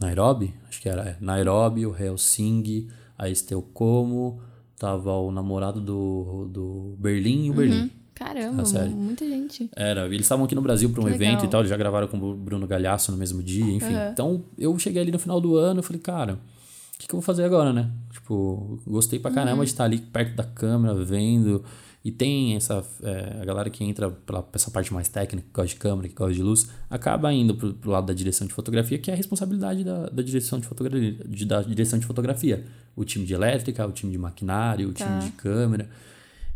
Nairobi? 0.00 0.54
Acho 0.68 0.80
que 0.80 0.88
era. 0.88 1.02
É. 1.02 1.16
Nairobi, 1.20 1.86
o 1.86 1.94
Helsinki, 1.96 2.88
a 3.18 3.28
Estel 3.28 3.62
Como. 3.74 4.40
Tava 4.78 5.12
o 5.12 5.30
namorado 5.30 5.80
do, 5.80 6.48
do 6.50 6.96
Berlim 6.98 7.46
e 7.46 7.50
o 7.50 7.54
Berlim. 7.54 7.90
Caramba, 8.24 8.62
muita 8.90 9.26
gente. 9.26 9.70
Era, 9.74 10.06
eles 10.06 10.22
estavam 10.22 10.44
aqui 10.44 10.54
no 10.54 10.62
Brasil 10.62 10.90
para 10.90 11.00
um 11.02 11.04
Que 11.06 11.10
evento 11.14 11.30
legal. 11.30 11.44
e 11.44 11.48
tal, 11.48 11.60
eles 11.60 11.70
já 11.70 11.76
gravaram 11.76 12.06
com 12.08 12.18
o 12.18 12.34
Bruno 12.34 12.66
Galhaço 12.66 13.10
no 13.12 13.18
mesmo 13.18 13.42
dia, 13.42 13.64
enfim. 13.74 13.94
Aham. 13.94 14.10
Então, 14.12 14.44
eu 14.58 14.78
cheguei 14.78 15.02
ali 15.02 15.10
no 15.12 15.18
final 15.18 15.40
do 15.40 15.56
ano 15.56 15.80
e 15.80 15.82
falei, 15.82 16.00
cara, 16.00 16.34
o 16.34 16.98
que, 16.98 17.06
que 17.08 17.14
eu 17.14 17.18
vou 17.18 17.22
fazer 17.22 17.44
agora, 17.44 17.72
né? 17.72 17.90
Tipo, 18.12 18.78
gostei 18.86 19.18
pra 19.18 19.30
caramba 19.30 19.58
Uhum. 19.58 19.64
de 19.64 19.70
estar 19.70 19.84
ali 19.84 19.98
perto 19.98 20.34
da 20.36 20.44
câmera, 20.44 20.94
vendo. 21.04 21.64
E 22.04 22.10
tem 22.10 22.56
essa. 22.56 22.84
é, 23.02 23.38
a 23.40 23.44
galera 23.44 23.70
que 23.70 23.84
entra 23.84 24.10
pela 24.10 24.44
essa 24.52 24.70
parte 24.72 24.92
mais 24.92 25.08
técnica, 25.08 25.46
que 25.46 25.52
gosta 25.54 25.68
de 25.68 25.76
câmera, 25.76 26.08
que 26.08 26.14
gosta 26.14 26.34
de 26.34 26.42
luz, 26.42 26.68
acaba 26.90 27.32
indo 27.32 27.54
pro, 27.54 27.72
pro 27.74 27.90
lado 27.92 28.06
da 28.06 28.12
direção 28.12 28.44
de 28.44 28.52
fotografia, 28.52 28.98
que 28.98 29.08
é 29.10 29.14
a 29.14 29.16
responsabilidade 29.16 29.84
da, 29.84 30.06
da 30.08 30.20
direção 30.22 30.58
de 30.58 30.66
fotografia, 30.66 31.12
de, 31.28 31.44
da 31.44 31.62
direção 31.62 31.98
de 32.00 32.04
fotografia. 32.06 32.64
O 32.96 33.04
time 33.04 33.24
de 33.24 33.34
elétrica, 33.34 33.86
o 33.86 33.92
time 33.92 34.10
de 34.10 34.18
maquinário, 34.18 34.88
o 34.88 34.92
Tá. 34.92 35.04
time 35.06 35.30
de 35.30 35.36
câmera. 35.36 35.88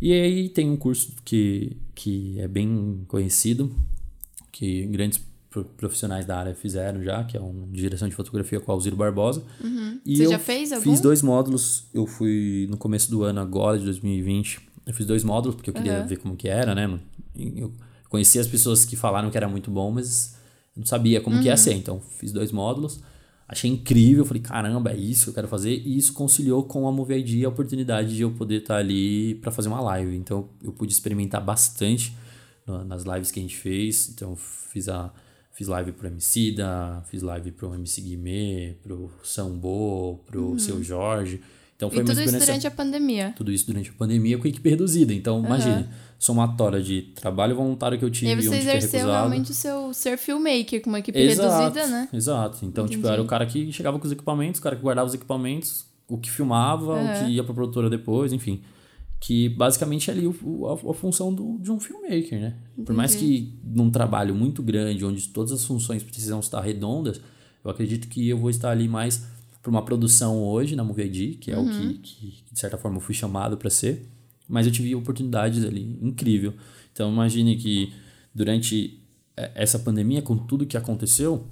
E 0.00 0.12
aí 0.12 0.48
tem 0.48 0.70
um 0.70 0.76
curso 0.76 1.12
que, 1.24 1.76
que 1.94 2.38
é 2.38 2.46
bem 2.46 3.04
conhecido, 3.08 3.74
que 4.52 4.84
grandes 4.86 5.20
pro- 5.50 5.64
profissionais 5.64 6.26
da 6.26 6.36
área 6.38 6.54
fizeram 6.54 7.02
já, 7.02 7.24
que 7.24 7.36
é 7.36 7.40
um 7.40 7.66
de 7.70 7.80
direção 7.80 8.08
de 8.08 8.14
fotografia 8.14 8.60
com 8.60 8.70
o 8.70 8.74
Alziro 8.74 8.96
Barbosa. 8.96 9.42
E 9.60 9.66
Uhum. 9.66 10.00
Você 10.16 10.26
eu 10.26 10.30
já 10.30 10.38
fez 10.38 10.72
algum? 10.72 10.84
Fiz 10.84 11.00
dois 11.00 11.22
módulos, 11.22 11.84
eu 11.94 12.06
fui 12.06 12.66
no 12.70 12.76
começo 12.76 13.10
do 13.10 13.22
ano 13.22 13.40
agora, 13.40 13.78
de 13.78 13.84
2020, 13.84 14.60
eu 14.86 14.92
fiz 14.94 15.06
dois 15.06 15.24
módulos, 15.24 15.56
porque 15.56 15.70
eu 15.70 15.74
queria 15.74 15.98
Aham. 16.00 16.06
ver 16.06 16.16
como 16.18 16.36
que 16.36 16.48
era, 16.48 16.74
né? 16.74 16.98
Eu 17.34 17.72
conhecia 18.08 18.40
as 18.40 18.46
pessoas 18.46 18.84
que 18.84 18.96
falaram 18.96 19.30
que 19.30 19.36
era 19.36 19.48
muito 19.48 19.70
bom, 19.70 19.90
mas 19.90 20.36
não 20.76 20.84
sabia 20.84 21.20
como 21.22 21.36
Uhum. 21.36 21.42
que 21.42 21.48
ia 21.48 21.56
ser, 21.56 21.72
então 21.74 22.00
fiz 22.18 22.32
dois 22.32 22.52
módulos. 22.52 23.00
Achei 23.48 23.70
incrível, 23.70 24.24
falei, 24.24 24.42
caramba, 24.42 24.90
é 24.90 24.96
isso 24.96 25.24
que 25.24 25.30
eu 25.30 25.34
quero 25.34 25.46
fazer. 25.46 25.70
E 25.70 25.96
isso 25.96 26.12
conciliou 26.12 26.64
com 26.64 26.88
a 26.88 26.92
Movie 26.92 27.18
ID 27.18 27.44
a 27.44 27.48
oportunidade 27.48 28.16
de 28.16 28.22
eu 28.22 28.32
poder 28.32 28.62
estar 28.62 28.76
ali 28.76 29.36
para 29.36 29.52
fazer 29.52 29.68
uma 29.68 29.80
live. 29.80 30.16
Então 30.16 30.48
eu 30.62 30.72
pude 30.72 30.92
experimentar 30.92 31.44
bastante 31.44 32.16
nas 32.86 33.04
lives 33.04 33.30
que 33.30 33.38
a 33.38 33.42
gente 33.42 33.56
fez. 33.56 34.08
Então 34.08 34.34
fiz 34.34 34.88
a 34.88 35.12
fiz 35.52 35.68
live 35.68 35.92
pro 35.92 36.08
Emicida, 36.08 37.02
fiz 37.08 37.22
live 37.22 37.50
pro 37.52 37.72
MC 37.72 38.02
Guimê, 38.02 38.76
pro 38.82 39.10
Sambo, 39.22 40.20
pro 40.26 40.58
Seu 40.58 40.82
Jorge. 40.82 41.40
Então 41.76 41.90
foi 41.90 41.98
Uhum. 41.98 42.04
E 42.04 42.08
uma 42.08 42.14
tudo 42.14 42.24
isso 42.36 42.38
durante 42.46 42.66
a 42.66 42.70
pandemia. 42.70 43.34
tudo 43.36 43.52
isso 43.52 43.66
durante 43.66 43.90
a 43.90 43.92
pandemia 43.92 44.38
com 44.38 44.48
equipe 44.48 44.70
reduzida. 44.70 45.12
Então, 45.12 45.44
imagine, 45.44 45.86
somatória 46.18 46.82
de 46.82 47.02
trabalho 47.14 47.54
voluntário 47.54 47.98
que 47.98 48.04
eu 48.04 48.08
E 48.08 48.12
tive, 48.12 48.30
aí 48.32 48.42
você 48.42 48.54
é 48.54 48.58
exerceu 48.58 48.90
recusado. 49.00 49.12
realmente 49.12 49.50
o 49.50 49.54
seu 49.54 49.92
ser 49.92 50.16
filmmaker 50.16 50.80
com 50.80 50.88
uma 50.88 50.98
equipe 51.00 51.18
Exato, 51.18 51.48
reduzida, 51.74 51.86
né? 51.86 52.08
Exato. 52.12 52.64
Então, 52.64 52.86
tipo, 52.88 53.06
eu 53.06 53.12
era 53.12 53.20
o 53.22 53.26
cara 53.26 53.44
que 53.44 53.70
chegava 53.72 53.98
com 53.98 54.06
os 54.06 54.12
equipamentos, 54.12 54.58
o 54.58 54.62
cara 54.62 54.74
que 54.74 54.80
guardava 54.82 55.06
os 55.06 55.12
equipamentos, 55.14 55.84
o 56.08 56.16
que 56.16 56.30
filmava, 56.30 56.86
o 56.86 56.96
Aham. 56.96 57.24
que 57.26 57.30
ia 57.32 57.44
pra 57.44 57.52
produtora 57.52 57.90
depois, 57.90 58.32
enfim. 58.32 58.62
Que 59.20 59.48
basicamente 59.50 60.10
é 60.10 60.14
ali 60.14 60.26
o, 60.26 60.34
o- 60.44 60.66
a, 60.68 60.72
a 60.90 60.94
função 60.94 61.32
do, 61.34 61.58
de 61.58 61.70
um 61.70 61.78
filmmaker, 61.80 62.40
né? 62.40 62.54
Por 62.86 62.94
mais 62.94 63.14
que 63.14 63.52
num 63.64 63.90
trabalho 63.90 64.34
muito 64.34 64.62
grande, 64.62 65.04
onde 65.04 65.28
todas 65.28 65.52
as 65.52 65.64
funções 65.64 66.02
precisam 66.02 66.38
estar 66.40 66.60
redondas, 66.62 67.20
eu 67.64 67.70
acredito 67.70 68.08
que 68.08 68.28
eu 68.28 68.38
vou 68.38 68.48
estar 68.50 68.70
ali 68.70 68.86
mais 68.88 69.26
para 69.66 69.70
uma 69.72 69.82
produção 69.82 70.44
hoje 70.44 70.76
na 70.76 70.84
Movie 70.84 71.06
ID, 71.06 71.38
que 71.40 71.50
é 71.50 71.58
o 71.58 71.68
que, 71.68 71.94
que, 71.98 72.44
de 72.52 72.58
certa 72.60 72.78
forma, 72.78 72.98
eu 72.98 73.00
fui 73.00 73.12
chamado 73.12 73.56
para 73.56 73.68
ser. 73.68 74.08
Mas 74.48 74.64
eu 74.64 74.70
tive 74.70 74.94
oportunidades 74.94 75.64
ali, 75.64 75.98
incrível. 76.00 76.54
Então, 76.92 77.12
imagine 77.12 77.56
que 77.56 77.92
durante 78.32 79.02
eh, 79.36 79.50
essa 79.56 79.76
pandemia, 79.76 80.22
com 80.22 80.36
tudo 80.38 80.64
que 80.66 80.76
aconteceu, 80.76 81.48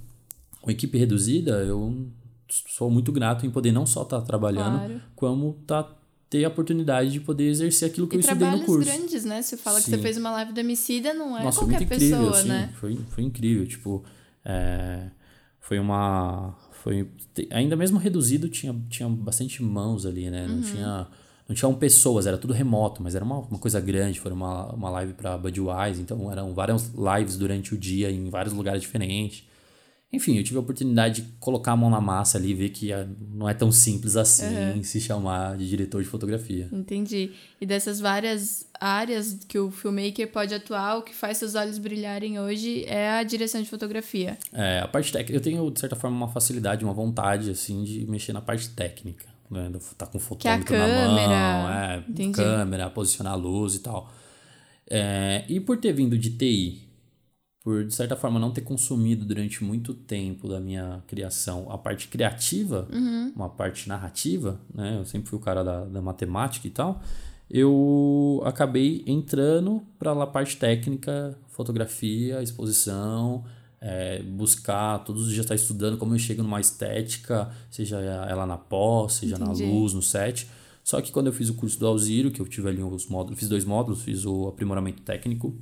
com 0.63 0.71
equipe 0.71 0.97
reduzida, 0.97 1.65
eu 1.65 2.07
sou 2.49 2.89
muito 2.89 3.11
grato 3.11 3.45
em 3.45 3.51
poder 3.51 3.73
não 3.73 3.85
só 3.85 4.03
estar 4.05 4.21
trabalhando, 4.21 4.79
Claro. 4.79 5.01
como 5.17 5.55
tá, 5.67 5.83
ter 6.31 6.45
a 6.45 6.49
oportunidade 6.49 7.11
de 7.11 7.19
poder 7.19 7.49
exercer 7.49 7.89
aquilo 7.91 8.07
que 8.07 8.15
E 8.15 8.19
eu 8.19 8.21
estudei 8.21 8.47
no 8.47 8.59
trabalhos 8.59 8.67
curso. 8.67 8.89
grandes, 8.89 9.25
né? 9.25 9.43
Você 9.43 9.57
fala 9.57 9.79
que 9.81 9.87
Sim. 9.87 9.91
você 9.91 9.99
fez 9.99 10.17
uma 10.17 10.31
live 10.31 10.53
do 10.53 10.61
Emicida, 10.61 11.13
não 11.13 11.37
é 11.37 11.43
Nossa, 11.43 11.59
qualquer 11.59 11.79
muito 11.81 11.93
incrível, 11.95 12.19
pessoa, 12.19 12.39
assim, 12.39 12.49
né? 12.49 12.73
Foi, 12.79 12.97
foi 13.09 13.25
incrível, 13.25 13.67
tipo, 13.67 14.05
é, 14.45 15.11
foi 15.61 15.81
uma, 15.81 16.55
foi, 16.85 17.09
ainda 17.51 17.75
mesmo 17.77 17.99
reduzido 17.99 18.47
tinha, 18.47 18.77
tinha 18.91 19.09
bastante 19.09 19.63
mãos 19.63 20.05
ali, 20.05 20.29
né, 20.29 20.47
Uhum. 20.47 20.57
não 20.57 20.61
tinha, 20.63 21.07
não 21.49 21.57
tinham 21.57 21.75
pessoas, 21.75 22.27
era 22.27 22.37
tudo 22.37 22.53
remoto, 22.53 23.03
mas 23.03 23.15
era 23.15 23.25
uma, 23.25 23.39
uma 23.39 23.59
coisa 23.59 23.81
grande, 23.81 24.21
foi 24.21 24.31
uma, 24.33 24.71
uma 24.71 24.91
live 24.91 25.15
para 25.15 25.39
Budweiser, 25.39 26.03
então 26.03 26.31
eram 26.31 26.53
várias 26.53 26.93
lives 26.95 27.39
durante 27.39 27.73
o 27.75 27.79
dia 27.79 28.11
em 28.11 28.29
vários 28.29 28.53
lugares 28.53 28.83
diferentes. 28.83 29.45
Enfim, 30.15 30.37
eu 30.37 30.45
tive 30.45 30.57
a 30.57 30.61
oportunidade 30.61 31.23
de 31.23 31.29
colocar 31.41 31.73
a 31.73 31.77
mão 31.77 31.91
na 31.91 32.01
massa 32.01 32.39
ali 32.39 32.51
e 32.51 32.55
ver 32.55 32.71
que 32.71 32.91
não 33.33 33.49
é 33.49 33.55
tão 33.55 33.71
simples 33.71 34.17
assim 34.17 34.83
se 34.83 35.01
chamar 35.01 35.57
de 35.57 35.69
diretor 35.69 36.03
de 36.03 36.09
fotografia. 36.09 36.69
Entendi. 36.73 37.33
E 37.61 37.67
dessas 37.67 38.01
várias 38.01 38.67
áreas 38.81 39.39
que 39.49 39.59
o 39.59 39.71
filmmaker 39.71 40.31
pode 40.31 40.55
atuar, 40.55 40.99
o 40.99 41.03
que 41.03 41.15
faz 41.15 41.39
seus 41.39 41.55
olhos 41.55 41.79
brilharem 41.79 42.39
hoje 42.39 42.85
é 42.87 43.11
a 43.11 43.23
direção 43.23 43.63
de 43.63 43.69
fotografia. 43.69 44.39
É, 44.53 44.81
a 44.81 44.89
parte 44.89 45.13
técnica, 45.13 45.37
eu 45.37 45.41
tenho, 45.41 45.71
de 45.71 45.81
certa 45.81 45.97
forma, 45.97 46.17
uma 46.17 46.29
facilidade, 46.29 46.85
uma 46.85 46.95
vontade, 46.95 47.51
assim, 47.51 47.83
de 47.85 48.07
mexer 48.07 48.33
na 48.33 48.41
parte 48.41 48.69
técnica. 48.71 49.27
Né? 49.51 49.71
Tá 49.97 50.07
com 50.07 50.19
o 50.19 50.21
fotômetro 50.21 50.77
na 50.77 50.87
mão, 50.87 50.97
câmera, 50.97 52.05
é, 52.07 52.11
entendi. 52.11 52.37
câmera, 52.37 52.91
posicionar 52.91 53.33
a 53.33 53.37
luz 53.37 53.75
e 53.75 53.81
tal. 53.81 54.13
É, 54.89 55.45
e 55.49 55.61
por 55.61 55.79
ter 55.79 55.93
vindo 55.93 56.19
de 56.19 56.31
TI, 56.31 56.84
por, 57.65 57.83
de 57.83 57.95
certa 57.95 58.15
forma, 58.15 58.39
não 58.39 58.51
ter 58.53 58.61
consumido 58.61 59.25
durante 59.25 59.65
muito 59.65 59.95
tempo 59.95 60.47
da 60.47 60.61
minha 60.61 61.03
criação 61.07 61.67
a 61.73 61.79
parte 61.79 62.09
criativa, 62.09 62.87
Uhum. 62.93 63.33
uma 63.35 63.49
parte 63.49 63.89
narrativa, 63.89 64.61
né? 64.73 64.99
Eu 65.01 65.07
sempre 65.07 65.31
fui 65.31 65.39
o 65.39 65.43
cara 65.43 65.65
da, 65.65 65.85
da 65.87 66.03
matemática 66.03 66.67
e 66.69 66.71
tal. 66.71 67.01
Eu 67.51 68.43
acabei 68.45 69.03
entrando 69.07 69.83
para 69.99 70.13
a 70.13 70.27
parte 70.27 70.59
técnica, 70.59 71.39
fotografia, 71.49 72.43
exposição, 72.43 73.45
é, 73.81 74.23
buscar, 74.23 74.99
todos 75.05 75.23
os 75.23 75.29
dias 75.33 75.45
estar 75.45 75.55
estudando 75.55 75.97
como 75.97 76.15
eu 76.15 76.19
chego 76.19 76.43
numa 76.43 76.61
estética, 76.61 77.51
seja 77.71 77.99
ela 77.99 78.45
na 78.47 78.59
pós, 78.59 79.15
seja 79.15 79.37
Entendi. 79.37 79.63
na 79.63 79.69
luz, 79.71 79.95
no 79.95 80.03
set. 80.03 80.47
Só 80.83 81.01
que 81.01 81.11
quando 81.11 81.29
eu 81.29 81.33
fiz 81.33 81.49
o 81.49 81.55
curso 81.55 81.79
do 81.79 81.87
Alziro, 81.87 82.31
que 82.31 82.41
eu 82.41 82.47
tive 82.47 82.69
ali 82.69 82.83
os 82.83 83.07
módulos, 83.07 83.39
fiz 83.39 83.49
dois 83.49 83.65
módulos, 83.65 84.03
fiz 84.03 84.27
o 84.27 84.49
aprimoramento 84.49 85.01
técnico 85.03 85.57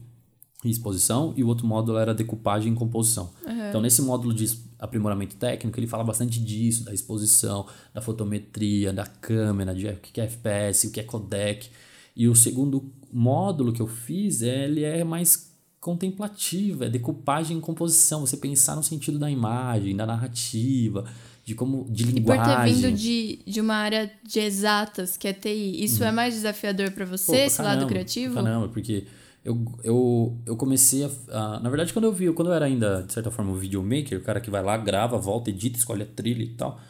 e 0.64 0.70
exposição, 0.70 1.32
e 1.36 1.42
o 1.42 1.48
outro 1.48 1.66
módulo 1.66 1.98
era 1.98 2.14
decupagem 2.14 2.72
e 2.72 2.76
composição. 2.76 3.30
Então, 3.68 3.80
nesse 3.80 4.00
módulo 4.02 4.32
de 4.32 4.48
aprimoramento 4.78 5.34
técnico, 5.36 5.78
ele 5.78 5.86
fala 5.86 6.04
bastante 6.04 6.38
disso, 6.40 6.84
da 6.84 6.92
exposição, 6.94 7.66
da 7.92 8.00
fotometria, 8.00 8.92
da 8.92 9.04
câmera, 9.06 9.74
de 9.74 9.86
o 9.86 9.96
que 9.96 10.20
é 10.20 10.24
FPS, 10.24 10.86
o 10.86 10.90
que 10.92 11.00
é 11.00 11.02
codec. 11.02 11.68
E 12.14 12.28
o 12.28 12.34
segundo 12.36 12.92
módulo 13.12 13.72
que 13.72 13.80
eu 13.82 13.86
fiz, 13.88 14.42
ele 14.42 14.84
é 14.84 15.02
mais 15.02 15.50
contemplativo, 15.80 16.84
é 16.84 16.88
decupagem 16.88 17.58
e 17.58 17.60
composição, 17.60 18.20
você 18.20 18.36
pensar 18.36 18.76
no 18.76 18.82
sentido 18.82 19.18
da 19.18 19.30
imagem, 19.30 19.96
da 19.96 20.06
narrativa, 20.06 21.04
de 21.44 21.54
como 21.54 21.86
de 21.90 22.02
E 22.04 22.06
por 22.06 22.12
ter 22.12 22.20
linguagem. 22.20 22.74
vindo 22.74 22.92
de, 22.96 23.38
de 23.46 23.60
uma 23.60 23.74
área 23.74 24.10
de 24.24 24.38
exatas, 24.40 25.16
que 25.16 25.26
é 25.26 25.32
TI, 25.32 25.82
isso 25.82 26.04
é 26.04 26.12
mais 26.12 26.34
desafiador 26.34 26.90
pra 26.92 27.04
você, 27.04 27.32
Uhum. 27.32 27.38
Pô, 27.38 27.44
esse 27.44 27.62
lado 27.62 27.72
caramba, 27.78 27.88
criativo? 27.88 28.34
pra 28.34 28.42
Caramba, 28.42 28.68
porque 28.68 29.04
eu, 29.44 29.64
eu, 29.82 30.38
eu 30.46 30.56
comecei 30.56 31.04
a, 31.04 31.10
a- 31.30 31.60
Na 31.60 31.68
verdade, 31.70 31.92
quando 31.92 32.04
eu 32.06 32.12
vi, 32.12 32.32
quando 32.32 32.48
eu 32.48 32.54
era 32.54 32.64
ainda, 32.66 33.02
de 33.02 33.12
certa 33.12 33.30
forma, 33.30 33.52
o 33.52 33.56
videomaker, 33.56 34.18
o 34.18 34.22
cara 34.22 34.40
que 34.40 34.50
vai 34.50 34.62
lá, 34.62 34.76
grava, 34.76 35.18
volta, 35.18 35.50
edita, 35.50 35.78
escolhe 35.78 36.02
a 36.02 36.06
trilha 36.06 36.42
e 36.42 36.54
tal. 36.54 36.80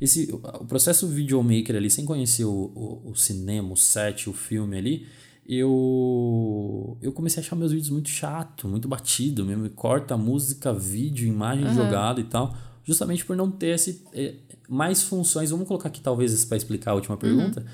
Esse, 0.00 0.30
o 0.32 0.64
processo 0.66 1.06
videomaker 1.08 1.76
ali, 1.76 1.88
sem 1.90 2.04
conhecer 2.04 2.44
o, 2.44 2.50
o, 2.74 3.10
o 3.10 3.14
cinema, 3.14 3.72
o 3.72 3.76
set, 3.76 4.28
o 4.28 4.32
filme 4.32 4.76
ali, 4.76 5.06
eu, 5.46 6.98
eu 7.00 7.12
comecei 7.12 7.40
a 7.42 7.46
achar 7.46 7.56
meus 7.56 7.72
vídeos 7.72 7.90
muito 7.90 8.08
chato, 8.08 8.68
muito 8.68 8.88
batido 8.88 9.44
mesmo. 9.44 9.68
Corta 9.70 10.16
música, 10.16 10.72
vídeo, 10.72 11.26
imagem 11.26 11.66
jogada 11.74 12.20
e 12.20 12.24
tal. 12.24 12.54
Justamente 12.84 13.24
por 13.24 13.36
não 13.36 13.50
ter 13.50 13.74
esse, 13.74 14.04
eh, 14.12 14.34
mais 14.68 15.02
funções. 15.04 15.50
Vamos 15.50 15.68
colocar 15.68 15.88
aqui, 15.88 16.00
talvez, 16.00 16.44
para 16.44 16.56
explicar 16.56 16.90
a 16.92 16.94
última 16.94 17.16
pergunta. 17.16 17.64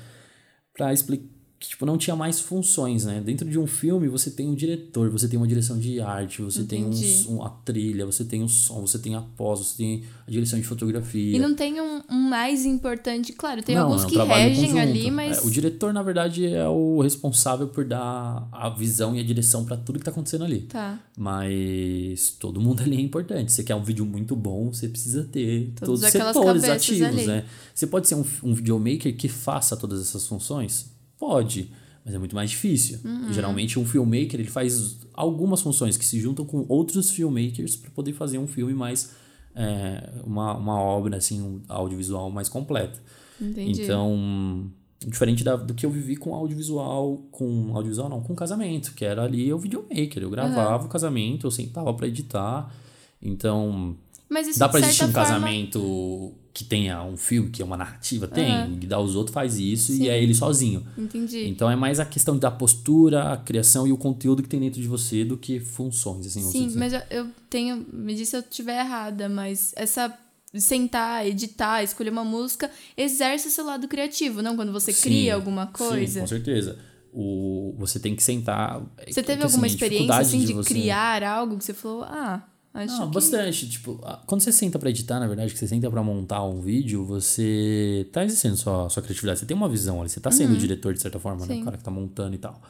Pra 0.73 0.93
explicar 0.93 1.25
que 1.59 1.67
tipo, 1.67 1.85
não 1.85 1.97
tinha 1.97 2.15
mais 2.15 2.39
funções, 2.39 3.03
né? 3.03 3.19
Dentro 3.19 3.49
de 3.49 3.59
um 3.59 3.67
filme 3.67 4.07
você 4.07 4.31
tem 4.31 4.47
um 4.47 4.55
diretor, 4.55 5.09
você 5.09 5.27
tem 5.27 5.35
uma 5.37 5.47
direção 5.47 5.77
de 5.77 5.99
arte, 5.99 6.41
você 6.41 6.63
tem 6.63 6.85
um, 6.85 6.87
Entendi. 6.87 7.11
som- 7.13 7.43
a 7.43 7.49
trilha, 7.49 8.05
você 8.05 8.23
tem 8.23 8.41
o 8.41 8.47
som, 8.47 8.79
você 8.79 8.97
tem 8.97 9.13
a 9.15 9.21
pós, 9.21 9.59
você 9.59 9.75
tem 9.77 10.03
a 10.25 10.31
direção 10.31 10.57
de 10.57 10.65
fotografia. 10.65 11.35
E 11.35 11.39
não 11.39 11.53
tem 11.53 11.81
um, 11.81 12.01
um 12.09 12.29
mais 12.29 12.63
importante, 12.65 13.33
claro, 13.33 13.61
tem 13.61 13.75
Não, 13.75 13.87
alguns 13.87 14.03
é 14.03 14.05
um 14.05 14.09
que 14.09 14.17
regem 14.17 14.79
ali, 14.79 15.11
mas 15.11 15.39
É, 15.39 15.41
o 15.45 15.51
diretor, 15.51 15.91
na 15.93 16.01
verdade, 16.01 16.45
é 16.47 16.65
o 16.67 17.01
responsável 17.01 17.67
por 17.67 17.83
dar 17.83 18.47
a 18.53 18.69
visão 18.69 19.13
e 19.13 19.19
a 19.19 19.23
direção 19.23 19.65
pra 19.65 19.75
tudo 19.75 19.99
que 19.99 20.05
tá 20.05 20.11
acontecendo 20.11 20.45
ali. 20.45 20.61
tá. 20.61 20.97
Mas 21.17 22.29
todo 22.39 22.59
mundo 22.61 22.81
ali 22.81 22.97
é 22.97 23.01
importante. 23.01 23.51
Você 23.51 23.63
quer 23.63 23.75
um 23.75 23.83
vídeo 23.83 24.05
muito 24.05 24.35
bom, 24.35 24.71
você 24.73 24.87
precisa 24.87 25.23
ter 25.25 25.73
Todas 25.75 25.99
todos 25.99 26.03
os 26.03 26.09
setores 26.11 26.63
ativos, 26.63 27.07
ali. 27.07 27.25
né? 27.25 27.45
Você 27.73 27.85
pode 27.87 28.07
ser 28.07 28.15
um, 28.15 28.23
um 28.43 28.53
videomaker 28.53 29.15
que 29.15 29.27
faça 29.27 29.75
todas 29.75 30.01
essas 30.01 30.25
funções? 30.27 30.97
Pode, 31.19 31.71
mas 32.05 32.13
é 32.15 32.17
muito 32.17 32.35
mais 32.35 32.49
difícil. 32.49 32.99
Uhum. 33.03 33.31
Geralmente 33.33 33.77
um 33.77 33.85
filmmaker 33.85 34.39
ele 34.39 34.49
faz 34.49 34.99
algumas 35.13 35.61
funções 35.61 35.97
que 35.97 36.05
se 36.05 36.19
juntam 36.19 36.45
com 36.45 36.65
outros 36.69 37.11
filmmakers 37.11 37.75
para 37.75 37.91
poder 37.91 38.13
fazer 38.13 38.37
um 38.37 38.47
filme 38.47 38.73
mais 38.73 39.11
é, 39.55 40.09
uma, 40.23 40.55
uma 40.55 40.79
obra 40.79 41.17
assim 41.17 41.41
um 41.41 41.61
audiovisual 41.67 42.31
mais 42.31 42.47
completa. 42.47 42.99
Entendi. 43.41 43.83
Então, 43.83 44.71
diferente 45.05 45.43
da, 45.43 45.55
do 45.55 45.73
que 45.73 45.85
eu 45.85 45.89
vivi 45.89 46.15
com 46.15 46.33
audiovisual, 46.33 47.17
com 47.31 47.75
audiovisual 47.75 48.09
não, 48.09 48.21
com 48.21 48.35
casamento, 48.35 48.93
que 48.93 49.05
era 49.05 49.23
ali 49.23 49.51
o 49.53 49.57
videomaker, 49.57 50.23
eu 50.23 50.29
gravava 50.29 50.85
o 50.85 50.89
casamento, 50.89 51.47
eu 51.47 51.51
sentava 51.51 51.93
para 51.93 52.07
editar. 52.07 52.73
Então, 53.21 53.95
Mas 54.29 54.47
isso, 54.47 54.59
dá 54.59 54.67
de 54.67 54.71
pra 54.71 54.79
existir 54.81 55.03
um 55.05 55.11
forma, 55.11 55.27
casamento 55.27 56.33
que 56.53 56.63
tenha 56.63 57.01
um 57.03 57.17
filme, 57.17 57.49
que 57.49 57.61
é 57.61 57.65
uma 57.65 57.77
narrativa? 57.77 58.27
Tem. 58.27 58.77
E 58.81 58.85
dá 58.85 58.99
os 58.99 59.15
outros 59.15 59.33
faz 59.33 59.57
isso 59.57 59.91
Sim. 59.93 60.03
e 60.03 60.09
é 60.09 60.21
ele 60.21 60.35
sozinho. 60.35 60.85
Entendi. 60.97 61.47
Então 61.47 61.69
é 61.69 61.75
mais 61.75 61.99
a 61.99 62.05
questão 62.05 62.37
da 62.37 62.51
postura, 62.51 63.33
a 63.33 63.37
criação 63.37 63.87
e 63.87 63.91
o 63.91 63.97
conteúdo 63.97 64.43
que 64.43 64.49
tem 64.49 64.59
dentro 64.59 64.81
de 64.81 64.87
você 64.87 65.23
do 65.25 65.35
que 65.37 65.59
funções, 65.59 66.27
assim, 66.27 66.41
Sim, 66.43 66.67
dizer. 66.67 66.79
mas 66.79 66.93
eu, 66.93 67.01
eu 67.09 67.27
tenho. 67.49 67.85
Me 67.91 68.13
disse 68.13 68.31
se 68.31 68.37
eu 68.37 68.41
estiver 68.41 68.79
errada, 68.79 69.27
mas 69.29 69.73
essa. 69.75 70.13
Sentar, 70.51 71.27
editar, 71.27 71.83
escolher 71.83 72.09
uma 72.09 72.23
música, 72.23 72.71
exerce 72.97 73.47
o 73.47 73.51
seu 73.51 73.63
lado 73.63 73.87
criativo, 73.87 74.41
não? 74.41 74.55
Quando 74.55 74.71
você 74.71 74.91
Sim, 74.91 75.01
cria 75.03 75.35
alguma 75.35 75.67
Sim, 75.67 75.73
coisa. 75.73 76.21
com 76.21 76.27
certeza. 76.27 76.79
O, 77.13 77.75
você 77.77 77.99
tem 77.99 78.15
que 78.15 78.23
sentar. 78.23 78.81
Você 79.07 79.21
teve 79.21 79.37
que, 79.37 79.43
alguma 79.43 79.67
assim, 79.67 79.75
experiência 79.75 80.17
assim 80.17 80.39
de, 80.45 80.53
você- 80.53 80.73
criar 80.73 81.21
algo 81.23 81.55
que 81.55 81.63
você 81.63 81.73
falou, 81.73 82.01
ah, 82.03 82.41
acho 82.73 82.97
Não, 82.97 83.07
que. 83.07 83.13
bastante. 83.13 83.69
Tipo, 83.69 83.99
quando 84.25 84.41
você 84.41 84.51
senta 84.51 84.77
pra 84.79 84.89
editar, 84.89 85.19
na 85.19 85.27
verdade, 85.27 85.53
que 85.53 85.59
você 85.59 85.67
senta 85.67 85.89
pra 85.89 86.03
montar 86.03 86.43
um 86.43 86.61
vídeo, 86.61 87.03
você 87.05 88.07
tá 88.11 88.23
exercendo 88.23 88.57
sua, 88.57 88.89
sua 88.89 89.03
criatividade. 89.03 89.39
Você 89.39 89.45
tem 89.45 89.55
uma 89.55 89.69
visão 89.69 89.99
ali. 90.01 90.09
Você 90.09 90.19
tá 90.19 90.31
sendo 90.31 90.53
o 90.53 90.57
diretor, 90.57 90.93
de 90.93 91.01
certa 91.01 91.19
forma, 91.19 91.45
né? 91.45 91.53
Uhum. 91.53 91.55
Sim. 91.57 91.61
O 91.61 91.65
cara 91.65 91.77
que 91.77 91.83
tá 91.83 91.91
montando 91.91 92.35
e 92.35 92.39
tal. 92.39 92.61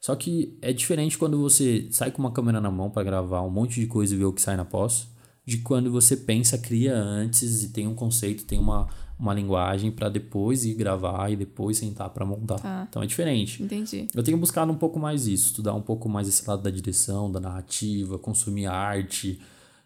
Só 0.00 0.16
que 0.16 0.58
é 0.60 0.72
diferente 0.72 1.16
quando 1.16 1.38
você 1.38 1.86
sai 1.92 2.10
com 2.10 2.18
uma 2.20 2.32
câmera 2.32 2.60
na 2.60 2.70
mão 2.70 2.90
pra 2.90 3.04
gravar 3.04 3.42
um 3.42 3.50
monte 3.50 3.80
de 3.80 3.86
coisa 3.86 4.14
e 4.14 4.18
ver 4.18 4.24
o 4.24 4.32
que 4.32 4.42
sai 4.42 4.56
na 4.56 4.64
pós, 4.64 5.06
de 5.46 5.58
quando 5.58 5.92
você 5.92 6.16
pensa, 6.16 6.58
cria 6.58 6.96
antes 6.96 7.62
e 7.62 7.68
tem 7.68 7.86
um 7.86 7.94
conceito, 7.94 8.44
tem 8.44 8.58
uma, 8.58 8.88
uma 9.22 9.32
linguagem 9.32 9.92
pra 9.92 10.08
depois 10.08 10.64
ir 10.64 10.74
gravar 10.74 11.30
e 11.30 11.36
depois 11.36 11.78
sentar 11.78 12.10
pra 12.10 12.26
montar. 12.26 12.58
Tá. 12.58 12.86
Então 12.90 13.02
é 13.02 13.06
diferente. 13.06 13.62
Entendi. 13.62 14.08
Eu 14.12 14.22
tenho 14.22 14.36
buscado 14.36 14.72
um 14.72 14.74
pouco 14.74 14.98
mais 14.98 15.28
isso, 15.28 15.46
estudar 15.46 15.74
um 15.74 15.80
pouco 15.80 16.08
mais 16.08 16.26
esse 16.26 16.46
lado 16.48 16.60
da 16.60 16.70
direção, 16.70 17.30
da 17.30 17.38
narrativa, 17.38 18.18
consumir 18.18 18.66
arte, 18.66 19.40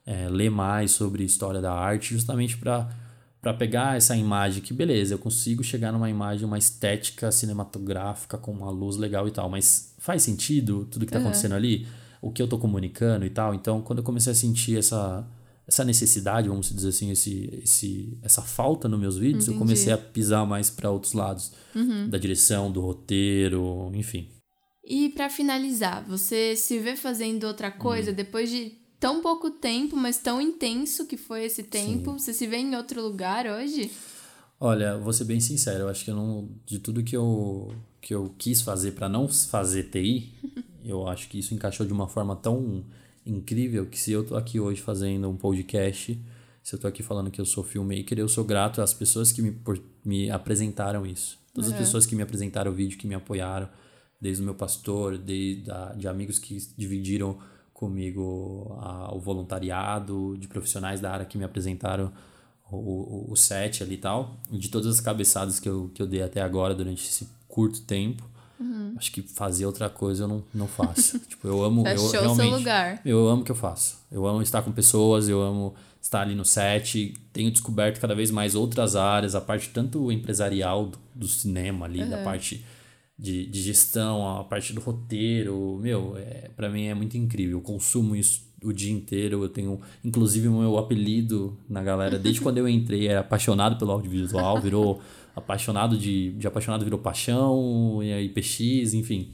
é, 0.07 0.27
ler 0.31 0.51
mais 0.51 0.93
sobre 0.93 1.23
história 1.23 1.61
da 1.61 1.73
arte, 1.73 2.15
justamente 2.15 2.57
para 2.57 2.89
para 3.39 3.55
pegar 3.55 3.97
essa 3.97 4.17
imagem 4.17 4.61
que 4.61 4.75
beleza, 4.75 5.15
eu 5.15 5.19
consigo 5.19 5.63
chegar 5.63 5.93
numa 5.93 6.11
imagem, 6.11 6.45
uma 6.45 6.59
estética 6.59 7.31
cinematográfica 7.31 8.37
com 8.37 8.51
uma 8.51 8.71
luz 8.71 8.97
legal 8.97 9.29
e 9.29 9.31
tal, 9.31 9.49
mas 9.49 9.95
faz 9.99 10.25
sentido 10.25 10.85
tudo 10.91 11.07
que 11.07 11.13
tá 11.13 11.19
Aham. 11.19 11.29
acontecendo 11.29 11.55
ali, 11.55 11.87
o 12.21 12.33
que 12.33 12.43
eu 12.43 12.49
tô 12.49 12.59
comunicando 12.59 13.25
e 13.25 13.31
tal. 13.31 13.55
Então, 13.55 13.83
quando 13.83 14.01
eu 14.01 14.05
comecei 14.05 14.33
a 14.33 14.35
sentir 14.35 14.77
essa 14.77 15.25
essa 15.67 15.85
necessidade, 15.85 16.49
vamos 16.49 16.73
dizer 16.73 16.89
assim, 16.91 17.11
esse, 17.11 17.61
esse, 17.63 18.19
essa 18.23 18.41
falta 18.43 18.89
nos 18.89 19.01
meus 19.01 19.17
vídeos, 19.19 19.47
eu 19.47 19.55
Entendi. 19.55 19.59
comecei 19.59 19.93
a 19.93 19.99
pisar 19.99 20.47
mais 20.47 20.71
para 20.71 20.91
outros 20.91 21.13
lados 21.13 21.53
da 22.09 22.19
direção, 22.19 22.71
do 22.71 22.81
roteiro, 22.81 23.91
enfim. 23.95 24.29
E 24.85 25.09
pra 25.11 25.29
finalizar, 25.29 26.05
você 26.07 26.55
se 26.55 26.79
vê 26.79 26.95
fazendo 26.95 27.45
outra 27.45 27.71
coisa 27.71 28.13
Hum. 28.13 28.15
depois 28.15 28.49
de 28.49 28.73
tão 29.01 29.21
pouco 29.21 29.51
tempo, 29.51 29.97
mas 29.97 30.19
tão 30.19 30.41
intenso 30.41 31.05
que 31.07 31.17
foi 31.17 31.45
esse 31.45 31.65
tempo? 31.65 32.13
Você 32.13 32.33
se 32.33 32.47
vê 32.47 32.59
em 32.59 32.77
outro 32.77 33.03
lugar 33.03 33.47
hoje? 33.47 33.91
Olha, 34.61 34.97
vou 34.97 35.13
ser 35.13 35.25
bem 35.25 35.41
sincero, 35.41 35.81
eu 35.81 35.89
acho 35.89 36.05
que 36.05 36.11
eu 36.11 36.17
não, 36.17 36.49
de 36.65 36.79
tudo 36.79 37.03
que 37.03 37.15
eu, 37.17 37.75
que 38.01 38.15
eu 38.15 38.35
quis 38.39 38.63
fazer 38.63 38.93
para 38.93 39.09
não 39.09 39.29
fazer 39.29 39.91
TI, 39.91 40.33
eu 40.85 41.07
acho 41.09 41.29
que 41.29 41.39
isso 41.41 41.53
encaixou 41.53 41.85
de 41.85 41.93
uma 41.93 42.09
forma 42.09 42.35
tão 42.37 42.85
incrível 43.27 43.87
que 43.87 43.99
se 43.99 44.13
eu 44.13 44.25
tô 44.25 44.37
aqui 44.37 44.59
hoje 44.61 44.81
fazendo 44.81 45.29
um 45.29 45.37
podcast, 45.37 46.19
se 46.63 46.75
eu 46.75 46.79
tô 46.79 46.87
aqui 46.87 47.03
falando 47.03 47.31
que 47.31 47.41
eu 47.41 47.45
sou 47.45 47.63
filmmaker, 47.65 48.19
eu 48.19 48.29
sou 48.29 48.45
grato 48.45 48.81
às 48.81 48.93
pessoas 48.95 49.33
que 49.33 49.43
me, 49.43 49.53
por- 49.53 49.81
me 50.05 50.31
apresentaram 50.31 51.05
isso. 51.07 51.39
Todas 51.55 51.69
as 51.71 51.75
Uhum. 51.75 51.81
pessoas 51.85 52.07
que 52.07 52.15
me 52.15 52.23
apresentaram 52.23 52.71
o 52.71 52.75
vídeo, 52.75 52.99
que 52.99 53.07
me 53.07 53.15
apoiaram, 53.15 53.69
desde 54.21 54.43
o 54.43 54.45
meu 54.45 54.55
pastor, 54.55 55.17
desde 55.19 55.71
a, 55.71 55.93
de 55.97 56.09
amigos 56.09 56.39
que 56.39 56.57
dividiram 56.77 57.39
comigo 57.73 58.77
a- 58.81 59.15
o 59.15 59.21
voluntariado, 59.21 60.37
de 60.39 60.49
profissionais 60.49 61.01
da 61.01 61.11
área 61.13 61.27
que 61.27 61.37
me 61.39 61.45
apresentaram 61.45 62.13
o, 62.71 62.77
o, 62.77 63.33
o 63.33 63.37
set 63.37 63.83
ali 63.83 63.95
e 63.95 63.99
tal, 63.99 64.37
de 64.51 64.69
todas 64.69 64.87
as 64.89 65.01
cabeçadas 65.01 65.61
que 65.61 65.69
eu, 65.69 65.91
que 65.95 66.03
eu 66.03 66.07
dei 66.07 66.23
até 66.23 66.41
agora 66.41 66.75
durante 66.75 67.05
esse 67.07 67.29
curto 67.47 67.83
tempo. 67.83 68.29
Uhum. 68.59 68.95
Acho 68.97 69.13
que 69.13 69.23
fazer 69.23 69.67
outra 69.67 69.89
coisa 69.89 70.25
eu 70.25 70.29
não, 70.29 70.43
não 70.55 70.67
faço. 70.67 71.19
tipo, 71.29 71.47
eu 71.47 71.63
amo. 71.63 71.87
Eu, 71.87 71.95
o 71.95 71.99
seu 71.99 72.21
realmente, 72.23 72.55
lugar. 72.55 73.01
Eu 73.05 73.29
amo 73.29 73.43
o 73.43 73.45
que 73.45 73.51
eu 73.51 73.57
faço. 73.57 73.99
Eu 74.11 74.27
amo 74.27 74.43
estar 74.43 74.63
com 74.63 74.73
pessoas, 74.73 75.29
eu 75.29 75.41
amo 75.43 75.75
estar 76.01 76.23
ali 76.23 76.35
no 76.35 76.45
set. 76.45 77.15
Tenho 77.33 77.51
descoberto 77.51 78.01
cada 78.01 78.15
vez 78.15 78.31
mais 78.31 78.55
outras 78.55 78.97
áreas, 78.97 79.35
a 79.35 79.41
parte 79.41 79.71
tanto 79.71 80.11
empresarial 80.11 80.87
do, 80.87 80.99
do 81.15 81.29
cinema 81.29 81.87
ali, 81.87 82.05
da 82.05 82.23
parte 82.23 82.65
de, 83.19 83.47
de 83.47 83.63
gestão, 83.63 84.39
a 84.39 84.45
parte 84.45 84.73
do 84.73 84.81
roteiro. 84.81 85.79
Meu, 85.81 86.17
é, 86.17 86.51
para 86.57 86.69
mim 86.69 86.85
é 86.85 86.95
muito 86.95 87.17
incrível. 87.17 87.59
Eu 87.59 87.63
consumo 87.63 88.15
isso 88.15 88.47
o 88.63 88.73
dia 88.73 88.93
inteiro. 88.93 89.43
Eu 89.43 89.49
tenho, 89.49 89.81
inclusive, 90.05 90.49
o 90.49 90.59
meu 90.59 90.79
apelido 90.79 91.59
na 91.69 91.83
galera, 91.83 92.19
desde 92.19 92.41
quando 92.43 92.59
eu 92.59 92.69
entrei, 92.69 93.07
era 93.07 93.21
apaixonado 93.21 93.79
pelo 93.79 93.93
audiovisual, 93.93 94.61
virou 94.61 95.01
apaixonado 95.37 95.99
de, 95.99 96.33
de 96.33 96.47
apaixonado 96.47 96.83
virou 96.83 96.99
paixão, 96.99 98.03
e 98.03 98.11
aí 98.11 98.29
PX, 98.31 98.95
enfim. 98.95 99.33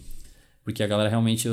Porque 0.64 0.82
a 0.82 0.86
galera 0.86 1.08
realmente 1.08 1.48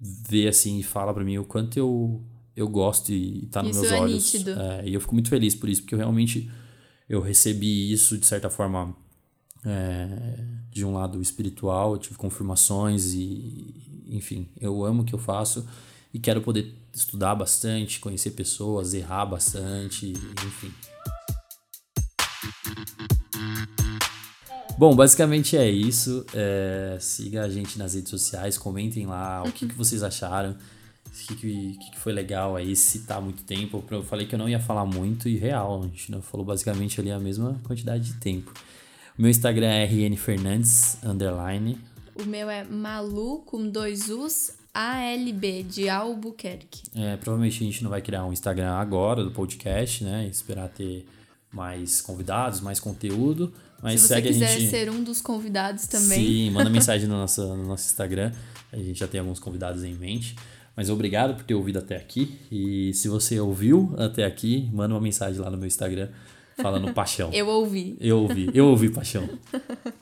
vê 0.00 0.46
assim 0.46 0.78
e 0.78 0.82
fala 0.84 1.12
pra 1.12 1.24
mim 1.24 1.36
o 1.38 1.44
quanto 1.44 1.76
eu, 1.76 2.22
eu 2.56 2.68
gosto 2.68 3.12
e 3.12 3.46
tá 3.46 3.60
nos 3.62 3.76
meus 3.76 3.92
é 3.92 4.00
olhos. 4.00 4.32
nítido. 4.32 4.52
É, 4.52 4.88
e 4.88 4.94
eu 4.94 5.00
fico 5.00 5.14
muito 5.14 5.28
feliz 5.28 5.54
por 5.54 5.68
isso, 5.68 5.82
porque 5.82 5.94
eu 5.94 5.98
realmente 5.98 6.48
eu 7.08 7.20
recebi 7.20 7.92
isso 7.92 8.16
de 8.16 8.24
certa 8.24 8.48
forma 8.48 8.96
é, 9.64 10.44
de 10.70 10.84
um 10.84 10.94
lado 10.94 11.20
espiritual, 11.20 11.92
eu 11.92 11.98
tive 11.98 12.14
confirmações 12.16 13.14
e 13.14 14.04
enfim, 14.06 14.48
eu 14.60 14.84
amo 14.84 15.02
o 15.02 15.04
que 15.04 15.14
eu 15.14 15.18
faço 15.18 15.66
e 16.14 16.18
quero 16.18 16.40
poder 16.40 16.72
estudar 16.92 17.34
bastante, 17.34 17.98
conhecer 17.98 18.30
pessoas, 18.32 18.94
errar 18.94 19.26
bastante, 19.26 20.12
enfim. 20.46 20.72
Bom, 24.78 24.96
basicamente 24.96 25.56
é 25.56 25.70
isso. 25.70 26.24
É, 26.34 26.96
siga 27.00 27.44
a 27.44 27.48
gente 27.48 27.78
nas 27.78 27.94
redes 27.94 28.10
sociais, 28.10 28.58
comentem 28.58 29.06
lá 29.06 29.42
o 29.42 29.52
que, 29.52 29.66
que 29.66 29.74
vocês 29.74 30.02
acharam, 30.02 30.56
o 31.06 31.10
que, 31.10 31.36
que, 31.36 31.78
que 31.78 31.98
foi 31.98 32.12
legal 32.12 32.56
aí, 32.56 32.74
se 32.74 33.00
tá 33.00 33.20
muito 33.20 33.44
tempo. 33.44 33.84
Eu 33.90 34.02
falei 34.02 34.26
que 34.26 34.34
eu 34.34 34.38
não 34.38 34.48
ia 34.48 34.60
falar 34.60 34.86
muito 34.86 35.28
e 35.28 35.36
real, 35.36 35.80
a 35.80 35.86
gente 35.86 36.10
não 36.10 36.22
falou 36.22 36.44
basicamente 36.44 37.00
ali 37.00 37.10
a 37.10 37.18
mesma 37.18 37.60
quantidade 37.64 38.04
de 38.04 38.14
tempo. 38.14 38.52
O 39.18 39.22
meu 39.22 39.30
Instagram 39.30 39.68
é 39.68 39.84
rnfernandes, 39.84 40.96
underline. 41.04 41.78
O 42.14 42.24
meu 42.24 42.48
é 42.48 42.64
Malu 42.64 43.42
com 43.46 43.68
dois 43.68 44.08
U's 44.10 44.52
ALB 44.74 45.64
de 45.64 45.88
Albuquerque. 45.88 46.82
É, 46.94 47.16
provavelmente 47.16 47.62
a 47.62 47.66
gente 47.66 47.82
não 47.82 47.90
vai 47.90 48.00
criar 48.00 48.24
um 48.24 48.32
Instagram 48.32 48.72
agora 48.72 49.22
do 49.22 49.30
podcast, 49.30 50.02
né? 50.02 50.26
Esperar 50.26 50.68
ter 50.70 51.06
mais 51.52 52.00
convidados, 52.00 52.60
mais 52.60 52.80
conteúdo. 52.80 53.52
Mas 53.82 54.00
Se 54.00 54.08
você 54.08 54.22
quiser 54.22 54.58
gente. 54.60 54.70
ser 54.70 54.90
um 54.90 55.02
dos 55.02 55.20
convidados 55.20 55.86
também. 55.88 56.24
Sim, 56.24 56.50
manda 56.50 56.70
mensagem 56.70 57.08
no 57.08 57.16
nosso, 57.16 57.42
no 57.56 57.66
nosso 57.66 57.86
Instagram. 57.86 58.32
A 58.72 58.76
gente 58.76 59.00
já 59.00 59.08
tem 59.08 59.20
alguns 59.20 59.40
convidados 59.40 59.82
em 59.82 59.94
mente. 59.94 60.36
Mas 60.76 60.88
obrigado 60.88 61.34
por 61.34 61.44
ter 61.44 61.54
ouvido 61.54 61.80
até 61.80 61.96
aqui. 61.96 62.38
E 62.50 62.94
se 62.94 63.08
você 63.08 63.38
ouviu 63.40 63.92
até 63.98 64.24
aqui, 64.24 64.70
manda 64.72 64.94
uma 64.94 65.00
mensagem 65.00 65.40
lá 65.40 65.50
no 65.50 65.58
meu 65.58 65.66
Instagram 65.66 66.08
falando 66.56 66.92
paixão. 66.94 67.30
Eu 67.32 67.48
ouvi. 67.48 67.96
Eu 68.00 68.20
ouvi, 68.20 68.50
eu 68.54 68.66
ouvi 68.66 68.88
paixão. 68.88 69.28